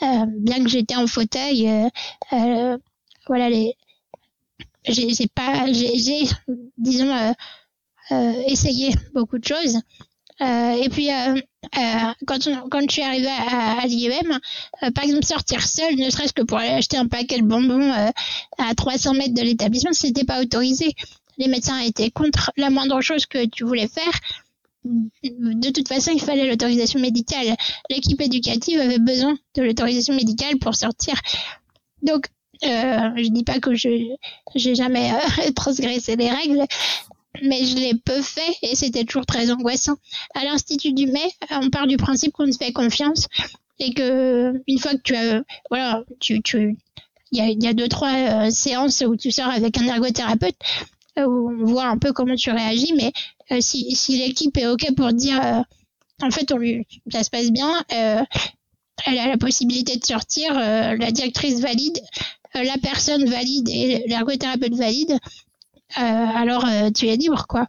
bien 0.01 0.63
que 0.63 0.69
j'étais 0.69 0.95
en 0.95 1.05
fauteuil 1.05 1.69
voilà 3.27 3.51
j'ai 4.87 5.27
pas 5.35 5.71
j'ai 5.71 6.27
disons 6.79 7.35
essayé 8.47 8.95
beaucoup 9.13 9.37
de 9.37 9.45
choses 9.45 9.79
et 10.39 10.89
puis 10.89 11.09
quand 12.27 12.47
on, 12.47 12.69
quand 12.69 12.81
je 12.81 12.91
suis 12.91 13.01
arrivée 13.01 13.27
à, 13.27 13.81
à 13.81 13.85
l'IEM, 13.87 14.39
par 14.93 15.03
exemple 15.03 15.25
sortir 15.25 15.65
seule, 15.65 15.95
ne 15.95 16.09
serait-ce 16.09 16.33
que 16.33 16.41
pour 16.41 16.57
aller 16.57 16.69
acheter 16.69 16.97
un 16.97 17.07
paquet 17.07 17.39
de 17.39 17.45
bonbons 17.45 17.91
à 18.57 18.75
300 18.75 19.13
mètres 19.13 19.33
de 19.33 19.41
l'établissement, 19.41 19.93
c'était 19.93 20.25
pas 20.25 20.41
autorisé. 20.41 20.93
Les 21.37 21.47
médecins 21.47 21.79
étaient 21.79 22.11
contre 22.11 22.51
la 22.57 22.69
moindre 22.69 23.01
chose 23.01 23.25
que 23.25 23.45
tu 23.45 23.63
voulais 23.63 23.87
faire 23.87 24.21
de 25.23 25.71
toute 25.71 25.87
façon, 25.87 26.11
il 26.13 26.21
fallait 26.21 26.47
l'autorisation 26.47 26.99
médicale. 26.99 27.55
L'équipe 27.89 28.21
éducative 28.21 28.79
avait 28.79 28.99
besoin 28.99 29.37
de 29.55 29.63
l'autorisation 29.63 30.13
médicale 30.15 30.57
pour 30.59 30.75
sortir. 30.75 31.15
Donc, 32.01 32.27
euh, 32.63 33.09
je 33.17 33.29
dis 33.29 33.43
pas 33.43 33.59
que 33.59 33.75
je 33.75 33.89
j'ai 34.55 34.75
jamais 34.75 35.11
euh, 35.11 35.51
transgressé 35.55 36.15
les 36.15 36.29
règles, 36.29 36.63
mais 37.43 37.65
je 37.65 37.75
l'ai 37.75 37.93
peu 37.95 38.21
fait 38.21 38.57
et 38.61 38.75
c'était 38.75 39.03
toujours 39.03 39.25
très 39.25 39.51
angoissant. 39.51 39.95
À 40.33 40.43
l'institut 40.43 40.93
du 40.93 41.07
mai, 41.07 41.31
on 41.51 41.69
part 41.69 41.87
du 41.87 41.97
principe 41.97 42.33
qu'on 42.33 42.51
se 42.51 42.57
fait 42.57 42.71
confiance 42.71 43.27
et 43.79 43.93
que 43.93 44.53
une 44.67 44.79
fois 44.79 44.93
que 44.93 45.01
tu 45.03 45.15
as 45.15 45.43
voilà, 45.69 46.03
tu 46.19 46.41
tu 46.41 46.77
il 47.31 47.63
y 47.63 47.67
a, 47.67 47.73
deux 47.73 47.89
trois 47.89 48.13
euh, 48.13 48.49
séances 48.49 49.03
où 49.05 49.17
tu 49.17 49.31
sors 49.31 49.49
avec 49.49 49.77
un 49.77 49.87
ergothérapeute 49.87 50.55
où 51.17 51.49
on 51.49 51.65
voit 51.65 51.87
un 51.87 51.97
peu 51.97 52.13
comment 52.13 52.35
tu 52.35 52.51
réagis, 52.51 52.93
mais 52.95 53.11
euh, 53.51 53.61
si, 53.61 53.95
si 53.95 54.17
l'équipe 54.17 54.57
est 54.57 54.67
ok 54.67 54.95
pour 54.95 55.13
dire 55.13 55.39
euh, 55.43 55.61
en 56.23 56.31
fait 56.31 56.51
on 56.51 56.59
ça 57.11 57.23
se 57.23 57.29
passe 57.29 57.51
bien 57.51 57.71
euh, 57.93 58.23
elle 59.05 59.19
a 59.19 59.27
la 59.27 59.37
possibilité 59.37 59.97
de 59.97 60.05
sortir 60.05 60.53
la 60.53 61.11
directrice 61.11 61.59
valide 61.59 61.99
la 62.55 62.77
personne 62.81 63.25
valide 63.25 63.69
et 63.69 64.05
l'ergothérapeute 64.07 64.73
valide 64.73 65.19
alors 65.95 66.65
tu 66.93 67.07
es 67.07 67.15
libre 67.15 67.45
quoi 67.47 67.67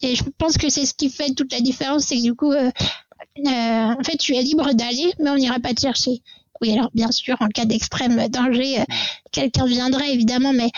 et 0.00 0.14
je 0.14 0.24
pense 0.38 0.56
que 0.56 0.68
c'est 0.68 0.86
ce 0.86 0.94
qui 0.94 1.10
fait 1.10 1.32
toute 1.34 1.52
la 1.52 1.60
différence 1.60 2.04
c'est 2.04 2.16
que 2.16 2.22
du 2.22 2.34
coup 2.34 2.52
en 2.52 4.02
fait 4.04 4.16
tu 4.16 4.34
es 4.34 4.42
libre 4.42 4.72
d'aller 4.74 5.12
mais 5.18 5.30
on 5.30 5.36
n'ira 5.36 5.60
pas 5.60 5.74
te 5.74 5.80
chercher 5.80 6.22
oui 6.60 6.72
alors 6.72 6.90
bien 6.94 7.10
sûr 7.10 7.36
en 7.40 7.48
cas 7.48 7.64
d'extrême 7.64 8.28
danger 8.28 8.84
quelqu'un 9.32 9.66
viendrait 9.66 10.12
évidemment 10.12 10.52
mais 10.52 10.70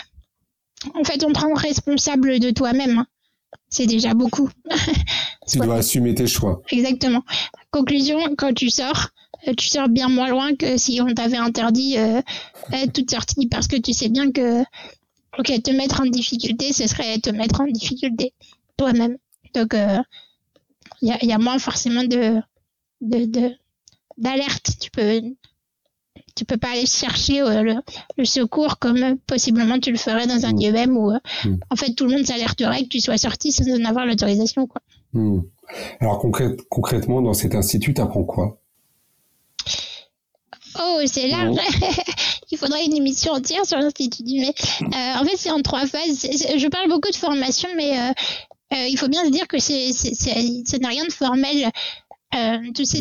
en 0.95 1.03
fait 1.03 1.23
on 1.23 1.31
prend 1.31 1.53
responsable 1.53 2.39
de 2.39 2.51
toi-même 2.51 2.99
hein 2.99 3.07
c'est 3.69 3.85
déjà 3.85 4.13
beaucoup. 4.13 4.49
tu 5.47 5.57
dois 5.57 5.77
assumer 5.77 6.13
tes 6.13 6.27
choix. 6.27 6.61
Exactement. 6.71 7.23
Conclusion, 7.71 8.19
quand 8.37 8.53
tu 8.53 8.69
sors, 8.69 9.09
euh, 9.47 9.53
tu 9.55 9.67
sors 9.67 9.89
bien 9.89 10.09
moins 10.09 10.29
loin 10.29 10.55
que 10.55 10.77
si 10.77 11.01
on 11.01 11.13
t'avait 11.13 11.37
interdit 11.37 11.97
euh, 11.97 12.21
toute 12.93 13.09
sortie 13.09 13.47
parce 13.47 13.67
que 13.67 13.77
tu 13.77 13.93
sais 13.93 14.09
bien 14.09 14.31
que 14.31 14.63
ok 15.37 15.61
te 15.63 15.71
mettre 15.71 16.01
en 16.01 16.05
difficulté 16.05 16.73
ce 16.73 16.87
serait 16.87 17.19
te 17.19 17.29
mettre 17.29 17.61
en 17.61 17.65
difficulté 17.65 18.33
toi-même 18.77 19.17
donc 19.53 19.73
il 19.73 19.79
euh, 19.79 20.01
y, 21.01 21.11
a, 21.11 21.23
y, 21.23 21.33
a, 21.33 21.37
moins 21.37 21.59
forcément 21.59 22.03
de 22.03 22.41
de 23.01 23.51
d'alerte 24.17 24.71
tu 24.79 24.91
peux 24.91 25.21
tu 26.35 26.45
peux 26.45 26.57
pas 26.57 26.71
aller 26.71 26.85
chercher 26.85 27.41
euh, 27.41 27.81
le, 28.17 28.25
secours 28.25 28.79
comme 28.79 29.17
possiblement 29.27 29.79
tu 29.79 29.91
le 29.91 29.97
ferais 29.97 30.27
dans 30.27 30.45
un 30.45 30.55
IEM 30.57 30.97
où 30.97 31.11
euh, 31.11 31.19
mm. 31.45 31.57
en 31.69 31.75
fait 31.75 31.93
tout 31.93 32.05
le 32.05 32.15
monde 32.15 32.25
s'alerterait 32.25 32.83
que 32.83 32.89
tu 32.89 32.99
sois 32.99 33.17
sorti 33.17 33.51
sans 33.51 33.69
en 33.69 33.85
avoir 33.85 34.05
l'autorisation 34.05 34.67
quoi. 34.67 34.81
Mm. 35.13 35.41
Alors 35.99 36.23
concrètement 36.69 37.21
dans 37.21 37.33
cet 37.33 37.55
institut 37.55 37.93
tu 37.93 38.01
apprends 38.01 38.23
quoi? 38.23 38.57
Oh, 40.79 40.99
c'est 41.05 41.27
large. 41.27 41.57
Il 42.51 42.57
faudrait 42.57 42.85
une 42.85 42.95
émission 42.95 43.33
entière 43.33 43.65
sur 43.65 43.77
l'Institut 43.77 44.23
du 44.23 44.39
mai. 44.39 44.53
Euh, 44.81 45.19
en 45.19 45.25
fait, 45.25 45.37
c'est 45.37 45.51
en 45.51 45.61
trois 45.61 45.85
phases. 45.87 46.27
Je 46.57 46.67
parle 46.67 46.89
beaucoup 46.89 47.09
de 47.09 47.15
formation, 47.15 47.69
mais 47.75 47.93
il 48.71 48.97
faut 48.97 49.07
bien 49.07 49.25
se 49.25 49.31
dire 49.31 49.47
que 49.47 49.59
c'est, 49.59 49.91
ça 49.93 50.77
n'a 50.79 50.89
rien 50.89 51.05
de 51.05 51.11
formel. 51.13 51.71
Euh, 52.33 52.57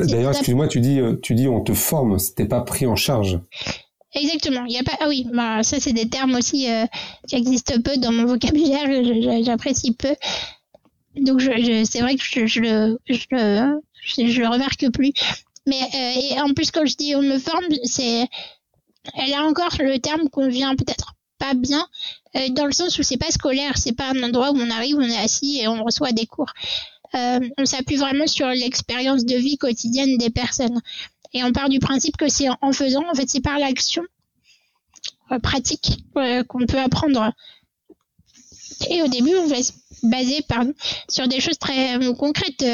D'ailleurs, 0.09 0.33
excuse-moi, 0.33 0.67
tu 0.67 0.81
dis, 0.81 0.99
euh, 0.99 1.15
tu 1.23 1.35
dis, 1.35 1.47
on 1.47 1.61
te 1.61 1.73
forme, 1.73 2.19
c'était 2.19 2.47
pas 2.47 2.63
pris 2.63 2.87
en 2.87 2.97
charge. 2.97 3.39
Exactement. 4.13 4.65
Il 4.65 4.73
y 4.73 4.79
a 4.79 4.83
pas. 4.83 4.97
Ah 5.01 5.07
oui, 5.09 5.25
bah, 5.33 5.63
ça 5.63 5.79
c'est 5.79 5.93
des 5.93 6.09
termes 6.09 6.35
aussi 6.35 6.69
euh, 6.69 6.85
qui 7.29 7.37
existent 7.37 7.75
peu 7.85 7.97
dans 7.97 8.11
mon 8.11 8.27
vocabulaire. 8.27 8.87
J'apprécie 9.45 9.93
peu. 9.93 10.17
Donc 11.17 11.39
je, 11.39 11.85
c'est 11.89 12.01
vrai 12.01 12.17
que 12.17 12.23
je, 12.25 12.47
je, 12.47 12.61
le, 12.61 12.99
je, 13.09 14.27
je, 14.27 14.41
le 14.41 14.49
remarque 14.49 14.91
plus. 14.91 15.13
Mais 15.67 15.81
et 16.33 16.41
en 16.41 16.53
plus 16.53 16.73
quand 16.73 16.87
je 16.87 16.97
dis 16.97 17.15
on 17.15 17.23
me 17.23 17.39
forme, 17.39 17.67
c'est 17.85 18.27
elle 19.15 19.35
a 19.35 19.45
encore 19.45 19.77
le 19.81 19.99
terme 19.99 20.29
qu'on 20.29 20.49
vient 20.49 20.77
peut-être 20.77 21.15
pas 21.39 21.55
bien 21.55 21.87
dans 22.51 22.67
le 22.67 22.73
sens 22.73 22.99
où 22.99 23.03
c'est 23.03 23.17
pas 23.17 23.31
scolaire, 23.31 23.79
c'est 23.79 23.93
pas 23.93 24.11
un 24.11 24.23
endroit 24.23 24.51
où 24.51 24.57
on 24.57 24.71
arrive, 24.71 24.97
on 24.97 25.09
est 25.09 25.17
assis 25.17 25.61
et 25.61 25.69
on 25.69 25.83
reçoit 25.83 26.13
des 26.13 26.27
cours 26.27 26.53
euh, 27.15 27.41
on 27.59 27.67
s'appuie 27.67 27.97
vraiment 27.97 28.27
sur 28.27 28.47
l'expérience 28.49 29.25
de 29.25 29.37
vie 29.37 29.59
quotidienne 29.59 30.17
des 30.19 30.31
personnes. 30.31 30.81
Et 31.33 31.43
on 31.45 31.53
part 31.53 31.69
du 31.69 31.79
principe 31.79 32.17
que 32.17 32.29
c'est 32.29 32.49
en 32.61 32.73
faisant, 32.73 33.09
en 33.09 33.15
fait, 33.15 33.29
c'est 33.29 33.41
par 33.41 33.59
l'action 33.59 34.03
euh, 35.33 35.39
pratique 35.39 36.05
euh, 36.17 36.45
qu'on 36.45 36.67
peut 36.67 36.81
apprendre 36.81 37.33
Et 38.89 39.03
au 39.03 39.09
début, 39.09 39.35
on 39.37 39.47
va 39.47 39.63
se 39.63 39.73
baser 40.03 40.43
pardon, 40.49 40.73
sur 41.09 41.29
des 41.29 41.41
choses 41.41 41.59
très 41.59 41.99
concrètes. 42.17 42.65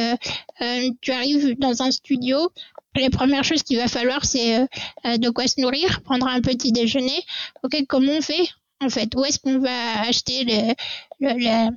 tu 1.00 1.12
arrives 1.12 1.58
dans 1.58 1.82
un 1.82 1.90
studio, 1.90 2.52
les 2.96 3.10
premières 3.10 3.44
choses 3.44 3.62
qu'il 3.62 3.78
va 3.78 3.88
falloir, 3.88 4.24
c'est 4.24 4.66
de 5.04 5.30
quoi 5.30 5.46
se 5.46 5.60
nourrir, 5.60 6.02
prendre 6.02 6.26
un 6.26 6.40
petit 6.40 6.72
déjeuner. 6.72 7.24
Ok, 7.62 7.76
comment 7.88 8.12
on 8.12 8.20
fait 8.22 8.48
en 8.80 8.88
fait? 8.88 9.14
Où 9.16 9.24
est-ce 9.24 9.38
qu'on 9.38 9.58
va 9.58 10.00
acheter 10.00 10.44
le, 10.44 10.74
le, 11.20 11.70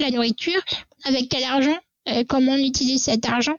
la 0.00 0.10
nourriture? 0.10 0.60
Avec 1.04 1.28
quel 1.28 1.44
argent? 1.44 1.76
Comment 2.28 2.52
on 2.52 2.58
utilise 2.58 3.04
cet 3.04 3.26
argent? 3.28 3.56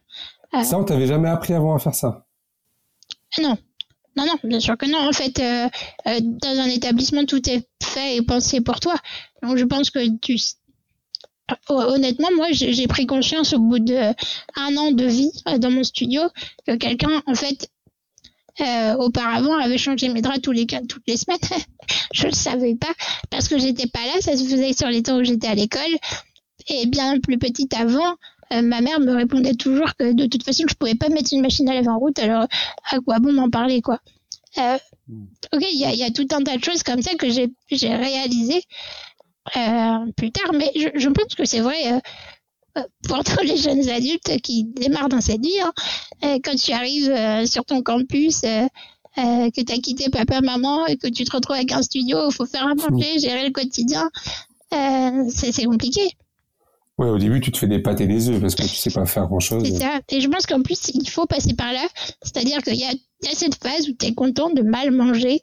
Ça, 0.63 0.77
on 0.77 0.83
t'avait 0.83 1.07
jamais 1.07 1.29
appris 1.29 1.53
avant 1.53 1.75
à 1.75 1.79
faire 1.79 1.95
ça 1.95 2.25
Non, 3.39 3.57
non, 4.15 4.25
non, 4.25 4.35
bien 4.43 4.59
sûr 4.59 4.77
que 4.77 4.85
non. 4.85 5.07
En 5.07 5.11
fait, 5.11 5.39
euh, 5.39 5.67
euh, 6.07 6.19
dans 6.21 6.59
un 6.59 6.67
établissement, 6.67 7.25
tout 7.25 7.49
est 7.49 7.67
fait 7.81 8.17
et 8.17 8.21
pensé 8.21 8.61
pour 8.61 8.79
toi. 8.79 8.95
Donc, 9.41 9.57
je 9.57 9.65
pense 9.65 9.89
que 9.89 10.15
tu. 10.19 10.37
Honnêtement, 11.69 12.29
moi, 12.35 12.47
j'ai 12.51 12.87
pris 12.87 13.05
conscience 13.05 13.53
au 13.53 13.59
bout 13.59 13.79
de 13.79 14.13
un 14.55 14.77
an 14.77 14.91
de 14.91 15.05
vie 15.05 15.31
euh, 15.47 15.57
dans 15.57 15.71
mon 15.71 15.83
studio 15.83 16.21
que 16.65 16.75
quelqu'un, 16.75 17.21
en 17.25 17.35
fait, 17.35 17.69
auparavant 18.97 19.57
avait 19.57 19.77
changé 19.77 20.09
mes 20.09 20.21
draps 20.21 20.41
tous 20.41 20.51
les 20.51 20.65
toutes 20.65 21.03
les 21.07 21.17
semaines. 21.17 21.39
je 22.13 22.27
le 22.27 22.33
savais 22.33 22.75
pas 22.75 22.93
parce 23.29 23.47
que 23.47 23.57
j'étais 23.57 23.87
pas 23.87 24.05
là. 24.05 24.21
Ça 24.21 24.37
se 24.37 24.43
faisait 24.43 24.73
sur 24.73 24.87
les 24.87 25.03
temps 25.03 25.17
où 25.17 25.23
j'étais 25.23 25.47
à 25.47 25.55
l'école. 25.55 25.81
Et 26.69 26.85
bien 26.85 27.19
plus 27.19 27.37
petite 27.37 27.73
avant, 27.73 28.15
ma 28.61 28.81
mère 28.81 28.99
me 28.99 29.15
répondait 29.15 29.55
toujours 29.55 29.95
que 29.95 30.13
de 30.13 30.25
toute 30.27 30.43
façon 30.43 30.63
je 30.67 30.75
pouvais 30.75 30.95
pas 30.95 31.09
mettre 31.09 31.33
une 31.33 31.41
machine 31.41 31.67
à 31.69 31.73
laver 31.73 31.89
en 31.89 31.97
route 31.97 32.19
alors 32.19 32.47
à 32.91 32.99
quoi 32.99 33.19
bon 33.19 33.33
m'en 33.33 33.49
parler 33.49 33.81
quoi? 33.81 33.99
Euh, 34.59 34.77
ok 35.53 35.65
il 35.71 35.79
y 35.79 35.85
a, 35.85 35.93
y 35.93 36.03
a, 36.03 36.11
tout 36.11 36.27
un 36.31 36.43
tas 36.43 36.57
de 36.57 36.63
choses 36.63 36.83
comme 36.83 37.01
ça 37.01 37.15
que 37.15 37.29
j'ai 37.29 37.51
j'ai 37.71 37.95
réalisé 37.95 38.57
euh, 38.57 38.59
plus 40.15 40.31
tard 40.31 40.51
mais 40.53 40.71
je, 40.75 40.87
je 40.95 41.09
pense 41.09 41.35
que 41.35 41.45
c'est 41.45 41.59
vrai 41.59 42.01
euh, 42.77 42.81
pour 43.07 43.23
tous 43.23 43.43
les 43.43 43.57
jeunes 43.57 43.87
adultes 43.89 44.41
qui 44.41 44.63
démarrent 44.63 45.09
dans 45.09 45.21
cette 45.21 45.41
vie 45.41 45.59
hein, 45.61 46.39
quand 46.43 46.55
tu 46.55 46.71
arrives 46.71 47.45
sur 47.45 47.65
ton 47.65 47.81
campus 47.81 48.41
que 48.41 49.61
tu 49.61 49.73
as 49.73 49.77
quitté 49.77 50.09
papa 50.09 50.41
maman 50.41 50.85
et 50.87 50.97
que 50.97 51.07
tu 51.07 51.23
te 51.23 51.31
retrouves 51.31 51.57
avec 51.57 51.71
un 51.71 51.81
studio 51.81 52.29
il 52.29 52.33
faut 52.33 52.45
faire 52.45 52.65
un 52.65 52.75
manger 52.75 53.19
gérer 53.19 53.45
le 53.45 53.51
quotidien 53.51 54.09
c'est 54.71 55.65
compliqué 55.65 56.15
Ouais, 56.99 57.09
au 57.09 57.17
début, 57.17 57.41
tu 57.41 57.51
te 57.51 57.57
fais 57.57 57.67
des 57.67 57.79
pâtes 57.79 58.01
et 58.01 58.07
des 58.07 58.29
œufs 58.29 58.39
parce 58.39 58.53
que 58.53 58.61
tu 58.61 58.75
sais 58.75 58.91
pas 58.91 59.05
faire 59.05 59.25
grand 59.25 59.39
chose. 59.39 59.63
C'est 59.65 59.79
ça. 59.79 59.99
Et 60.09 60.21
je 60.21 60.27
pense 60.27 60.45
qu'en 60.45 60.61
plus, 60.61 60.91
il 60.93 61.09
faut 61.09 61.25
passer 61.25 61.55
par 61.55 61.73
là. 61.73 61.85
C'est-à-dire 62.21 62.61
qu'il 62.61 62.75
y 62.75 62.83
a, 62.83 62.91
y 62.91 63.27
a, 63.27 63.33
cette 63.33 63.55
phase 63.55 63.89
où 63.89 63.93
tu 63.93 64.05
es 64.05 64.13
content 64.13 64.51
de 64.51 64.61
mal 64.61 64.91
manger, 64.91 65.41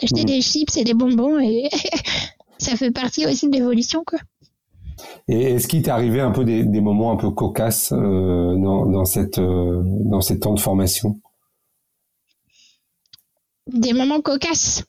d'acheter 0.00 0.22
mm. 0.22 0.26
des 0.26 0.42
chips 0.42 0.76
et 0.76 0.84
des 0.84 0.94
bonbons 0.94 1.40
et 1.40 1.68
ça 2.62 2.76
fait 2.76 2.90
partie 2.90 3.26
aussi 3.26 3.48
de 3.48 3.52
l'évolution, 3.54 4.02
quoi. 4.06 4.18
Et 5.28 5.54
est-ce 5.54 5.68
qu'il 5.68 5.82
t'est 5.82 5.90
arrivé 5.90 6.20
un 6.20 6.30
peu 6.30 6.44
des, 6.44 6.64
des, 6.64 6.80
moments 6.80 7.12
un 7.12 7.16
peu 7.16 7.30
cocasses 7.30 7.92
euh, 7.92 8.56
dans, 8.56 8.86
dans, 8.86 9.04
cette, 9.04 9.38
euh, 9.38 9.82
dans 9.84 10.20
ces 10.20 10.38
temps 10.38 10.54
de 10.54 10.60
formation? 10.60 11.20
Des 13.72 13.92
moments 13.92 14.20
cocasses? 14.20 14.84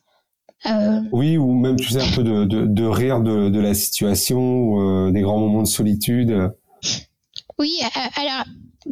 Euh, 0.66 1.00
oui, 1.12 1.36
ou 1.36 1.52
même, 1.52 1.76
tu 1.76 1.90
sais, 1.90 2.00
un 2.00 2.14
peu 2.14 2.22
de, 2.22 2.44
de, 2.44 2.66
de 2.66 2.84
rire 2.84 3.20
de, 3.20 3.48
de, 3.48 3.60
la 3.60 3.74
situation, 3.74 4.38
ou, 4.40 4.80
euh, 4.80 5.10
des 5.10 5.20
grands 5.20 5.38
moments 5.38 5.62
de 5.62 5.68
solitude? 5.68 6.50
Oui, 7.58 7.72
alors, 8.16 8.44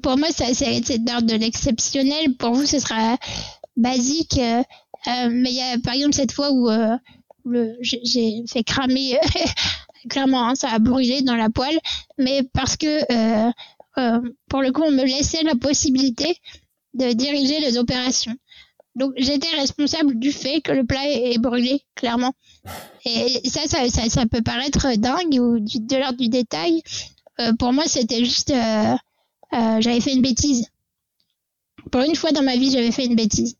pour 0.02 0.18
moi, 0.18 0.28
ça, 0.30 0.44
c'est 0.52 0.98
d'ordre 0.98 1.26
de 1.26 1.34
l'exceptionnel. 1.34 2.36
Pour 2.38 2.52
vous, 2.52 2.66
ce 2.66 2.78
sera 2.78 3.16
basique. 3.76 4.38
mais 5.06 5.50
il 5.50 5.56
y 5.56 5.60
a, 5.60 5.78
par 5.82 5.94
exemple, 5.94 6.14
cette 6.14 6.32
fois 6.32 6.52
où 6.52 6.68
j'ai 7.80 8.44
fait 8.46 8.64
cramer, 8.64 9.18
clairement, 10.08 10.48
hein, 10.48 10.54
ça 10.54 10.70
a 10.70 10.78
brûlé 10.78 11.22
dans 11.22 11.36
la 11.36 11.50
poêle, 11.50 11.78
mais 12.18 12.42
parce 12.52 12.76
que, 12.76 13.00
pour 14.48 14.62
le 14.62 14.72
coup, 14.72 14.82
on 14.82 14.90
me 14.90 15.04
laissait 15.04 15.42
la 15.42 15.54
possibilité 15.54 16.36
de 16.94 17.12
diriger 17.12 17.60
les 17.60 17.78
opérations. 17.78 18.36
Donc 18.94 19.12
j'étais 19.16 19.48
responsable 19.56 20.18
du 20.18 20.32
fait 20.32 20.60
que 20.60 20.72
le 20.72 20.84
plat 20.84 21.08
est 21.08 21.38
brûlé, 21.38 21.82
clairement. 21.94 22.34
Et 23.04 23.48
ça, 23.48 23.62
ça, 23.66 23.88
ça, 23.88 24.26
peut 24.26 24.42
paraître 24.42 24.94
dingue 24.96 25.40
ou 25.40 25.58
de 25.60 25.96
l'ordre 25.96 26.18
du 26.18 26.28
détail. 26.28 26.82
Euh, 27.40 27.52
pour 27.58 27.72
moi, 27.72 27.84
c'était 27.86 28.24
juste, 28.24 28.50
euh, 28.50 28.94
euh, 29.54 29.80
j'avais 29.80 30.00
fait 30.00 30.12
une 30.12 30.22
bêtise. 30.22 30.66
Pour 31.90 32.02
une 32.02 32.14
fois 32.14 32.32
dans 32.32 32.42
ma 32.42 32.56
vie, 32.56 32.70
j'avais 32.70 32.92
fait 32.92 33.06
une 33.06 33.16
bêtise. 33.16 33.56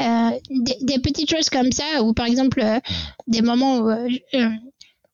Euh, 0.00 0.30
des, 0.50 0.76
des, 0.80 0.98
petites 0.98 1.30
choses 1.30 1.48
comme 1.50 1.70
ça, 1.70 2.02
ou 2.02 2.14
par 2.14 2.26
exemple 2.26 2.60
euh, 2.60 2.80
des 3.28 3.42
moments 3.42 3.78
où, 3.78 3.90
euh, 3.90 4.08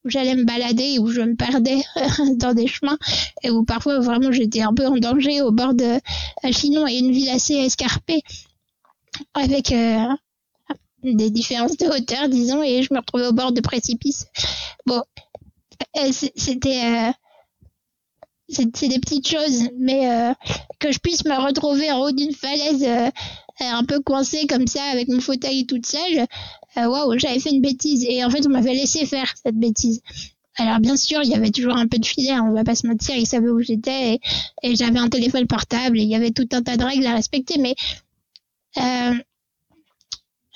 où 0.05 0.09
j'allais 0.09 0.35
me 0.35 0.45
balader, 0.45 0.99
où 0.99 1.09
je 1.09 1.21
me 1.21 1.37
perdais 1.37 1.83
dans 2.37 2.55
des 2.55 2.67
chemins, 2.67 2.99
et 3.43 3.51
où 3.51 3.63
parfois 3.63 4.01
vraiment 4.01 4.33
j'étais 4.33 4.63
un 4.63 4.73
peu 4.73 4.87
en 4.87 4.97
danger 4.97 5.43
au 5.43 5.53
bord 5.53 5.75
de 5.75 6.01
Chinon 6.51 6.87
et 6.87 6.97
une 6.97 7.13
ville 7.13 7.29
assez 7.29 7.55
escarpée 7.57 8.23
avec 9.35 9.71
euh, 9.73 10.07
des 11.03 11.31
différences 11.31 11.77
de 11.77 11.87
hauteur, 11.87 12.31
disons, 12.31 12.63
et 12.63 12.83
je 12.83 12.95
me 12.95 13.01
retrouvais 13.01 13.27
au 13.27 13.33
bord 13.35 13.53
de 13.53 13.61
précipice. 13.61 14.29
Bon, 14.87 15.03
euh, 15.99 16.11
c'était 16.37 17.11
euh, 17.11 17.13
c'est 18.49 18.89
des 18.89 18.99
petites 18.99 19.29
choses, 19.29 19.69
mais 19.77 20.35
que 20.81 20.91
je 20.91 20.99
puisse 20.99 21.25
me 21.25 21.37
retrouver 21.37 21.93
en 21.93 22.01
haut 22.01 22.11
d'une 22.11 22.35
falaise 22.35 23.13
un 23.67 23.85
peu 23.85 24.01
coincée 24.01 24.47
comme 24.47 24.67
ça 24.67 24.83
avec 24.85 25.09
mon 25.09 25.21
fauteuil 25.21 25.67
toute 25.67 25.87
seule, 25.87 26.27
waouh, 26.77 27.19
j'avais 27.19 27.39
fait 27.39 27.51
une 27.51 27.61
bêtise 27.61 28.05
et 28.09 28.25
en 28.25 28.31
fait 28.31 28.47
on 28.47 28.51
m'avait 28.51 28.75
laissé 28.75 29.07
faire 29.07 29.33
cette 29.43 29.57
bêtise. 29.57 30.01
Alors 30.57 30.79
bien 30.79 30.97
sûr, 30.97 31.21
il 31.23 31.31
y 31.31 31.35
avait 31.35 31.51
toujours 31.51 31.77
un 31.77 31.87
peu 31.87 31.99
de 31.99 32.05
filet, 32.05 32.39
on 32.39 32.53
va 32.53 32.65
pas 32.65 32.75
se 32.75 32.87
mentir, 32.87 33.17
ils 33.17 33.27
savaient 33.27 33.49
où 33.49 33.61
j'étais 33.61 34.21
et, 34.63 34.77
j'avais 34.77 34.99
un 34.99 35.09
téléphone 35.09 35.47
portable 35.47 35.99
et 35.99 36.03
il 36.03 36.09
y 36.09 36.15
avait 36.15 36.33
tout 36.33 36.49
un 36.53 36.63
tas 36.63 36.77
de 36.77 36.85
règles 36.85 37.07
à 37.07 37.15
respecter, 37.15 37.59
mais 37.59 37.75
euh, 38.77 39.15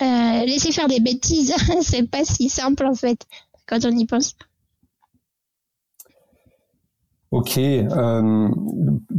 euh, 0.03 0.45
laisser 0.45 0.73
faire 0.73 0.89
des 0.89 1.01
bêtises, 1.01 1.55
c'est 1.83 2.09
pas 2.11 2.25
si 2.25 2.49
simple 2.49 2.85
en 2.85 2.95
fait 2.95 3.25
quand 3.67 3.85
on 3.85 3.97
y 3.97 4.05
pense. 4.05 4.35
Ok. 7.31 7.59
Euh, 7.59 8.49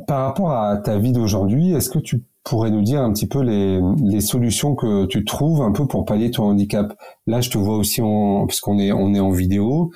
par 0.07 0.27
rapport 0.27 0.51
à 0.51 0.77
ta 0.77 0.97
vie 0.99 1.11
d'aujourd'hui, 1.11 1.73
est-ce 1.73 1.89
que 1.89 1.99
tu 1.99 2.23
pourrais 2.45 2.71
nous 2.71 2.81
dire 2.81 3.01
un 3.01 3.11
petit 3.11 3.27
peu 3.27 3.41
les, 3.41 4.21
solutions 4.21 4.75
que 4.75 5.05
tu 5.07 5.25
trouves 5.25 5.61
un 5.61 5.71
peu 5.71 5.87
pour 5.87 6.05
pallier 6.05 6.31
ton 6.31 6.43
handicap? 6.43 6.95
Là, 7.27 7.41
je 7.41 7.49
te 7.49 7.57
vois 7.57 7.77
aussi 7.77 8.01
en, 8.01 8.47
puisqu'on 8.47 8.79
est 8.79 8.91
on 8.91 9.13
est 9.13 9.19
en 9.19 9.31
vidéo. 9.31 9.91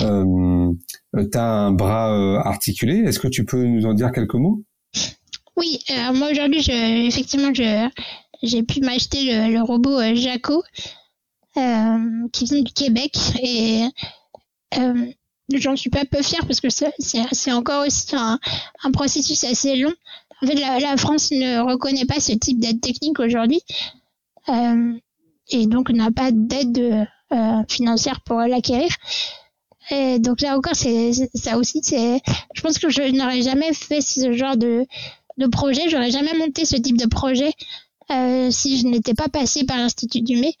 Euh, 0.00 0.72
tu 1.14 1.38
as 1.38 1.44
un 1.44 1.72
bras 1.72 2.12
euh, 2.12 2.38
articulé. 2.38 2.98
Est-ce 2.98 3.18
que 3.18 3.28
tu 3.28 3.44
peux 3.44 3.64
nous 3.64 3.86
en 3.86 3.94
dire 3.94 4.12
quelques 4.12 4.34
mots? 4.34 4.62
Oui. 5.56 5.78
moi 6.14 6.30
aujourd'hui, 6.30 6.62
je, 6.62 7.06
effectivement, 7.06 7.52
j'ai 8.42 8.62
pu 8.62 8.80
m'acheter 8.80 9.48
le, 9.48 9.62
robot 9.62 10.00
euh, 10.00 10.14
Jaco 10.14 10.62
euh, 11.56 12.28
qui 12.32 12.44
vient 12.46 12.62
du 12.62 12.72
Québec 12.72 13.16
et 13.42 13.86
euh, 14.78 15.12
j'en 15.54 15.76
suis 15.76 15.90
pas 15.90 16.04
peu 16.04 16.22
fière 16.22 16.46
parce 16.46 16.60
que 16.60 16.68
c'est 16.70 17.52
encore 17.52 17.86
aussi 17.86 18.16
un, 18.16 18.38
processus 18.92 19.44
assez 19.44 19.76
long. 19.76 19.92
En 20.42 20.46
fait, 20.46 20.54
la, 20.54 20.96
France 20.96 21.30
ne 21.30 21.60
reconnaît 21.60 22.04
pas 22.04 22.20
ce 22.20 22.32
type 22.32 22.58
d'aide 22.58 22.80
technique 22.80 23.20
aujourd'hui 23.20 23.60
euh, 24.48 24.92
et 25.50 25.66
donc 25.66 25.90
n'a 25.90 26.10
pas 26.10 26.30
d'aide 26.32 27.06
euh, 27.32 27.62
financière 27.68 28.20
pour 28.22 28.38
l'acquérir. 28.40 28.90
Et 29.90 30.18
donc 30.18 30.40
là 30.40 30.56
encore, 30.56 30.74
c'est 30.74 31.12
ça 31.34 31.58
aussi. 31.58 31.80
C'est, 31.82 32.20
je 32.54 32.60
pense 32.60 32.78
que 32.78 32.88
je 32.88 33.02
n'aurais 33.16 33.42
jamais 33.42 33.72
fait 33.72 34.00
ce 34.00 34.32
genre 34.32 34.56
de 34.56 34.86
de 35.38 35.46
projet. 35.46 35.88
J'aurais 35.88 36.10
jamais 36.10 36.34
monté 36.34 36.64
ce 36.64 36.76
type 36.76 36.98
de 36.98 37.06
projet 37.06 37.52
euh, 38.10 38.50
si 38.50 38.78
je 38.78 38.86
n'étais 38.86 39.14
pas 39.14 39.28
passée 39.28 39.64
par 39.64 39.78
l'Institut 39.78 40.22
du 40.22 40.36
Mai, 40.36 40.54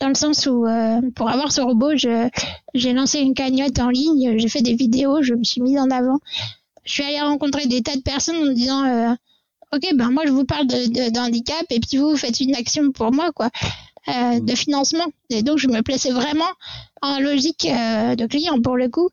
dans 0.00 0.08
le 0.08 0.14
sens 0.14 0.46
où 0.46 0.66
euh, 0.66 1.00
pour 1.14 1.28
avoir 1.28 1.52
ce 1.52 1.60
robot, 1.60 1.96
je, 1.96 2.28
j'ai 2.74 2.92
lancé 2.92 3.18
une 3.20 3.34
cagnotte 3.34 3.78
en 3.78 3.90
ligne, 3.90 4.38
j'ai 4.38 4.48
fait 4.48 4.62
des 4.62 4.74
vidéos, 4.74 5.22
je 5.22 5.34
me 5.34 5.44
suis 5.44 5.60
mise 5.60 5.78
en 5.78 5.90
avant. 5.90 6.18
Je 6.86 6.92
suis 6.92 7.02
allée 7.02 7.20
rencontrer 7.20 7.66
des 7.66 7.82
tas 7.82 7.96
de 7.96 8.00
personnes 8.00 8.36
en 8.36 8.44
me 8.46 8.54
disant 8.54 8.84
euh, 8.84 9.12
ok 9.74 9.94
ben 9.94 10.10
moi 10.10 10.22
je 10.24 10.30
vous 10.30 10.44
parle 10.44 10.66
de, 10.66 11.10
d'handicap 11.10 11.64
et 11.70 11.80
puis 11.80 11.98
vous, 11.98 12.10
vous 12.10 12.16
faites 12.16 12.40
une 12.40 12.54
action 12.54 12.92
pour 12.92 13.12
moi 13.12 13.32
quoi. 13.32 13.50
Euh, 14.08 14.38
de 14.38 14.54
financement. 14.54 15.06
Et 15.30 15.42
donc 15.42 15.58
je 15.58 15.66
me 15.66 15.82
plaçais 15.82 16.12
vraiment 16.12 16.48
en 17.02 17.18
logique 17.18 17.66
euh, 17.66 18.14
de 18.14 18.26
client 18.26 18.62
pour 18.62 18.76
le 18.76 18.88
coup 18.88 19.10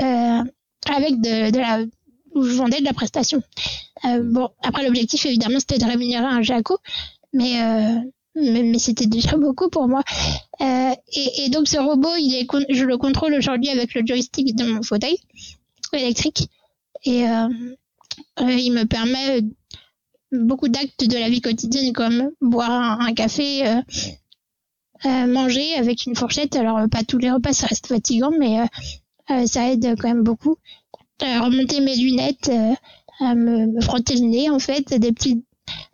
euh, 0.00 0.42
avec 0.90 1.20
de, 1.20 1.50
de 1.50 1.58
la 1.58 1.84
où 2.34 2.44
je 2.44 2.54
vendais 2.54 2.80
de 2.80 2.84
la 2.84 2.94
prestation. 2.94 3.42
Euh, 4.06 4.22
bon, 4.22 4.48
après 4.62 4.84
l'objectif 4.84 5.26
évidemment 5.26 5.58
c'était 5.58 5.78
de 5.78 5.84
rémunérer 5.84 6.24
un 6.24 6.42
Jaco, 6.42 6.78
mais 7.32 7.60
euh, 7.62 8.00
mais, 8.34 8.62
mais 8.62 8.78
c'était 8.78 9.06
déjà 9.06 9.36
beaucoup 9.36 9.68
pour 9.68 9.88
moi. 9.88 10.02
Euh, 10.60 10.90
et, 11.12 11.44
et, 11.44 11.48
donc 11.50 11.68
ce 11.68 11.78
robot, 11.78 12.16
il 12.18 12.34
est, 12.34 12.46
je 12.74 12.84
le 12.84 12.96
contrôle 12.96 13.34
aujourd'hui 13.34 13.68
avec 13.68 13.94
le 13.94 14.02
joystick 14.06 14.54
de 14.54 14.64
mon 14.64 14.82
fauteuil 14.82 15.18
électrique, 15.92 16.48
et 17.04 17.28
euh, 17.28 17.48
euh 18.40 18.52
il 18.52 18.72
me 18.72 18.84
permet 18.84 19.42
beaucoup 20.32 20.68
d'actes 20.68 21.04
de 21.06 21.16
la 21.16 21.28
vie 21.28 21.40
quotidienne 21.40 21.92
comme 21.92 22.30
boire 22.40 22.70
un, 22.70 23.06
un 23.06 23.14
café, 23.14 23.66
euh, 23.66 23.80
euh, 25.06 25.26
manger 25.26 25.74
avec 25.74 26.06
une 26.06 26.16
fourchette. 26.16 26.56
Alors 26.56 26.88
pas 26.90 27.02
tous 27.04 27.18
les 27.18 27.30
repas, 27.30 27.52
ça 27.52 27.66
reste 27.66 27.86
fatigant, 27.86 28.32
mais 28.38 28.58
ça 29.46 29.70
aide 29.70 29.94
quand 29.98 30.08
même 30.08 30.22
beaucoup. 30.22 30.56
remonter 31.20 31.80
mes 31.80 31.96
lunettes, 31.96 32.50
à 33.20 33.34
me, 33.34 33.80
frotter 33.80 34.14
le 34.14 34.26
nez 34.26 34.50
en 34.50 34.58
fait, 34.58 34.94
des 34.94 35.12
petits 35.12 35.44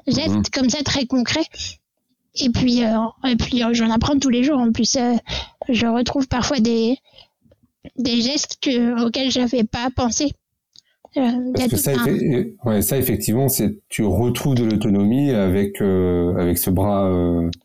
gestes 0.06 0.34
mhm. 0.34 0.44
comme 0.52 0.70
ça 0.70 0.82
très 0.82 1.06
concrets. 1.06 1.46
Et 2.38 2.50
puis, 2.50 2.80
et 2.80 3.36
puis 3.36 3.62
j'en 3.72 3.90
apprends 3.90 4.18
tous 4.18 4.28
les 4.28 4.42
jours. 4.42 4.58
En 4.58 4.72
plus, 4.72 4.98
je 5.68 5.86
retrouve 5.86 6.28
parfois 6.28 6.60
des 6.60 6.98
des 7.96 8.20
gestes 8.20 8.58
que, 8.60 9.04
auxquels 9.04 9.30
j'avais 9.30 9.64
pas 9.64 9.90
pensé. 9.94 10.32
Parce 11.54 11.68
que 11.68 11.76
ça, 11.76 11.92
ouais, 12.64 12.82
ça, 12.82 12.98
effectivement, 12.98 13.48
c'est 13.48 13.78
tu 13.88 14.04
retrouves 14.04 14.54
de 14.54 14.64
l'autonomie 14.64 15.30
avec 15.30 15.80
avec 15.80 16.58
ce 16.58 16.70
bras. 16.70 17.10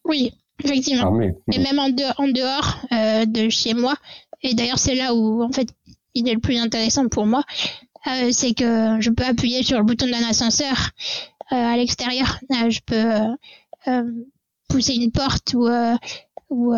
oui, 0.06 0.34
Effectivement. 0.64 1.20
Et 1.52 1.60
même 1.60 1.80
en, 1.80 1.90
en 2.18 2.28
dehors 2.28 2.78
euh, 2.92 3.26
de 3.26 3.50
chez 3.50 3.74
moi. 3.74 3.96
Et 4.44 4.54
d'ailleurs, 4.54 4.80
c'est 4.80 4.96
là 4.96 5.14
où, 5.14 5.44
en 5.44 5.52
fait, 5.52 5.70
il 6.14 6.28
est 6.28 6.34
le 6.34 6.40
plus 6.40 6.58
intéressant 6.58 7.08
pour 7.08 7.26
moi. 7.26 7.44
Euh, 8.08 8.32
c'est 8.32 8.54
que 8.54 9.00
je 9.00 9.10
peux 9.10 9.24
appuyer 9.24 9.64
sur 9.64 9.78
le 9.78 9.84
bouton 9.84 10.08
d'un 10.08 10.28
ascenseur 10.28 10.90
euh, 11.52 11.56
à 11.56 11.78
l'extérieur. 11.78 12.40
je 12.50 12.80
peux 12.86 13.96
pousser 14.70 14.96
une 14.96 15.12
porte 15.12 15.54
ou, 15.54 15.68
ou 16.50 16.74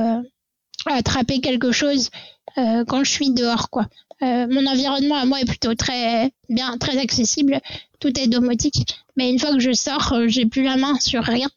attraper 0.86 1.40
quelque 1.42 1.72
chose 1.72 2.10
quand 2.56 3.04
je 3.04 3.12
suis 3.12 3.32
dehors, 3.32 3.70
quoi. 3.70 3.88
Mon 4.24 4.66
environnement 4.66 5.16
à 5.16 5.26
moi 5.26 5.42
est 5.42 5.46
plutôt 5.46 5.76
très 5.76 6.32
bien, 6.50 6.78
très 6.78 6.98
accessible. 6.98 7.60
Tout 8.00 8.18
est 8.20 8.28
domotique. 8.28 8.98
Mais 9.18 9.30
une 9.30 9.40
fois 9.40 9.52
que 9.52 9.60
je 9.60 9.74
sors, 9.74 10.14
j'ai 10.28 10.46
plus 10.46 10.64
la 10.64 10.78
main 10.78 10.98
sur 11.00 11.24
rien. 11.24 11.50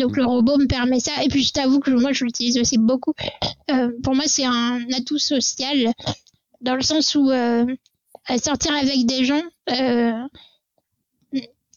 Donc 0.00 0.16
le 0.16 0.24
robot 0.24 0.56
me 0.56 0.66
permet 0.66 0.98
ça. 0.98 1.12
Et 1.22 1.28
puis 1.28 1.42
je 1.42 1.52
t'avoue 1.52 1.78
que 1.78 1.90
moi 1.90 2.12
je 2.12 2.24
l'utilise 2.24 2.58
aussi 2.58 2.78
beaucoup. 2.78 3.12
Euh, 3.70 3.90
pour 4.02 4.14
moi 4.14 4.24
c'est 4.26 4.46
un 4.46 4.80
atout 4.96 5.18
social 5.18 5.92
dans 6.60 6.74
le 6.74 6.82
sens 6.82 7.14
où 7.14 7.30
euh, 7.30 7.66
sortir 8.42 8.74
avec 8.74 9.06
des 9.06 9.24
gens, 9.24 9.42
euh, 9.70 10.12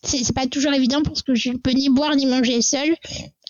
c'est 0.03 0.33
pas 0.33 0.47
toujours 0.47 0.73
évident 0.73 1.01
parce 1.03 1.21
que 1.21 1.35
je 1.35 1.49
ne 1.49 1.57
peux 1.57 1.71
ni 1.71 1.89
boire 1.89 2.15
ni 2.15 2.25
manger 2.25 2.61
seul. 2.61 2.95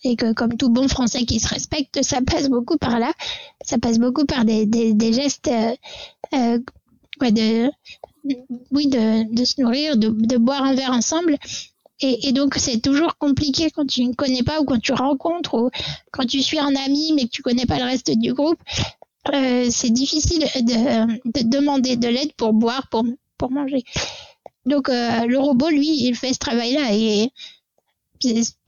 Et 0.04 0.16
que 0.16 0.34
comme 0.34 0.58
tout 0.58 0.70
bon 0.70 0.88
français 0.88 1.26
qui 1.26 1.40
se 1.40 1.48
respecte, 1.48 2.04
ça 2.04 2.22
passe 2.22 2.50
beaucoup 2.50 2.78
par 2.78 3.00
là. 3.00 3.14
Ça 3.64 3.78
passe 3.78 4.00
beaucoup 4.00 4.26
par 4.26 4.44
des, 4.46 4.66
des, 4.66 4.94
des 4.94 5.14
gestes 5.14 5.50
quoi, 7.20 7.32
de, 7.32 7.70
oui, 8.72 8.88
de, 8.88 9.46
se 9.46 9.62
nourrir, 9.62 9.98
de, 9.98 10.38
boire 10.38 10.64
un 10.64 10.76
verre 10.76 10.92
ensemble. 10.92 11.38
Et, 12.00 12.34
donc 12.34 12.56
c'est 12.58 12.82
toujours 12.82 13.18
compliqué 13.18 13.70
quand 13.72 13.86
tu 13.86 14.04
ne 14.04 14.14
connais 14.14 14.44
pas 14.44 14.60
ou 14.60 14.66
quand 14.66 14.80
tu 14.80 14.92
rencontres 14.92 15.54
ou 15.54 15.70
quand 16.12 16.26
tu 16.26 16.42
suis 16.42 16.60
un 16.60 16.76
ami 16.76 17.14
mais 17.16 17.26
que 17.26 17.30
tu 17.30 17.42
connais 17.42 17.66
pas 17.66 17.78
le 17.78 17.86
reste 17.86 18.12
du 18.12 18.34
groupe. 18.34 18.60
Euh, 19.34 19.68
c'est 19.70 19.90
difficile 19.92 20.42
de, 20.42 21.44
demander 21.44 21.96
de 21.96 22.10
l'aide 22.10 22.34
pour 22.34 22.52
boire, 22.52 22.90
pour, 22.90 23.06
pour 23.38 23.52
manger. 23.52 23.84
Donc 24.66 24.90
euh, 24.90 25.26
le 25.28 25.40
robot, 25.40 25.70
lui, 25.70 25.88
il 26.08 26.16
fait 26.16 26.34
ce 26.34 26.40
travail-là 26.40 26.90
et 26.92 27.32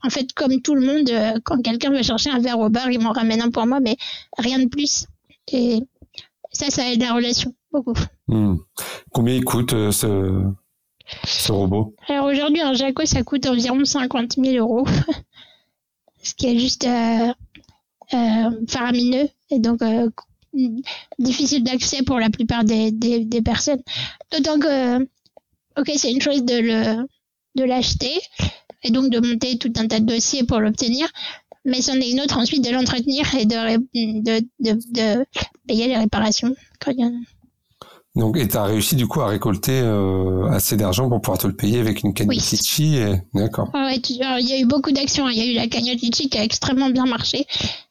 en 0.02 0.10
fait, 0.10 0.32
comme 0.32 0.60
tout 0.60 0.74
le 0.74 0.86
monde, 0.86 1.10
euh, 1.10 1.38
quand 1.44 1.60
quelqu'un 1.62 1.90
veut 1.90 2.02
chercher 2.02 2.30
un 2.30 2.38
verre 2.38 2.58
au 2.58 2.68
bar, 2.68 2.90
il 2.90 3.00
m'en 3.00 3.12
ramène 3.12 3.40
un 3.40 3.50
pour 3.50 3.66
moi, 3.66 3.80
mais 3.80 3.96
rien 4.38 4.58
de 4.58 4.68
plus. 4.68 5.06
Et 5.52 5.80
ça, 6.52 6.70
ça 6.70 6.90
aide 6.90 7.00
la 7.00 7.12
relation 7.12 7.54
beaucoup. 7.72 7.94
Hmm. 8.28 8.56
Combien 9.12 9.34
il 9.34 9.44
coûte 9.44 9.70
ce, 9.90 10.42
ce 11.24 11.52
robot? 11.52 11.94
Alors 12.08 12.26
aujourd'hui, 12.26 12.60
un 12.60 12.74
Jaco, 12.74 13.04
ça 13.04 13.22
coûte 13.22 13.46
environ 13.46 13.84
50 13.84 14.34
000 14.36 14.56
euros, 14.56 14.86
ce 16.22 16.34
qui 16.34 16.46
est 16.46 16.58
juste 16.58 16.84
euh, 16.84 17.32
euh, 18.14 18.50
faramineux 18.68 19.28
et 19.50 19.58
donc 19.58 19.82
euh, 19.82 20.08
difficile 21.18 21.62
d'accès 21.64 22.02
pour 22.02 22.18
la 22.18 22.30
plupart 22.30 22.64
des, 22.64 22.90
des, 22.90 23.42
personnes. 23.42 23.82
D'autant 24.32 24.58
que, 24.58 25.02
ok, 25.78 25.90
c'est 25.96 26.10
une 26.10 26.20
chose 26.20 26.44
de 26.44 26.54
le 26.54 27.06
de 27.56 27.64
l'acheter 27.64 28.12
et 28.82 28.90
donc 28.90 29.10
de 29.10 29.20
monter 29.20 29.58
tout 29.58 29.72
un 29.76 29.86
tas 29.86 30.00
de 30.00 30.06
dossiers 30.06 30.44
pour 30.44 30.60
l'obtenir, 30.60 31.08
mais 31.64 31.82
c'en 31.82 31.94
est 31.94 32.10
une 32.10 32.20
autre 32.20 32.38
ensuite 32.38 32.64
de 32.64 32.70
l'entretenir 32.70 33.34
et 33.34 33.44
de, 33.44 33.76
de, 33.76 34.40
de, 34.60 34.78
de, 34.92 35.26
payer 35.66 35.88
les 35.88 35.96
réparations. 35.96 36.54
Donc, 38.14 38.38
et 38.38 38.48
tu 38.48 38.56
as 38.56 38.64
réussi 38.64 38.96
du 38.96 39.06
coup 39.06 39.20
à 39.20 39.26
récolter 39.26 39.78
euh, 39.78 40.48
assez 40.50 40.76
d'argent 40.76 41.08
pour 41.08 41.20
pouvoir 41.20 41.38
te 41.38 41.46
le 41.46 41.54
payer 41.54 41.80
avec 41.80 42.02
une 42.02 42.14
cagnotte 42.14 42.50
Litchi. 42.50 42.96
Et... 42.96 43.16
D'accord. 43.34 43.68
Ah 43.74 43.86
ouais, 43.86 43.96
il 43.98 44.48
y 44.48 44.52
a 44.54 44.58
eu 44.58 44.64
beaucoup 44.64 44.90
d'actions. 44.90 45.28
Il 45.28 45.36
y 45.36 45.40
a 45.42 45.44
eu 45.44 45.54
la 45.54 45.66
cagnotte 45.66 46.00
Litchi 46.00 46.30
qui 46.30 46.38
a 46.38 46.42
extrêmement 46.42 46.88
bien 46.88 47.04
marché. 47.04 47.46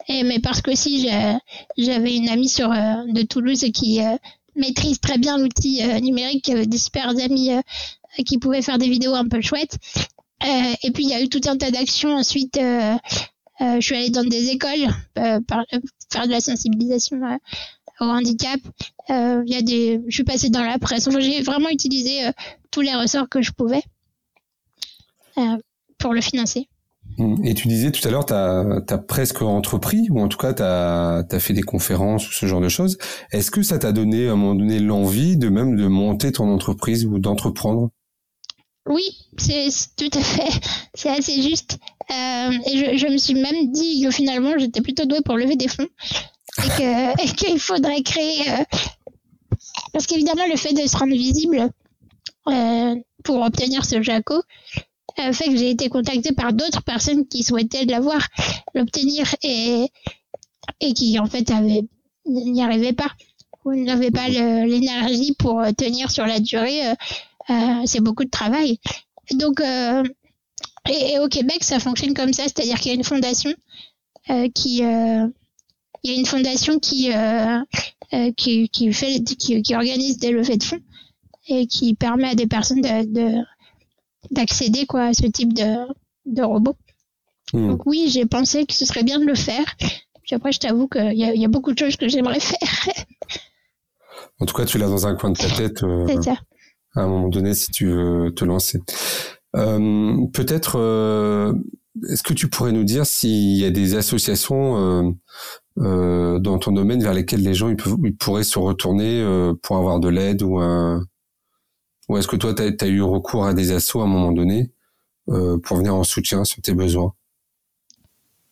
Et, 0.07 0.23
mais 0.23 0.39
parce 0.39 0.61
que 0.61 0.71
aussi, 0.71 1.07
j'avais 1.77 2.15
une 2.15 2.29
amie 2.29 2.49
sur 2.49 2.71
euh, 2.71 3.03
de 3.07 3.21
Toulouse 3.21 3.65
qui 3.71 4.01
euh, 4.01 4.15
maîtrise 4.55 4.99
très 4.99 5.19
bien 5.19 5.37
l'outil 5.37 5.83
numérique, 6.01 6.51
des 6.51 6.77
super 6.77 7.09
amis 7.09 7.51
qui 8.25 8.37
pouvaient 8.39 8.61
faire 8.61 8.77
des 8.77 8.89
vidéos 8.89 9.13
un 9.13 9.27
peu 9.27 9.41
chouettes. 9.41 9.77
Et 10.41 10.91
puis, 10.91 11.03
il 11.03 11.09
y 11.09 11.13
a 11.13 11.21
eu 11.21 11.29
tout 11.29 11.41
un 11.47 11.57
tas 11.57 11.71
d'actions 11.71 12.15
ensuite. 12.15 12.59
je 12.59 13.79
suis 13.79 13.95
allée 13.95 14.09
dans 14.09 14.23
des 14.23 14.49
écoles 14.49 14.87
par, 15.15 15.65
faire 16.11 16.27
de 16.27 16.31
la 16.31 16.41
sensibilisation 16.41 17.19
au 17.99 18.05
handicap. 18.05 18.59
Euh, 19.09 19.43
y 19.45 19.55
a 19.55 19.61
des, 19.61 20.01
je 20.07 20.13
suis 20.13 20.23
passée 20.23 20.49
dans 20.49 20.63
la 20.63 20.79
presse. 20.79 21.07
j'ai 21.19 21.41
vraiment 21.41 21.69
utilisé 21.69 22.25
euh, 22.25 22.31
tous 22.71 22.81
les 22.81 22.93
ressorts 22.95 23.29
que 23.29 23.41
je 23.41 23.51
pouvais 23.51 23.83
euh, 25.37 25.57
pour 25.97 26.13
le 26.13 26.21
financer. 26.21 26.67
Et 27.43 27.53
tu 27.53 27.67
disais 27.67 27.91
tout 27.91 28.05
à 28.07 28.11
l'heure, 28.11 28.25
tu 28.25 28.33
as, 28.33 28.97
presque 28.97 29.41
entrepris, 29.41 30.07
ou 30.09 30.19
en 30.19 30.27
tout 30.27 30.37
cas, 30.37 30.53
tu 30.53 30.63
as, 30.63 31.39
fait 31.39 31.53
des 31.53 31.61
conférences 31.61 32.27
ou 32.27 32.33
ce 32.33 32.45
genre 32.45 32.59
de 32.59 32.67
choses. 32.67 32.97
Est-ce 33.31 33.51
que 33.51 33.61
ça 33.61 33.77
t'a 33.77 33.91
donné 33.91 34.27
à 34.27 34.33
un 34.33 34.35
moment 34.35 34.55
donné 34.55 34.79
l'envie 34.79 35.37
de 35.37 35.47
même 35.47 35.77
de 35.77 35.87
monter 35.87 36.31
ton 36.31 36.49
entreprise 36.49 37.05
ou 37.05 37.19
d'entreprendre? 37.19 37.91
Oui, 38.87 39.03
c'est 39.37 39.69
tout 39.95 40.17
à 40.17 40.21
fait, 40.21 40.61
c'est 40.93 41.09
assez 41.09 41.41
juste. 41.41 41.79
et 42.09 42.77
je, 42.77 42.97
je, 42.97 43.07
me 43.07 43.17
suis 43.17 43.33
même 43.33 43.71
dit 43.71 44.03
que 44.03 44.11
finalement, 44.11 44.57
j'étais 44.57 44.81
plutôt 44.81 45.05
douée 45.05 45.21
pour 45.21 45.37
lever 45.37 45.55
des 45.55 45.67
fonds 45.67 45.87
et 46.79 47.29
qu'il 47.35 47.59
faudrait 47.59 48.01
créer 48.01 48.49
euh, 48.49 48.63
parce 49.93 50.05
qu'évidemment 50.07 50.45
le 50.47 50.55
fait 50.55 50.73
de 50.73 50.87
se 50.87 50.97
rendre 50.97 51.13
visible 51.13 51.69
euh, 52.47 52.95
pour 53.23 53.41
obtenir 53.41 53.85
ce 53.85 54.01
Jaco 54.01 54.35
euh, 55.19 55.33
fait 55.33 55.45
que 55.45 55.57
j'ai 55.57 55.71
été 55.71 55.89
contactée 55.89 56.31
par 56.31 56.53
d'autres 56.53 56.83
personnes 56.83 57.27
qui 57.27 57.43
souhaitaient 57.43 57.85
l'avoir 57.85 58.25
l'obtenir 58.73 59.35
et 59.43 59.89
et 60.79 60.93
qui 60.93 61.19
en 61.19 61.25
fait 61.25 61.51
n'y 62.25 62.63
arrivaient 62.63 62.93
pas 62.93 63.11
ou 63.63 63.73
n'avaient 63.73 64.11
pas 64.11 64.29
l'énergie 64.29 65.33
pour 65.37 65.61
tenir 65.77 66.11
sur 66.11 66.25
la 66.25 66.39
durée 66.39 66.81
c'est 67.85 68.01
beaucoup 68.01 68.23
de 68.23 68.29
travail 68.29 68.79
donc 69.33 69.61
et, 69.61 71.19
au 71.19 71.27
Québec 71.27 71.63
ça 71.63 71.79
fonctionne 71.79 72.13
comme 72.13 72.33
ça 72.33 72.43
c'est-à-dire 72.43 72.79
qu'il 72.79 72.91
y 72.91 72.91
a 72.91 72.97
une 72.97 73.03
fondation 73.03 73.53
qui 74.53 74.83
il 76.05 76.11
y 76.11 76.15
a 76.15 76.19
une 76.19 76.25
fondation 76.27 76.77
qui 76.79 77.11
euh, 77.11 77.59
euh, 78.13 78.31
qui, 78.37 78.69
qui 78.69 78.93
fait 78.93 79.23
qui, 79.23 79.61
qui, 79.63 79.75
organise 79.75 80.19
des 80.19 80.31
levées 80.31 80.57
de 80.57 80.63
fonds 80.63 80.79
et 81.47 81.65
qui 81.65 81.95
permet 81.95 82.29
à 82.29 82.35
des 82.35 82.45
personnes 82.45 82.81
de 82.81 83.43
d'accéder 84.29 84.85
quoi 84.85 85.05
à 85.05 85.13
ce 85.13 85.25
type 85.25 85.53
de 85.53 85.87
de 86.27 86.43
robot. 86.43 86.75
Hmm. 87.53 87.69
Donc 87.69 87.85
oui, 87.87 88.07
j'ai 88.11 88.27
pensé 88.27 88.67
que 88.67 88.73
ce 88.73 88.85
serait 88.85 89.03
bien 89.03 89.19
de 89.19 89.25
le 89.25 89.35
faire. 89.35 89.65
Puis 90.23 90.35
après, 90.35 90.51
je 90.51 90.59
t'avoue 90.59 90.87
qu'il 90.87 91.13
y 91.13 91.23
a, 91.23 91.35
y 91.35 91.45
a 91.45 91.47
beaucoup 91.47 91.71
de 91.71 91.77
choses 91.77 91.95
que 91.95 92.07
j'aimerais 92.07 92.39
faire. 92.39 92.95
En 94.39 94.45
tout 94.45 94.55
cas, 94.55 94.65
tu 94.65 94.77
l'as 94.77 94.87
dans 94.87 95.07
un 95.07 95.15
coin 95.15 95.31
de 95.31 95.37
ta 95.37 95.49
tête. 95.49 95.83
Euh, 95.83 96.21
ça. 96.21 96.37
À 96.95 97.01
un 97.01 97.07
moment 97.07 97.29
donné, 97.29 97.53
si 97.53 97.71
tu 97.71 97.87
veux 97.87 98.33
te 98.33 98.45
lancer. 98.45 98.81
Euh, 99.55 100.25
Peut-être, 100.33 100.77
euh, 100.77 101.53
est-ce 102.09 102.23
que 102.23 102.33
tu 102.33 102.49
pourrais 102.49 102.71
nous 102.71 102.83
dire 102.83 103.05
s'il 103.05 103.57
y 103.57 103.65
a 103.65 103.71
des 103.71 103.95
associations 103.95 105.15
euh, 105.77 106.39
dans 106.39 106.57
ton 106.59 106.71
domaine 106.71 107.01
vers 107.01 107.13
lesquels 107.13 107.41
les 107.41 107.53
gens 107.53 107.69
ils, 107.69 107.75
peuvent, 107.75 107.97
ils 108.03 108.15
pourraient 108.15 108.43
se 108.43 108.59
retourner 108.59 109.23
pour 109.61 109.77
avoir 109.77 109.99
de 109.99 110.09
l'aide 110.09 110.41
ou 110.41 110.59
un 110.59 111.05
ou 112.07 112.17
est-ce 112.17 112.27
que 112.27 112.35
toi 112.35 112.53
tu 112.53 112.63
as, 112.63 112.87
eu 112.87 113.01
recours 113.01 113.45
à 113.45 113.53
des 113.53 113.71
assos 113.71 114.01
à 114.01 114.03
un 114.03 114.07
moment 114.07 114.31
donné 114.31 114.71
euh, 115.29 115.57
pour 115.59 115.77
venir 115.77 115.95
en 115.95 116.03
soutien 116.03 116.43
sur 116.43 116.61
tes 116.61 116.73
besoins? 116.73 117.13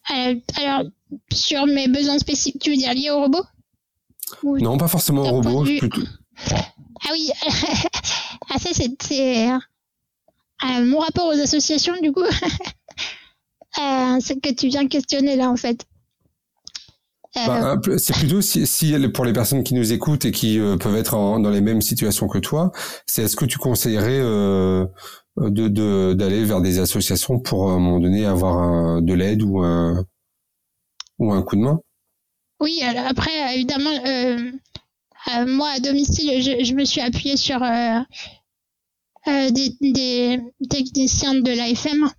Alors 0.09 0.83
sur 1.31 1.65
mes 1.65 1.87
besoins 1.87 2.17
spécifiques 2.17 2.61
tu 2.61 2.71
veux 2.71 2.77
dire 2.77 2.93
liés 2.93 3.11
au 3.11 3.21
robot 3.21 3.43
non 4.43 4.77
pas 4.77 4.87
forcément 4.87 5.21
au 5.21 5.41
robot 5.41 5.63
plutôt... 5.63 6.01
ah 7.06 7.10
oui. 7.12 7.30
Ah 8.49 8.60
ça 8.60 8.70
c'est 8.74 9.49
mon 10.82 10.99
rapport 10.99 11.28
aux 11.28 11.39
associations 11.39 11.95
du 12.01 12.12
coup. 12.12 12.24
C'est 14.20 14.39
que 14.39 14.54
tu 14.54 14.68
viens 14.68 14.88
questionner 14.88 15.36
là 15.36 15.49
en 15.49 15.56
fait. 15.56 15.86
Bah, 17.36 17.76
euh, 17.88 17.97
c'est 17.97 18.14
plutôt 18.14 18.41
si, 18.41 18.68
si, 18.68 18.95
pour 19.10 19.26
les 19.26 19.34
personnes 19.34 19.64
qui 19.64 19.74
nous 19.74 19.91
écoutent 19.91 20.26
et 20.26 20.32
qui 20.32 20.60
euh, 20.60 20.78
peuvent 20.78 20.95
être 20.95 21.14
dans 21.16 21.49
les 21.49 21.62
mêmes 21.62 21.82
situations 21.82 22.28
que 22.28 22.38
toi, 22.38 22.72
c'est 23.08 23.24
est-ce 23.24 23.36
que 23.36 23.45
tu 23.45 23.58
conseillerais 23.58 24.20
euh, 24.20 24.86
de 25.38 26.14
d'aller 26.14 26.45
vers 26.45 26.62
des 26.62 26.78
associations 26.78 27.39
pour 27.39 27.72
à 27.72 27.74
un 27.74 27.80
moment 27.80 27.99
donné 27.99 28.26
avoir 28.26 29.01
de 29.01 29.14
l'aide 29.14 29.41
ou 29.41 29.64
un 29.64 30.06
ou 31.18 31.34
un 31.34 31.41
coup 31.41 31.56
de 31.56 31.62
main? 31.62 31.80
Oui, 32.60 32.82
alors 32.84 33.08
après 33.08 33.56
évidemment 33.56 33.89
moi, 35.47 35.69
à 35.69 35.80
domicile, 35.80 36.41
je, 36.41 36.63
je, 36.63 36.74
me 36.74 36.86
suis 36.86 37.01
appuyée 37.01 37.38
sur 37.38 37.59
des, 39.26 39.76
des, 39.82 40.39
techniciens 40.69 41.36
de 41.36 41.51
l'AFM. 41.51 42.09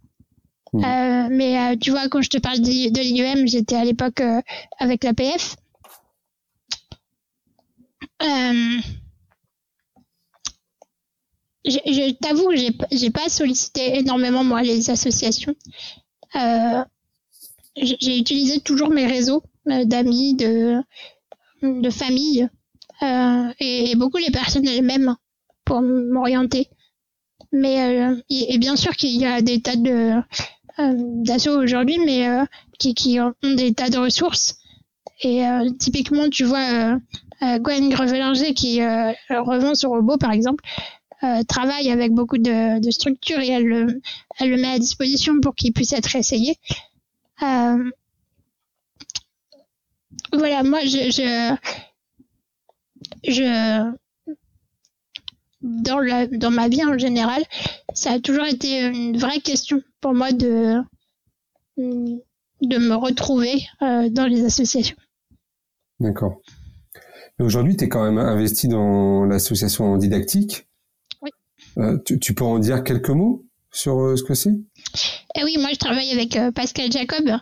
Mmh. 0.72 1.28
mais 1.30 1.76
tu 1.78 1.90
vois, 1.90 2.08
quand 2.08 2.20
je 2.20 2.30
te 2.30 2.38
parle 2.38 2.58
de, 2.58 2.90
de 2.90 3.00
l'IEM, 3.00 3.46
j'étais 3.46 3.76
à 3.76 3.84
l'époque 3.84 4.22
avec 4.78 5.04
l'APF. 5.04 5.56
Euh, 8.22 8.80
je, 11.64 11.78
je 11.86 12.12
t'avoue, 12.12 12.50
j'ai, 12.54 12.70
j'ai 12.92 13.10
pas 13.10 13.28
sollicité 13.28 13.98
énormément 13.98 14.44
moi 14.44 14.62
les 14.62 14.90
associations. 14.90 15.54
Euh, 16.36 16.84
j'ai 17.76 18.18
utilisé 18.18 18.60
toujours 18.60 18.90
mes 18.90 19.06
réseaux 19.06 19.42
euh, 19.68 19.84
d'amis, 19.84 20.34
de, 20.34 20.80
de 21.62 21.90
famille 21.90 22.48
euh, 23.04 23.52
et, 23.60 23.94
beaucoup 23.96 24.18
les 24.18 24.30
personnes 24.30 24.66
elles-mêmes 24.66 25.16
pour 25.64 25.82
m'orienter. 25.82 26.68
Mais 27.52 28.02
euh, 28.02 28.16
et 28.30 28.58
bien 28.58 28.76
sûr 28.76 28.92
qu'il 28.92 29.16
y 29.16 29.26
a 29.26 29.42
des 29.42 29.60
tas 29.60 29.76
de 29.76 30.20
euh, 30.78 30.92
d'assauts 31.22 31.62
aujourd'hui, 31.62 31.98
mais 32.04 32.26
qui, 32.78 33.20
ont 33.20 33.34
des 33.42 33.74
tas 33.74 33.90
de 33.90 33.98
ressources. 33.98 34.56
Et 35.22 35.44
typiquement, 35.78 36.28
tu 36.28 36.44
vois, 36.44 36.98
Gwen 37.40 37.88
Grevelinger 37.88 38.52
qui 38.52 38.82
revend 38.82 39.74
ce 39.76 39.86
robot, 39.86 40.18
par 40.18 40.32
exemple, 40.32 40.64
travaille 41.46 41.90
avec 41.90 42.12
beaucoup 42.12 42.38
de, 42.38 42.90
structures 42.90 43.38
et 43.38 43.50
elle 43.50 43.64
le, 43.64 44.00
elle 44.38 44.50
le 44.50 44.56
met 44.56 44.72
à 44.72 44.78
disposition 44.78 45.40
pour 45.40 45.54
qu'il 45.54 45.72
puisse 45.72 45.92
être 45.92 46.16
essayé. 46.16 46.56
Voilà, 50.32 50.64
moi, 50.64 50.80
je, 50.84 51.54
je 53.26 53.92
dans, 55.64 55.98
la, 55.98 56.26
dans 56.26 56.50
ma 56.50 56.68
vie 56.68 56.84
en 56.84 56.98
général, 56.98 57.42
ça 57.94 58.12
a 58.12 58.20
toujours 58.20 58.44
été 58.44 58.82
une 58.82 59.16
vraie 59.16 59.40
question 59.40 59.82
pour 60.00 60.14
moi 60.14 60.32
de, 60.32 60.76
de 61.76 62.78
me 62.78 62.94
retrouver 62.94 63.66
euh, 63.82 64.08
dans 64.10 64.26
les 64.26 64.44
associations. 64.44 64.96
D'accord. 66.00 66.40
Aujourd'hui, 67.40 67.76
tu 67.76 67.84
es 67.84 67.88
quand 67.88 68.04
même 68.04 68.18
investi 68.18 68.68
dans 68.68 69.24
l'association 69.24 69.96
didactique. 69.96 70.68
Euh, 71.78 71.98
tu, 72.04 72.34
peux 72.34 72.44
en 72.44 72.60
dire 72.60 72.84
quelques 72.84 73.10
mots 73.10 73.44
sur 73.72 73.98
euh, 73.98 74.16
ce 74.16 74.22
que 74.22 74.34
c'est? 74.34 74.54
Eh 75.34 75.42
Oui, 75.42 75.56
moi 75.58 75.70
je 75.72 75.78
travaille 75.78 76.12
avec 76.12 76.38
Pascal 76.54 76.92
Jacob, 76.92 77.32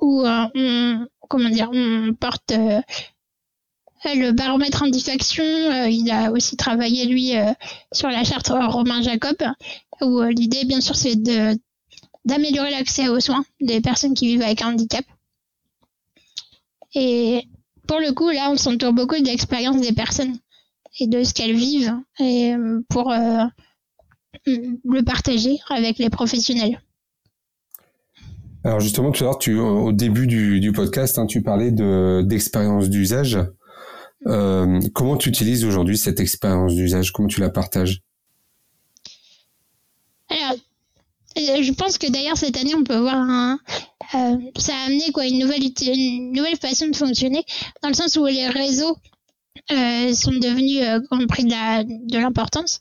où 0.00 0.22
on, 0.24 1.06
comment 1.28 1.48
dire, 1.48 1.70
on 1.72 2.14
porte 2.14 2.52
le 4.04 4.32
baromètre 4.32 4.82
en 4.82 4.88
diffaction. 4.88 5.44
il 5.88 6.10
a 6.10 6.30
aussi 6.30 6.56
travaillé 6.56 7.06
lui 7.06 7.32
sur 7.92 8.08
la 8.08 8.24
charte 8.24 8.48
Romain 8.48 9.02
Jacob, 9.02 9.36
où 10.02 10.20
l'idée 10.22 10.64
bien 10.64 10.80
sûr 10.80 10.96
c'est 10.96 11.16
de 11.16 11.56
d'améliorer 12.24 12.70
l'accès 12.70 13.08
aux 13.08 13.20
soins 13.20 13.44
des 13.60 13.80
personnes 13.80 14.14
qui 14.14 14.26
vivent 14.26 14.42
avec 14.42 14.62
un 14.62 14.72
handicap. 14.72 15.04
Et 16.94 17.42
pour 17.86 18.00
le 18.00 18.12
coup, 18.12 18.30
là, 18.30 18.50
on 18.50 18.56
s'entoure 18.56 18.92
beaucoup 18.92 19.18
de 19.18 19.26
l'expérience 19.26 19.80
des 19.80 19.92
personnes 19.92 20.36
et 21.00 21.06
de 21.06 21.22
ce 21.24 21.34
qu'elles 21.34 21.56
vivent 21.56 21.94
et 22.20 22.54
euh, 22.54 22.80
pour 22.88 23.10
euh, 23.10 23.44
le 24.46 25.02
partager 25.02 25.58
avec 25.70 25.98
les 25.98 26.08
professionnels. 26.08 26.80
Alors 28.62 28.80
justement, 28.80 29.10
tout 29.10 29.24
à 29.24 29.26
l'heure, 29.26 29.38
tu, 29.38 29.58
au 29.58 29.92
début 29.92 30.26
du, 30.26 30.60
du 30.60 30.72
podcast, 30.72 31.18
hein, 31.18 31.26
tu 31.26 31.42
parlais 31.42 31.70
de 31.70 32.22
d'expérience 32.24 32.88
d'usage. 32.88 33.38
Euh, 34.26 34.80
comment 34.94 35.16
tu 35.16 35.28
utilises 35.28 35.64
aujourd'hui 35.64 35.98
cette 35.98 36.20
expérience 36.20 36.74
d'usage? 36.74 37.12
Comment 37.12 37.28
tu 37.28 37.40
la 37.40 37.50
partages? 37.50 38.00
Alors, 40.30 40.56
je 41.36 41.72
pense 41.72 41.98
que 41.98 42.10
d'ailleurs 42.10 42.36
cette 42.36 42.56
année, 42.56 42.74
on 42.74 42.84
peut 42.84 42.98
voir 42.98 43.58
euh, 44.14 44.36
ça 44.56 44.72
a 44.74 44.86
amené 44.86 45.10
quoi 45.12 45.26
une 45.26 45.38
nouvelle 45.38 45.62
une 45.62 46.32
nouvelle 46.32 46.56
façon 46.56 46.88
de 46.88 46.96
fonctionner 46.96 47.44
dans 47.82 47.88
le 47.88 47.94
sens 47.94 48.16
où 48.16 48.26
les 48.26 48.48
réseaux 48.48 48.96
euh, 49.72 50.12
sont 50.14 50.32
devenus 50.32 50.82
euh, 50.82 51.00
compris 51.10 51.44
de 51.44 52.18
l'importance. 52.18 52.80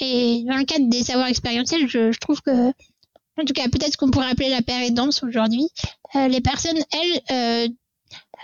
Et 0.00 0.44
dans 0.48 0.56
le 0.56 0.64
cadre 0.64 0.88
des 0.88 1.02
savoirs 1.04 1.28
expérientiels, 1.28 1.88
je, 1.88 2.10
je 2.10 2.18
trouve 2.18 2.40
que, 2.40 2.68
en 2.68 3.44
tout 3.46 3.52
cas, 3.54 3.68
peut-être 3.68 3.96
qu'on 3.96 4.10
pourrait 4.10 4.30
appeler 4.30 4.48
la 4.48 4.62
pérédance 4.62 5.22
aujourd'hui, 5.22 5.68
euh, 6.16 6.28
les 6.28 6.40
personnes, 6.40 6.78
elles, 6.92 7.20
euh, 7.30 7.68
euh, 7.68 7.68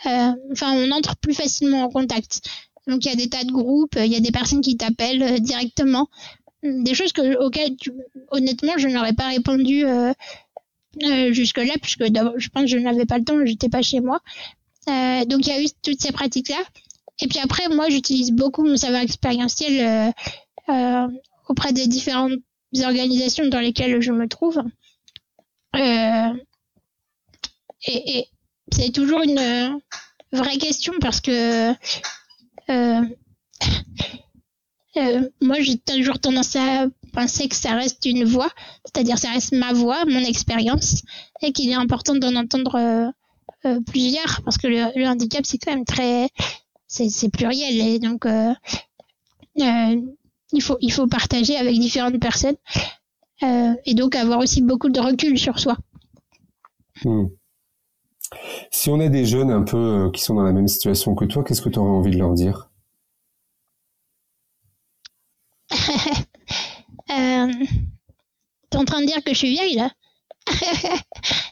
enfin, 0.05 0.73
on 0.75 0.91
entre 0.91 1.17
plus 1.17 1.35
facilement 1.35 1.85
en 1.85 1.89
contact. 1.89 2.43
Donc, 2.87 3.05
il 3.05 3.09
y 3.09 3.13
a 3.13 3.17
des 3.17 3.29
tas 3.29 3.45
de 3.45 3.53
groupes, 3.53 3.97
il 3.97 4.13
y 4.13 4.17
a 4.17 4.21
des 4.21 4.33
personnes 4.33 4.63
qui 4.63 4.77
t'appellent 4.77 5.41
directement, 5.41 6.09
des 6.63 6.95
choses 6.95 7.13
que, 7.13 7.37
auxquelles, 7.37 7.77
honnêtement, 8.31 8.73
je 8.77 8.89
n'aurais 8.89 9.13
pas 9.13 9.29
répondu 9.29 9.85
jusque-là, 11.31 11.75
puisque 11.81 12.05
je 12.05 12.49
pense 12.49 12.63
que 12.63 12.69
je 12.69 12.79
n'avais 12.79 13.07
pas 13.07 13.19
le 13.19 13.25
temps, 13.25 13.45
j'étais 13.45 13.69
pas 13.69 13.83
chez 13.83 14.01
moi. 14.01 14.21
donc, 14.87 15.47
il 15.47 15.49
y 15.49 15.53
a 15.53 15.63
eu 15.63 15.67
toutes 15.83 16.01
ces 16.01 16.13
pratiques-là. 16.13 16.63
Et 17.23 17.29
puis 17.29 17.39
après, 17.39 17.69
moi, 17.69 17.89
j'utilise 17.89 18.33
beaucoup 18.33 18.65
mon 18.65 18.77
savoir 18.77 19.03
expérientiel 19.03 20.13
euh, 20.69 20.73
euh, 20.73 21.09
auprès 21.49 21.73
des 21.73 21.87
différentes 21.87 22.33
organisations 22.83 23.47
dans 23.49 23.61
lesquelles 23.61 24.01
je 24.01 24.13
me 24.13 24.27
trouve. 24.27 24.63
Euh, 25.77 26.33
et 27.87 28.27
c'est 28.73 28.93
toujours 28.93 29.23
une 29.23 29.81
vraie 30.33 30.59
question 30.59 30.95
parce 31.01 31.21
que 31.21 31.71
euh, 31.71 31.75
euh, 34.97 35.29
moi, 35.41 35.61
j'ai 35.61 35.79
toujours 35.79 36.19
tendance 36.19 36.57
à 36.57 36.87
penser 37.13 37.49
que 37.49 37.57
ça 37.57 37.75
reste 37.75 38.05
une 38.05 38.25
voix, 38.25 38.51
c'est-à-dire 38.85 39.19
ça 39.19 39.31
reste 39.31 39.53
ma 39.53 39.73
voix, 39.73 40.05
mon 40.05 40.21
expérience, 40.21 41.03
et 41.43 41.53
qu'il 41.53 41.71
est 41.71 41.75
important 41.75 42.15
d'en 42.15 42.37
entendre 42.37 43.13
euh, 43.67 43.81
plusieurs 43.87 44.41
parce 44.45 44.59
que 44.59 44.69
le, 44.69 45.07
handicap, 45.07 45.45
c'est 45.45 45.59
quand 45.59 45.73
même 45.73 45.85
très 45.85 46.29
c'est 46.87 47.31
pluriel 47.31 47.81
et 47.81 47.99
donc 47.99 48.27
euh, 48.27 48.53
euh, 49.61 49.97
il 50.53 50.63
faut 50.63 50.77
il 50.81 50.93
faut 50.93 51.07
partager 51.07 51.57
avec 51.57 51.79
différentes 51.79 52.19
personnes 52.19 52.57
euh, 53.43 53.75
et 53.85 53.95
donc 53.95 54.17
avoir 54.17 54.41
aussi 54.41 54.61
beaucoup 54.61 54.89
de 54.89 54.99
recul 54.99 55.39
sur 55.39 55.59
soi. 55.59 55.77
Hmm. 57.05 57.27
Si 58.71 58.91
on 58.91 59.01
a 59.01 59.09
des 59.09 59.25
jeunes 59.25 59.51
un 59.51 59.63
peu 59.63 60.11
qui 60.13 60.23
sont 60.23 60.35
dans 60.35 60.43
la 60.43 60.53
même 60.53 60.69
situation 60.69 61.15
que 61.15 61.25
toi, 61.25 61.45
qu'est-ce 61.45 61.63
que 61.63 61.69
tu 61.69 61.79
aurais 61.79 61.91
envie 61.91 62.11
de 62.11 62.19
leur 62.19 62.33
dire? 62.35 62.71
Euh, 67.11 67.49
T'es 68.71 68.79
en 68.79 68.85
train 68.85 69.01
de 69.01 69.07
dire 69.07 69.23
que 69.25 69.33
je 69.33 69.39
suis 69.39 69.51
vieille 69.51 69.75
là? 69.75 69.91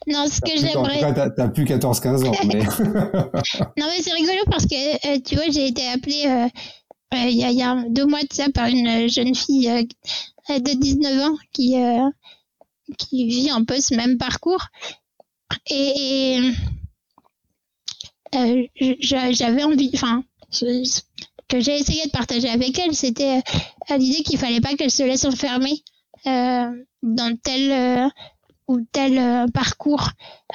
Non, 0.06 0.26
ce 0.26 0.40
que 0.40 0.56
j'aimerais. 0.56 1.00
T'as 1.36 1.48
plus 1.48 1.64
14-15 1.64 2.26
ans, 2.26 2.32
mais. 2.46 2.60
non, 3.76 3.86
mais 3.86 4.02
c'est 4.02 4.12
rigolo 4.12 4.38
parce 4.50 4.64
que, 4.64 5.06
euh, 5.06 5.20
tu 5.20 5.34
vois, 5.34 5.50
j'ai 5.50 5.66
été 5.66 5.86
appelée 5.86 6.24
euh, 6.26 6.48
euh, 7.14 7.28
il 7.28 7.36
y, 7.36 7.44
a, 7.44 7.50
y, 7.50 7.62
a, 7.62 7.84
deux 7.88 8.06
mois 8.06 8.22
de 8.22 8.32
ça 8.32 8.46
par 8.54 8.68
une 8.68 9.08
jeune 9.08 9.34
fille 9.34 9.68
de 10.48 10.78
19 10.78 11.26
ans 11.26 11.36
qui, 11.52 11.76
qui 12.96 13.26
vit 13.26 13.50
un 13.50 13.64
peu 13.64 13.80
ce 13.80 13.94
même 13.94 14.16
parcours. 14.16 14.66
Et, 15.70 16.52
j'avais 19.00 19.64
envie, 19.64 19.90
enfin, 19.94 20.24
que 21.48 21.60
j'ai 21.60 21.78
essayé 21.78 22.04
de 22.06 22.10
partager 22.10 22.48
avec 22.48 22.78
elle, 22.78 22.94
c'était 22.94 23.42
l'idée 23.90 24.22
qu'il 24.22 24.38
fallait 24.38 24.60
pas 24.60 24.74
qu'elle 24.74 24.90
se 24.90 25.02
laisse 25.02 25.24
enfermer 25.24 25.82
dans 26.24 27.36
tel 27.42 28.10
ou 28.68 28.80
tel 28.92 29.18
euh, 29.18 29.46
parcours. 29.48 30.10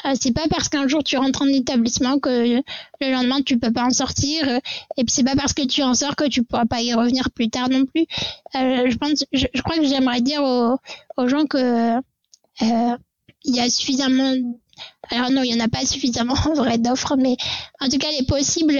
Euh, 0.05 0.13
c'est 0.19 0.31
pas 0.31 0.47
parce 0.49 0.69
qu'un 0.69 0.87
jour 0.87 1.03
tu 1.03 1.17
rentres 1.17 1.41
en 1.41 1.47
établissement 1.47 2.19
que 2.19 2.61
le 3.01 3.11
lendemain 3.11 3.41
tu 3.41 3.57
peux 3.57 3.73
pas 3.73 3.83
en 3.83 3.89
sortir. 3.89 4.47
Euh, 4.47 4.59
et 4.97 5.03
puis 5.03 5.09
c'est 5.09 5.23
pas 5.23 5.35
parce 5.35 5.53
que 5.53 5.65
tu 5.65 5.81
en 5.83 5.95
sors 5.95 6.15
que 6.15 6.27
tu 6.27 6.43
pourras 6.43 6.65
pas 6.65 6.81
y 6.81 6.93
revenir 6.93 7.31
plus 7.31 7.49
tard 7.49 7.69
non 7.69 7.85
plus. 7.85 8.05
je 8.53 8.95
pense, 8.97 9.25
je, 9.33 9.61
crois 9.61 9.77
que 9.77 9.85
j'aimerais 9.85 10.21
dire 10.21 10.43
aux, 10.43 10.77
aux, 11.17 11.27
gens 11.27 11.45
que 11.45 11.99
il 12.61 13.55
y 13.55 13.59
a 13.59 13.69
suffisamment. 13.69 14.35
Alors 15.09 15.29
non, 15.31 15.43
il 15.43 15.53
y 15.53 15.61
en 15.61 15.63
a 15.63 15.69
pas 15.69 15.85
suffisamment 15.85 16.35
en 16.45 16.53
vrai 16.53 16.77
d'offres, 16.77 17.15
mais 17.17 17.35
en 17.79 17.89
tout 17.89 17.97
cas 17.97 18.11
les 18.17 18.25
possibles 18.25 18.79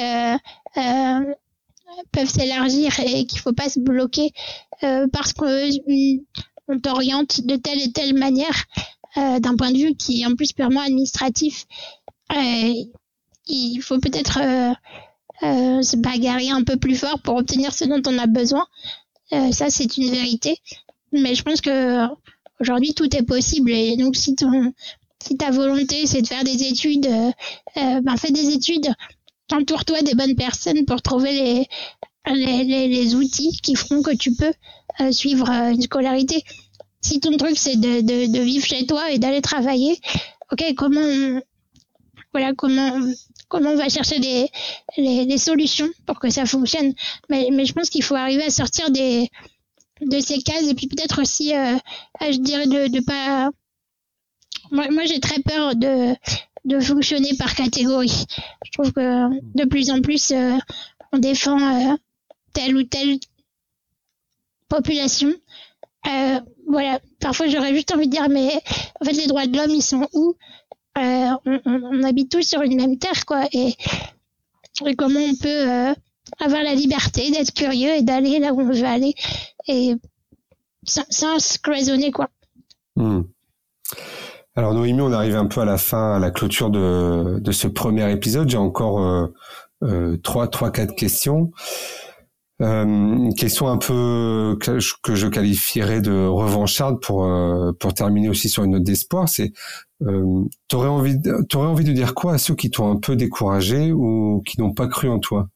peuvent 2.12 2.30
s'élargir 2.30 3.00
et 3.00 3.26
qu'il 3.26 3.40
faut 3.40 3.54
pas 3.54 3.70
se 3.70 3.80
bloquer 3.80 4.32
parce 5.12 5.34
qu'on 5.34 5.70
on 6.68 6.80
t'oriente 6.80 7.42
de 7.42 7.56
telle 7.56 7.82
et 7.82 7.92
telle 7.92 8.14
manière 8.18 8.66
euh, 9.18 9.40
d'un 9.40 9.56
point 9.56 9.72
de 9.72 9.78
vue 9.78 9.96
qui 9.96 10.22
est 10.22 10.26
en 10.26 10.36
plus 10.36 10.54
purement 10.54 10.82
administratif. 10.82 11.66
Euh, 12.36 12.74
il 13.48 13.80
faut 13.82 14.00
peut-être 14.00 14.40
euh, 15.44 15.82
se 15.84 15.98
bagarrer 15.98 16.50
un 16.50 16.64
peu 16.64 16.78
plus 16.78 16.96
fort 16.96 17.20
pour 17.22 17.36
obtenir 17.36 17.74
ce 17.74 17.86
dont 17.86 18.02
on 18.08 18.18
a 18.18 18.28
besoin. 18.28 18.66
ça, 19.52 19.70
c'est 19.70 19.98
une 19.98 20.10
vérité. 20.10 20.58
Mais 21.12 21.36
je 21.36 21.44
pense 21.44 21.62
que 21.62 22.08
aujourd'hui, 22.60 22.94
tout 22.94 23.16
est 23.16 23.24
possible. 23.24 23.72
Et 23.72 23.98
donc, 23.98 24.16
si 24.16 24.36
ton, 24.36 24.74
si 25.24 25.38
ta 25.38 25.52
volonté, 25.52 26.06
c'est 26.06 26.22
de 26.22 26.28
faire 26.28 26.44
des 26.44 26.64
études, 26.64 27.08
ben, 27.76 28.18
fais 28.18 28.32
des 28.32 28.54
études 28.54 28.94
entoure-toi 29.52 30.02
des 30.02 30.16
bonnes 30.16 30.36
personnes 30.36 30.86
pour 30.86 31.02
trouver 31.02 31.32
les, 31.32 31.68
les, 32.34 32.88
les, 32.88 33.16
outils 33.16 33.60
qui 33.62 33.76
feront 33.76 34.02
que 34.02 34.16
tu 34.16 34.34
peux 34.34 34.54
euh, 35.02 35.12
suivre 35.12 35.50
euh, 35.50 35.72
une 35.72 35.82
scolarité. 35.82 36.44
Si 37.02 37.20
ton 37.20 37.36
truc 37.38 37.58
c'est 37.58 37.76
de, 37.76 38.02
de, 38.02 38.32
de, 38.32 38.40
vivre 38.40 38.66
chez 38.66 38.86
toi 38.86 39.12
et 39.12 39.20
d'aller 39.20 39.42
travailler, 39.42 40.00
ok, 40.52 40.74
comment 40.76 41.42
voilà 42.34 42.54
comment 42.56 43.00
comment 43.50 43.72
on 43.72 43.76
va 43.76 43.90
chercher 43.90 44.20
des 44.20 44.48
les, 44.98 45.26
les, 45.26 45.38
solutions 45.38 45.90
pour 46.06 46.20
que 46.20 46.30
ça 46.30 46.46
fonctionne. 46.46 46.94
Mais, 47.30 47.50
mais 47.52 47.66
je 47.66 47.74
pense 47.74 47.90
qu'il 47.90 48.04
faut 48.04 48.16
arriver 48.16 48.46
à 48.46 48.50
sortir 48.50 48.90
des 48.90 49.30
de 50.02 50.20
ces 50.20 50.42
cases 50.42 50.68
et 50.68 50.74
puis 50.74 50.88
peut-être 50.88 51.22
aussi, 51.22 51.54
euh, 51.56 51.78
je 52.22 52.38
dirais 52.38 52.68
de, 52.68 52.88
de 52.88 53.00
pas. 53.02 53.50
Moi, 54.74 55.06
j'ai 55.06 55.20
très 55.20 55.40
peur 55.40 55.76
de 55.76 56.16
de 56.66 56.80
fonctionner 56.80 57.36
par 57.38 57.56
catégorie. 57.56 58.26
Je 58.66 58.72
trouve 58.72 58.92
que 58.94 59.30
de 59.58 59.66
plus 59.66 59.92
en 59.92 60.02
plus 60.02 60.32
euh, 60.32 60.58
on 61.12 61.18
défend 61.18 61.60
euh, 61.60 61.96
telle 62.54 62.76
ou 62.76 62.84
telle 62.84 63.20
population. 64.70 65.34
Euh, 66.08 66.40
voilà, 66.68 67.00
parfois 67.20 67.48
j'aurais 67.48 67.74
juste 67.74 67.94
envie 67.94 68.08
de 68.08 68.12
dire 68.12 68.30
mais 68.30 68.54
en 69.02 69.06
fait 69.06 69.14
les 69.14 69.28
droits 69.28 69.48
de 69.48 69.58
l'homme 69.58 69.72
ils 69.72 69.84
sont 69.84 70.08
où? 70.14 70.36
On, 70.96 72.04
habite 72.04 72.32
tous 72.32 72.48
sur 72.48 72.62
une 72.62 72.76
même 72.76 73.00
terre 73.00 73.26
quoi 73.26 73.48
et, 73.52 73.76
comment 74.96 75.20
on 75.20 75.36
peut 75.36 75.96
avoir 76.40 76.62
la 76.62 76.76
liberté 76.76 77.32
d'être 77.32 77.52
curieux 77.52 77.96
et 77.96 78.04
d'aller 78.04 78.38
là 78.38 78.54
où 78.54 78.62
on 78.62 78.66
veut 78.66 78.84
aller 78.84 79.16
et 79.68 79.96
sans, 80.86 81.04
sans 81.10 81.38
raisonner 81.66 82.12
quoi. 82.12 82.30
Hmm. 82.96 83.24
Alors 84.56 84.74
Noémie, 84.76 85.02
on 85.02 85.12
arrive 85.12 85.36
un 85.36 85.48
peu 85.48 85.62
à 85.62 85.66
la 85.66 85.78
fin, 85.78 86.16
à 86.16 86.20
la 86.20 86.30
clôture 86.30 86.70
de, 86.70 87.40
de 87.40 87.52
ce 87.52 87.68
premier 87.68 88.12
épisode. 88.12 88.50
J'ai 88.50 88.58
encore 88.58 89.02
euh, 89.02 89.28
euh, 89.84 90.18
trois, 90.18 90.48
trois, 90.48 90.72
quatre 90.72 90.96
questions. 90.96 91.52
Euh, 92.62 92.84
une 92.86 93.34
question 93.34 93.68
un 93.68 93.78
peu 93.78 94.56
que, 94.62 94.80
je 94.80 95.28
qualifierais 95.28 96.02
de 96.02 96.28
revancharde 96.28 97.02
pour 97.02 97.26
euh, 97.26 97.72
pour 97.80 97.96
terminer 97.96 98.30
aussi 98.30 98.48
sur 98.48 98.64
une 98.64 98.72
note 98.72 98.84
d'espoir, 98.84 99.28
c'est 99.28 99.52
euh, 100.04 100.44
t'aurais 100.68 100.88
envie 100.88 101.18
t'aurais 101.50 101.68
envie 101.68 101.84
de 101.84 101.92
dire 101.92 102.14
quoi 102.14 102.34
à 102.34 102.38
ceux 102.38 102.54
qui 102.54 102.70
t'ont 102.70 102.92
un 102.92 102.98
peu 102.98 103.16
découragé 103.16 103.92
ou 103.92 104.44
qui 104.46 104.60
n'ont 104.62 104.74
pas 104.74 104.88
cru 104.88 105.10
en 105.10 105.18
toi? 105.20 105.48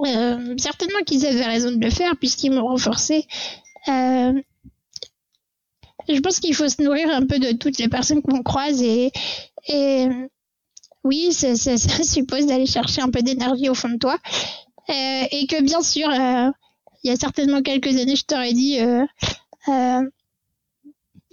Euh, 0.00 0.54
Certainement 0.58 1.02
qu'ils 1.04 1.26
avaient 1.26 1.44
raison 1.44 1.72
de 1.72 1.84
le 1.84 1.90
faire 1.90 2.16
puisqu'ils 2.16 2.52
m'ont 2.52 2.66
renforcé. 2.66 3.26
Je 6.08 6.20
pense 6.20 6.40
qu'il 6.40 6.54
faut 6.54 6.68
se 6.68 6.82
nourrir 6.82 7.08
un 7.10 7.26
peu 7.26 7.38
de 7.38 7.52
toutes 7.52 7.78
les 7.78 7.88
personnes 7.88 8.22
qu'on 8.22 8.42
croise 8.42 8.82
et, 8.82 9.12
et 9.68 10.08
oui, 11.04 11.32
ça, 11.32 11.56
ça, 11.56 11.76
ça 11.78 12.02
suppose 12.02 12.46
d'aller 12.46 12.66
chercher 12.66 13.02
un 13.02 13.10
peu 13.10 13.22
d'énergie 13.22 13.68
au 13.68 13.74
fond 13.74 13.90
de 13.90 13.98
toi. 13.98 14.18
Euh, 14.90 15.24
et 15.30 15.46
que 15.46 15.62
bien 15.62 15.82
sûr, 15.82 16.08
euh, 16.08 16.50
il 17.02 17.08
y 17.08 17.10
a 17.10 17.16
certainement 17.16 17.62
quelques 17.62 17.96
années, 17.96 18.16
je 18.16 18.24
t'aurais 18.24 18.52
dit, 18.52 18.80
euh, 18.80 19.04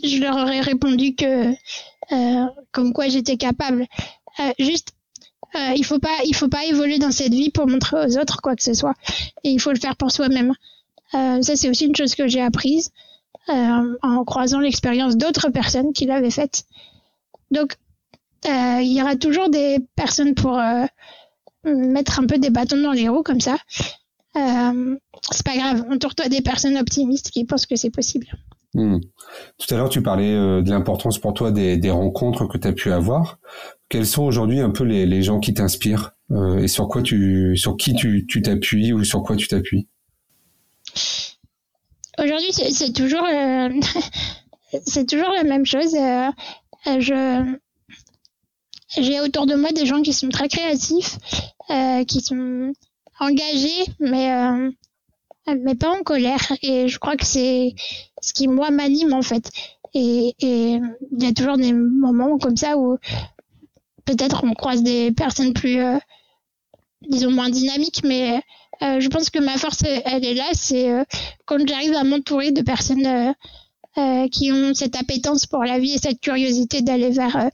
je 0.04 0.18
leur 0.20 0.36
aurais 0.36 0.62
répondu 0.62 1.16
que 1.16 1.54
comme 2.72 2.94
quoi 2.94 3.08
j'étais 3.08 3.38
capable. 3.38 3.86
juste, 4.58 4.94
il 5.54 5.86
faut 5.86 6.00
pas, 6.00 6.18
il 6.26 6.36
faut 6.36 6.48
pas 6.48 6.66
évoluer 6.66 6.98
dans 6.98 7.12
cette 7.12 7.34
vie 7.34 7.52
pour 7.52 7.68
montrer 7.68 8.06
aux 8.06 8.18
autres 8.18 8.42
quoi 8.42 8.56
que 8.56 8.64
ce 8.64 8.74
soit. 8.74 8.96
Et 9.44 9.50
il 9.50 9.60
faut 9.60 9.72
le 9.72 9.80
faire 9.80 9.96
pour 9.96 10.12
soi-même. 10.12 10.54
ça, 11.12 11.56
c'est 11.56 11.70
aussi 11.70 11.86
une 11.86 11.96
chose 11.96 12.16
que 12.16 12.28
j'ai 12.28 12.42
apprise. 12.42 12.92
Euh, 13.50 13.96
en 14.04 14.24
croisant 14.26 14.60
l'expérience 14.60 15.18
d'autres 15.18 15.50
personnes 15.50 15.92
qui 15.92 16.06
l'avaient 16.06 16.30
faite. 16.30 16.66
Donc, 17.50 17.78
euh, 18.46 18.80
il 18.82 18.96
y 18.96 19.02
aura 19.02 19.16
toujours 19.16 19.50
des 19.50 19.80
personnes 19.96 20.36
pour 20.36 20.60
euh, 20.60 20.86
mettre 21.66 22.20
un 22.20 22.28
peu 22.28 22.38
des 22.38 22.52
bâtons 22.52 22.82
dans 22.82 22.92
les 22.92 23.10
roues 23.10 23.24
comme 23.24 23.40
ça. 23.40 23.58
c'est 24.36 25.46
pas 25.46 25.58
grave, 25.58 25.84
entoure-toi 25.90 26.30
des 26.30 26.42
personnes 26.42 26.78
optimistes 26.78 27.32
qui 27.32 27.44
pensent 27.46 27.66
que 27.66 27.76
c'est 27.76 27.90
possible. 27.90 28.28
Hmm. 28.76 29.00
Tout 29.58 29.74
à 29.74 29.78
l'heure, 29.78 29.90
tu 29.90 30.04
parlais 30.04 30.32
de 30.32 30.70
l'importance 30.70 31.18
pour 31.18 31.34
toi 31.34 31.52
des, 31.52 31.92
rencontres 31.92 32.46
que 32.46 32.60
tu 32.60 32.68
as 32.68 32.74
pu 32.74 32.92
avoir. 32.92 33.40
Quels 33.90 34.06
sont 34.06 34.24
aujourd'hui 34.24 34.60
un 34.60 34.70
peu 34.70 34.84
les, 34.84 35.08
les 35.08 35.24
gens 35.24 35.40
qui 35.40 35.56
t'inspirent 35.56 36.12
et 36.60 36.68
sur 36.68 36.88
quoi 36.88 37.02
tu, 37.02 37.58
sur 37.58 37.76
qui 37.78 37.96
tu 37.96 38.42
t'appuies 38.44 38.94
ou 38.94 39.04
sur 39.04 39.24
quoi 39.24 39.36
tu 39.36 39.48
t'appuies? 39.48 39.88
Aujourd'hui, 42.22 42.52
c'est 42.52 42.92
toujours, 42.92 43.24
euh, 43.24 43.70
c'est 44.86 45.08
toujours 45.08 45.30
la 45.30 45.44
même 45.44 45.66
chose. 45.66 45.96
Euh, 45.96 46.32
je, 46.86 47.56
j'ai 48.98 49.22
autour 49.22 49.46
de 49.46 49.56
moi 49.56 49.72
des 49.72 49.86
gens 49.86 50.02
qui 50.02 50.12
sont 50.12 50.28
très 50.28 50.50
créatifs, 50.50 51.18
euh, 51.70 52.04
qui 52.04 52.20
sont 52.20 52.74
engagés, 53.20 53.86
mais 54.00 54.32
mais 55.48 55.76
pas 55.76 55.98
en 55.98 56.04
colère. 56.04 56.52
Et 56.62 56.90
je 56.90 57.00
crois 57.00 57.16
que 57.16 57.26
c'est 57.26 57.74
ce 58.22 58.34
qui 58.34 58.48
moi 58.48 58.70
m'anime 58.70 59.14
en 59.14 59.22
fait. 59.22 59.50
Et 59.94 60.36
il 60.42 61.24
y 61.24 61.26
a 61.26 61.34
toujours 61.34 61.58
des 61.58 61.72
moments 61.74 62.38
comme 62.38 62.58
ça 62.58 62.78
où 62.78 62.98
peut-être 64.04 64.44
on 64.44 64.54
croise 64.54 64.84
des 64.84 65.12
personnes 65.12 65.54
plus, 65.54 65.80
disons 67.08 67.32
moins 67.32 67.50
dynamiques, 67.50 68.02
mais 68.04 68.42
euh, 68.82 69.00
je 69.00 69.08
pense 69.10 69.30
que 69.30 69.40
ma 69.40 69.58
force, 69.58 69.84
elle 69.84 70.26
est 70.26 70.34
là, 70.34 70.50
c'est 70.54 70.92
euh, 70.92 71.04
quand 71.46 71.58
j'arrive 71.68 71.94
à 71.94 72.04
m'entourer 72.04 72.52
de 72.52 72.62
personnes 72.62 73.34
euh, 73.98 74.28
qui 74.30 74.52
ont 74.52 74.74
cette 74.74 74.96
appétence 74.96 75.46
pour 75.46 75.64
la 75.64 75.80
vie 75.80 75.94
et 75.94 75.98
cette 75.98 76.22
curiosité 76.22 76.82
d'aller 76.82 77.10
vers 77.10 77.50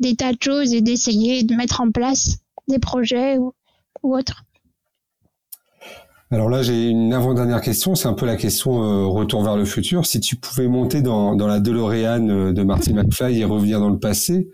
des 0.00 0.16
tas 0.16 0.32
de 0.32 0.38
choses 0.40 0.74
et 0.74 0.80
d'essayer 0.80 1.44
de 1.44 1.54
mettre 1.54 1.80
en 1.80 1.90
place 1.90 2.38
des 2.66 2.78
projets 2.78 3.38
ou, 3.38 3.52
autres. 4.02 4.44
Alors 6.30 6.50
là, 6.50 6.62
j'ai 6.62 6.88
une 6.88 7.12
avant-dernière 7.12 7.60
question. 7.60 7.94
C'est 7.94 8.08
un 8.08 8.12
peu 8.12 8.26
la 8.26 8.36
question 8.36 9.08
retour 9.08 9.44
vers 9.44 9.56
le 9.56 9.64
futur. 9.64 10.04
Si 10.04 10.18
tu 10.20 10.36
pouvais 10.36 10.66
monter 10.66 11.00
dans, 11.00 11.34
la 11.36 11.60
DeLorean 11.60 12.52
de 12.52 12.62
Marty 12.64 12.92
McFly 12.92 13.40
et 13.40 13.44
revenir 13.44 13.78
dans 13.78 13.90
le 13.90 13.98
passé, 13.98 14.48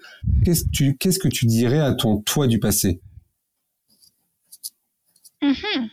qu'est-ce, 0.45 0.65
tu, 0.71 0.97
qu'est-ce 0.99 1.19
que 1.19 1.29
tu 1.29 1.47
dirais 1.47 1.81
à 1.81 1.95
ton 1.95 2.19
toi 2.19 2.47
du 2.47 2.61
passé? 2.61 3.01
Mm 5.43 5.89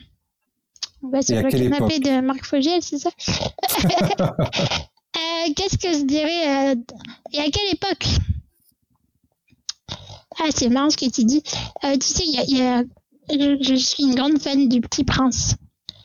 bah, 1.03 1.21
sur 1.21 1.41
le 1.41 1.49
canapé 1.49 1.99
de 1.99 2.21
Marc 2.21 2.45
Fogel, 2.45 2.81
c'est 2.81 2.97
ça 2.97 3.11
euh, 3.85 5.53
Qu'est-ce 5.55 5.77
que 5.77 5.93
je 5.93 6.03
dirais 6.05 6.71
euh, 6.71 6.75
Et 7.33 7.39
à 7.39 7.49
quelle 7.51 7.73
époque 7.73 8.07
Ah, 10.39 10.49
c'est 10.53 10.69
marrant 10.69 10.89
ce 10.89 10.97
que 10.97 11.09
tu 11.09 11.23
dis. 11.23 11.43
Euh, 11.83 11.95
tu 11.97 12.07
sais, 12.07 12.25
y 12.25 12.39
a, 12.39 12.43
y 12.45 12.61
a, 12.61 12.83
je, 13.29 13.57
je, 13.61 13.75
suis 13.75 14.03
une 14.03 14.15
grande 14.15 14.39
fan 14.39 14.67
du 14.67 14.81
Petit 14.81 15.03
Prince. 15.03 15.55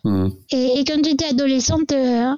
Mmh. 0.04 0.28
Et, 0.50 0.80
et, 0.80 0.84
quand 0.84 1.02
j'étais 1.02 1.26
adolescente, 1.26 1.92
euh, 1.92 2.34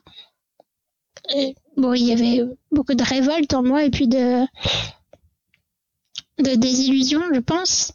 bon, 1.76 1.92
il 1.94 2.04
y 2.04 2.12
avait 2.12 2.44
beaucoup 2.70 2.94
de 2.94 3.02
révolte 3.02 3.54
en 3.54 3.62
moi 3.62 3.84
et 3.84 3.90
puis 3.90 4.06
de, 4.06 4.44
de 6.38 6.54
désillusion, 6.54 7.22
je 7.32 7.40
pense. 7.40 7.92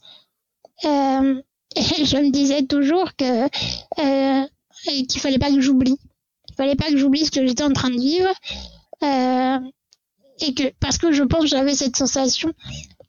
Euh, 0.86 1.42
et 1.76 2.06
je 2.06 2.18
me 2.18 2.32
disais 2.32 2.64
toujours 2.64 3.16
que 3.16 3.44
euh, 3.46 4.48
qu'il 4.84 5.22
fallait 5.22 5.40
pas 5.40 5.52
que 5.52 5.62
j'oublie. 5.62 5.98
Il 6.50 6.56
fallait 6.56 6.76
pas 6.76 6.90
que 6.90 6.98
j'oublie 6.98 7.26
ce 7.26 7.32
que 7.32 7.46
j'étais 7.46 7.64
en 7.64 7.74
train 7.74 7.90
de 7.90 8.00
vivre. 8.00 8.34
Euh, 9.04 9.60
et 10.42 10.54
que 10.54 10.64
parce 10.80 10.98
que 10.98 11.12
je 11.12 11.24
pense 11.24 11.42
que 11.42 11.48
j'avais 11.48 11.76
cette 11.76 11.96
sensation 11.96 12.54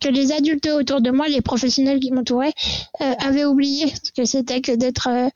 que 0.01 0.09
les 0.09 0.33
adultes 0.33 0.67
autour 0.67 1.01
de 1.01 1.11
moi, 1.11 1.29
les 1.29 1.43
professionnels 1.43 2.01
qui 2.01 2.11
m'entouraient, 2.11 2.55
euh, 3.01 3.15
avaient 3.19 3.45
oublié 3.45 3.93
ce 4.03 4.13
que 4.13 4.25
c'était 4.25 4.61
que 4.61 4.73
d'être 4.73 5.09
euh, 5.09 5.29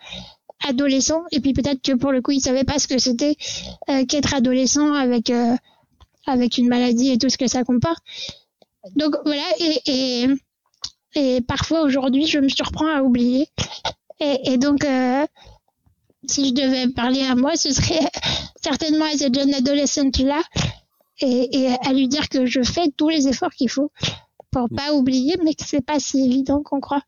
adolescent. 0.66 1.22
Et 1.32 1.40
puis 1.40 1.52
peut-être 1.52 1.82
que 1.82 1.92
pour 1.92 2.12
le 2.12 2.22
coup, 2.22 2.30
ils 2.32 2.40
savaient 2.40 2.64
pas 2.64 2.78
ce 2.78 2.88
que 2.88 2.98
c'était 2.98 3.36
euh, 3.90 4.04
qu'être 4.06 4.34
adolescent 4.34 4.92
avec 4.94 5.30
euh, 5.30 5.54
avec 6.26 6.56
une 6.56 6.68
maladie 6.68 7.10
et 7.10 7.18
tout 7.18 7.28
ce 7.28 7.36
que 7.36 7.46
ça 7.46 7.64
comporte. 7.64 8.02
Donc 8.96 9.16
voilà. 9.24 9.44
Et, 9.60 9.80
et, 9.86 10.26
et 11.14 11.40
parfois 11.40 11.82
aujourd'hui, 11.82 12.26
je 12.26 12.38
me 12.38 12.48
surprends 12.48 12.88
à 12.88 13.02
oublier. 13.02 13.48
Et, 14.20 14.52
et 14.52 14.58
donc 14.58 14.84
si 16.28 16.48
je 16.48 16.54
devais 16.54 16.88
parler 16.88 17.22
à 17.22 17.34
moi, 17.34 17.56
ce 17.56 17.72
serait 17.72 18.00
certainement 18.62 19.04
à 19.06 19.16
cette 19.16 19.34
jeune 19.34 19.54
adolescente-là 19.54 20.42
et, 21.20 21.68
à 21.82 21.92
lui 21.92 22.08
dire 22.08 22.28
que 22.28 22.46
je 22.46 22.62
fais 22.62 22.90
tous 22.96 23.08
les 23.08 23.28
efforts 23.28 23.52
qu'il 23.52 23.70
faut 23.70 23.90
pour 24.50 24.68
pas 24.68 24.92
oublier, 24.92 25.36
mais 25.42 25.54
que 25.54 25.64
c'est 25.66 25.84
pas 25.84 25.98
si 25.98 26.24
évident 26.24 26.62
qu'on 26.62 26.80
croit. 26.80 27.02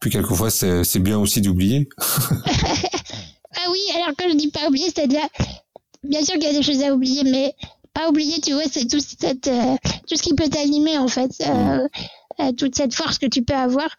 Puis 0.00 0.10
quelquefois, 0.10 0.50
c'est 0.50 0.98
bien 0.98 1.18
aussi 1.18 1.40
d'oublier. 1.40 1.88
ah 1.98 3.70
oui, 3.70 3.80
alors 3.94 4.14
quand 4.18 4.28
je 4.28 4.36
dis 4.36 4.50
pas 4.50 4.66
oublier, 4.68 4.86
c'est-à-dire, 4.86 5.26
bien 6.02 6.24
sûr 6.24 6.34
qu'il 6.34 6.44
y 6.44 6.46
a 6.46 6.52
des 6.52 6.62
choses 6.62 6.82
à 6.82 6.92
oublier, 6.92 7.22
mais 7.24 7.54
pas 7.92 8.08
oublier, 8.08 8.40
tu 8.40 8.52
vois, 8.52 8.64
c'est 8.70 8.86
tout, 8.86 9.00
cette, 9.00 9.48
euh, 9.48 9.76
tout 10.08 10.16
ce 10.16 10.22
qui 10.22 10.34
peut 10.34 10.48
t'animer, 10.48 10.98
en 10.98 11.08
fait, 11.08 11.32
euh, 11.46 11.86
euh, 12.40 12.52
toute 12.52 12.76
cette 12.76 12.94
force 12.94 13.18
que 13.18 13.26
tu 13.26 13.42
peux 13.42 13.54
avoir, 13.54 13.96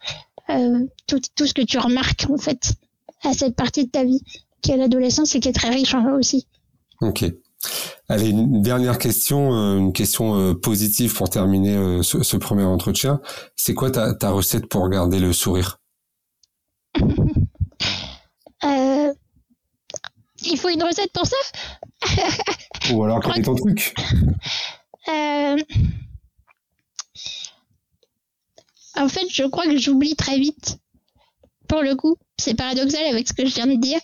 tout, 1.06 1.20
tout 1.34 1.46
ce 1.46 1.54
que 1.54 1.62
tu 1.62 1.78
remarques, 1.78 2.26
en 2.28 2.36
fait 2.36 2.72
à 3.24 3.32
cette 3.32 3.54
partie 3.54 3.86
de 3.86 3.90
ta 3.90 4.04
vie 4.04 4.20
qui 4.62 4.72
est 4.72 4.76
l'adolescence 4.76 5.34
et 5.34 5.40
qui 5.40 5.48
est 5.48 5.52
très 5.52 5.70
riche 5.70 5.94
aussi. 5.94 6.46
Ok. 7.00 7.24
Allez, 8.08 8.30
une 8.30 8.62
dernière 8.62 8.98
question, 8.98 9.52
une 9.52 9.92
question 9.92 10.54
positive 10.56 11.14
pour 11.14 11.30
terminer 11.30 11.76
euh, 11.76 12.02
ce, 12.02 12.36
premier 12.36 12.64
entretien. 12.64 13.20
C'est 13.56 13.74
quoi 13.74 13.90
ta, 13.90 14.12
ta, 14.14 14.30
recette 14.30 14.66
pour 14.66 14.88
garder 14.88 15.20
le 15.20 15.32
sourire? 15.32 15.78
Il 20.44 20.58
faut 20.58 20.68
une 20.68 20.82
recette 20.82 21.12
pour 21.12 21.26
ça 21.26 21.36
Ou 22.92 23.04
alors 23.04 23.20
quel 23.20 23.38
est 23.38 23.42
ton 23.42 23.54
truc 23.54 23.94
En 28.94 29.08
fait, 29.08 29.26
je 29.30 29.44
crois 29.44 29.64
que 29.64 29.78
j'oublie 29.78 30.16
très 30.16 30.38
vite. 30.38 30.78
Pour 31.68 31.82
le 31.82 31.94
coup, 31.94 32.16
c'est 32.38 32.54
paradoxal 32.54 33.06
avec 33.06 33.28
ce 33.28 33.32
que 33.32 33.46
je 33.46 33.54
viens 33.54 33.66
de 33.66 33.76
dire, 33.76 33.98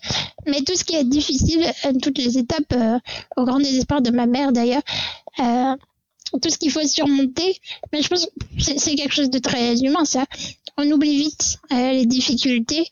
mais 0.46 0.62
tout 0.62 0.74
ce 0.74 0.84
qui 0.84 0.94
est 0.94 1.04
difficile, 1.04 1.64
euh, 1.84 1.92
toutes 2.00 2.18
les 2.18 2.38
étapes, 2.38 2.72
euh, 2.72 2.98
au 3.36 3.44
grand 3.44 3.58
désespoir 3.58 4.00
de 4.00 4.10
ma 4.10 4.26
mère 4.26 4.52
d'ailleurs, 4.52 4.82
euh, 5.40 5.76
tout 6.40 6.48
ce 6.48 6.56
qu'il 6.56 6.70
faut 6.70 6.86
surmonter, 6.86 7.60
mais 7.92 8.00
je 8.00 8.08
pense 8.08 8.26
que 8.26 8.30
c'est 8.78 8.94
quelque 8.94 9.14
chose 9.14 9.30
de 9.30 9.38
très 9.38 9.78
humain 9.80 10.04
ça. 10.04 10.24
On 10.76 10.90
oublie 10.90 11.18
vite 11.18 11.58
les 11.70 12.06
difficultés 12.06 12.86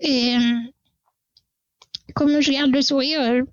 et 0.00 0.36
comme 2.14 2.40
je 2.40 2.52
garde 2.52 2.72
le 2.72 2.82
sourire 2.82 3.44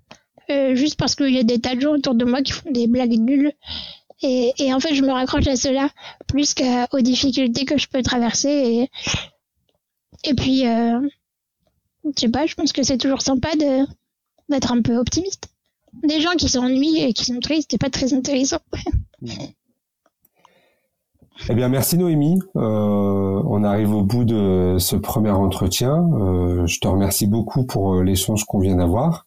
juste 0.72 0.96
parce 0.96 1.14
qu'il 1.14 1.30
y 1.30 1.38
a 1.38 1.44
des 1.44 1.60
tas 1.60 1.74
de 1.74 1.80
gens 1.80 1.92
autour 1.94 2.14
de 2.14 2.24
moi 2.24 2.42
qui 2.42 2.52
font 2.52 2.70
des 2.70 2.86
blagues 2.86 3.18
nulles. 3.18 3.52
Et, 4.22 4.52
et 4.58 4.74
en 4.74 4.80
fait, 4.80 4.94
je 4.94 5.02
me 5.02 5.12
raccroche 5.12 5.46
à 5.46 5.56
cela 5.56 5.88
plus 6.26 6.54
qu'aux 6.54 7.00
difficultés 7.00 7.64
que 7.64 7.78
je 7.78 7.88
peux 7.88 8.02
traverser. 8.02 8.48
Et, 8.48 8.90
et 10.24 10.34
puis, 10.34 10.66
euh, 10.66 11.00
je 12.04 12.10
sais 12.16 12.28
pas, 12.28 12.46
je 12.46 12.54
pense 12.54 12.72
que 12.72 12.82
c'est 12.82 12.98
toujours 12.98 13.22
sympa 13.22 13.54
de 13.56 13.86
d'être 14.48 14.72
un 14.72 14.82
peu 14.82 14.96
optimiste. 14.96 15.48
Des 16.02 16.20
gens 16.20 16.32
qui 16.32 16.48
s'ennuient 16.48 17.02
et 17.02 17.12
qui 17.12 17.24
sont 17.24 17.38
tristes, 17.40 17.68
c'est 17.70 17.78
pas 17.78 17.90
très 17.90 18.12
intéressant. 18.12 18.58
Eh 21.48 21.54
bien, 21.54 21.68
merci 21.68 21.96
Noémie. 21.96 22.38
Euh, 22.56 23.42
on 23.46 23.64
arrive 23.64 23.94
au 23.94 24.02
bout 24.02 24.24
de 24.24 24.76
ce 24.78 24.96
premier 24.96 25.30
entretien. 25.30 26.08
Euh, 26.14 26.66
je 26.66 26.78
te 26.80 26.88
remercie 26.88 27.26
beaucoup 27.26 27.64
pour 27.64 27.94
euh, 27.94 28.04
l'échange 28.04 28.44
qu'on 28.44 28.58
vient 28.58 28.76
d'avoir. 28.76 29.26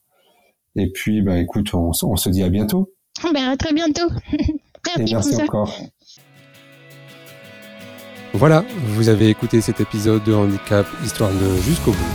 Et 0.76 0.92
puis, 0.92 1.22
bah, 1.22 1.38
écoute, 1.40 1.74
on, 1.74 1.92
on, 2.04 2.16
se 2.16 2.30
dit 2.30 2.44
à 2.44 2.50
bientôt. 2.50 2.92
Ben, 3.34 3.50
à 3.50 3.58
très 3.58 3.74
bientôt. 3.74 4.10
merci, 4.98 5.14
merci 5.14 5.42
encore. 5.42 5.74
Voilà, 8.34 8.64
vous 8.88 9.10
avez 9.10 9.30
écouté 9.30 9.62
cet 9.62 9.80
épisode 9.80 10.24
de 10.24 10.34
Handicap 10.34 10.88
Histoire 11.04 11.32
de 11.32 11.56
jusqu'au 11.62 11.92
bout. 11.92 12.14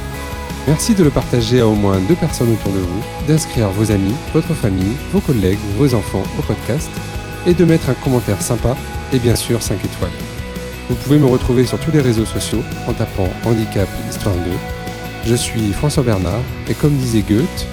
Merci 0.67 0.95
de 0.95 1.05
le 1.05 1.11
partager 1.11 1.61
à 1.61 1.67
au 1.67 1.75
moins 1.75 1.99
deux 2.09 2.17
personnes 2.17 2.53
autour 2.53 2.73
de 2.73 2.79
vous, 2.79 3.03
d'inscrire 3.27 3.71
vos 3.71 3.91
amis, 3.91 4.15
votre 4.35 4.53
famille, 4.53 4.97
vos 5.13 5.21
collègues, 5.21 5.59
vos 5.77 5.95
enfants 5.95 6.25
au 6.39 6.43
podcast 6.43 6.91
et 7.47 7.55
de 7.55 7.65
mettre 7.65 7.89
un 7.89 7.95
commentaire 7.95 8.43
sympa 8.43 8.77
et 9.13 9.19
bien 9.19 9.37
sûr 9.37 9.63
5 9.63 9.85
étoiles. 9.85 10.11
Vous 10.89 10.95
pouvez 10.97 11.19
me 11.19 11.27
retrouver 11.27 11.67
sur 11.67 11.79
tous 11.79 11.91
les 11.91 12.01
réseaux 12.01 12.25
sociaux 12.25 12.63
en 12.87 12.93
tapant 12.93 13.29
Handicap 13.45 13.89
Histoire 14.09 14.35
2. 14.35 14.41
Je 15.27 15.35
suis 15.35 15.73
François 15.73 16.03
Bernard 16.03 16.43
et 16.69 16.75
comme 16.75 16.97
disait 16.97 17.25
Goethe, 17.29 17.67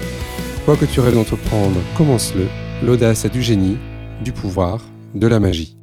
quoi 0.64 0.76
que 0.76 0.84
tu 0.84 1.00
rêves 1.00 1.14
d'entreprendre, 1.14 1.80
commence-le. 1.96 2.46
L'audace 2.84 3.24
a 3.24 3.28
du 3.28 3.42
génie, 3.42 3.78
du 4.22 4.32
pouvoir, 4.32 4.80
de 5.14 5.26
la 5.26 5.40
magie. 5.40 5.75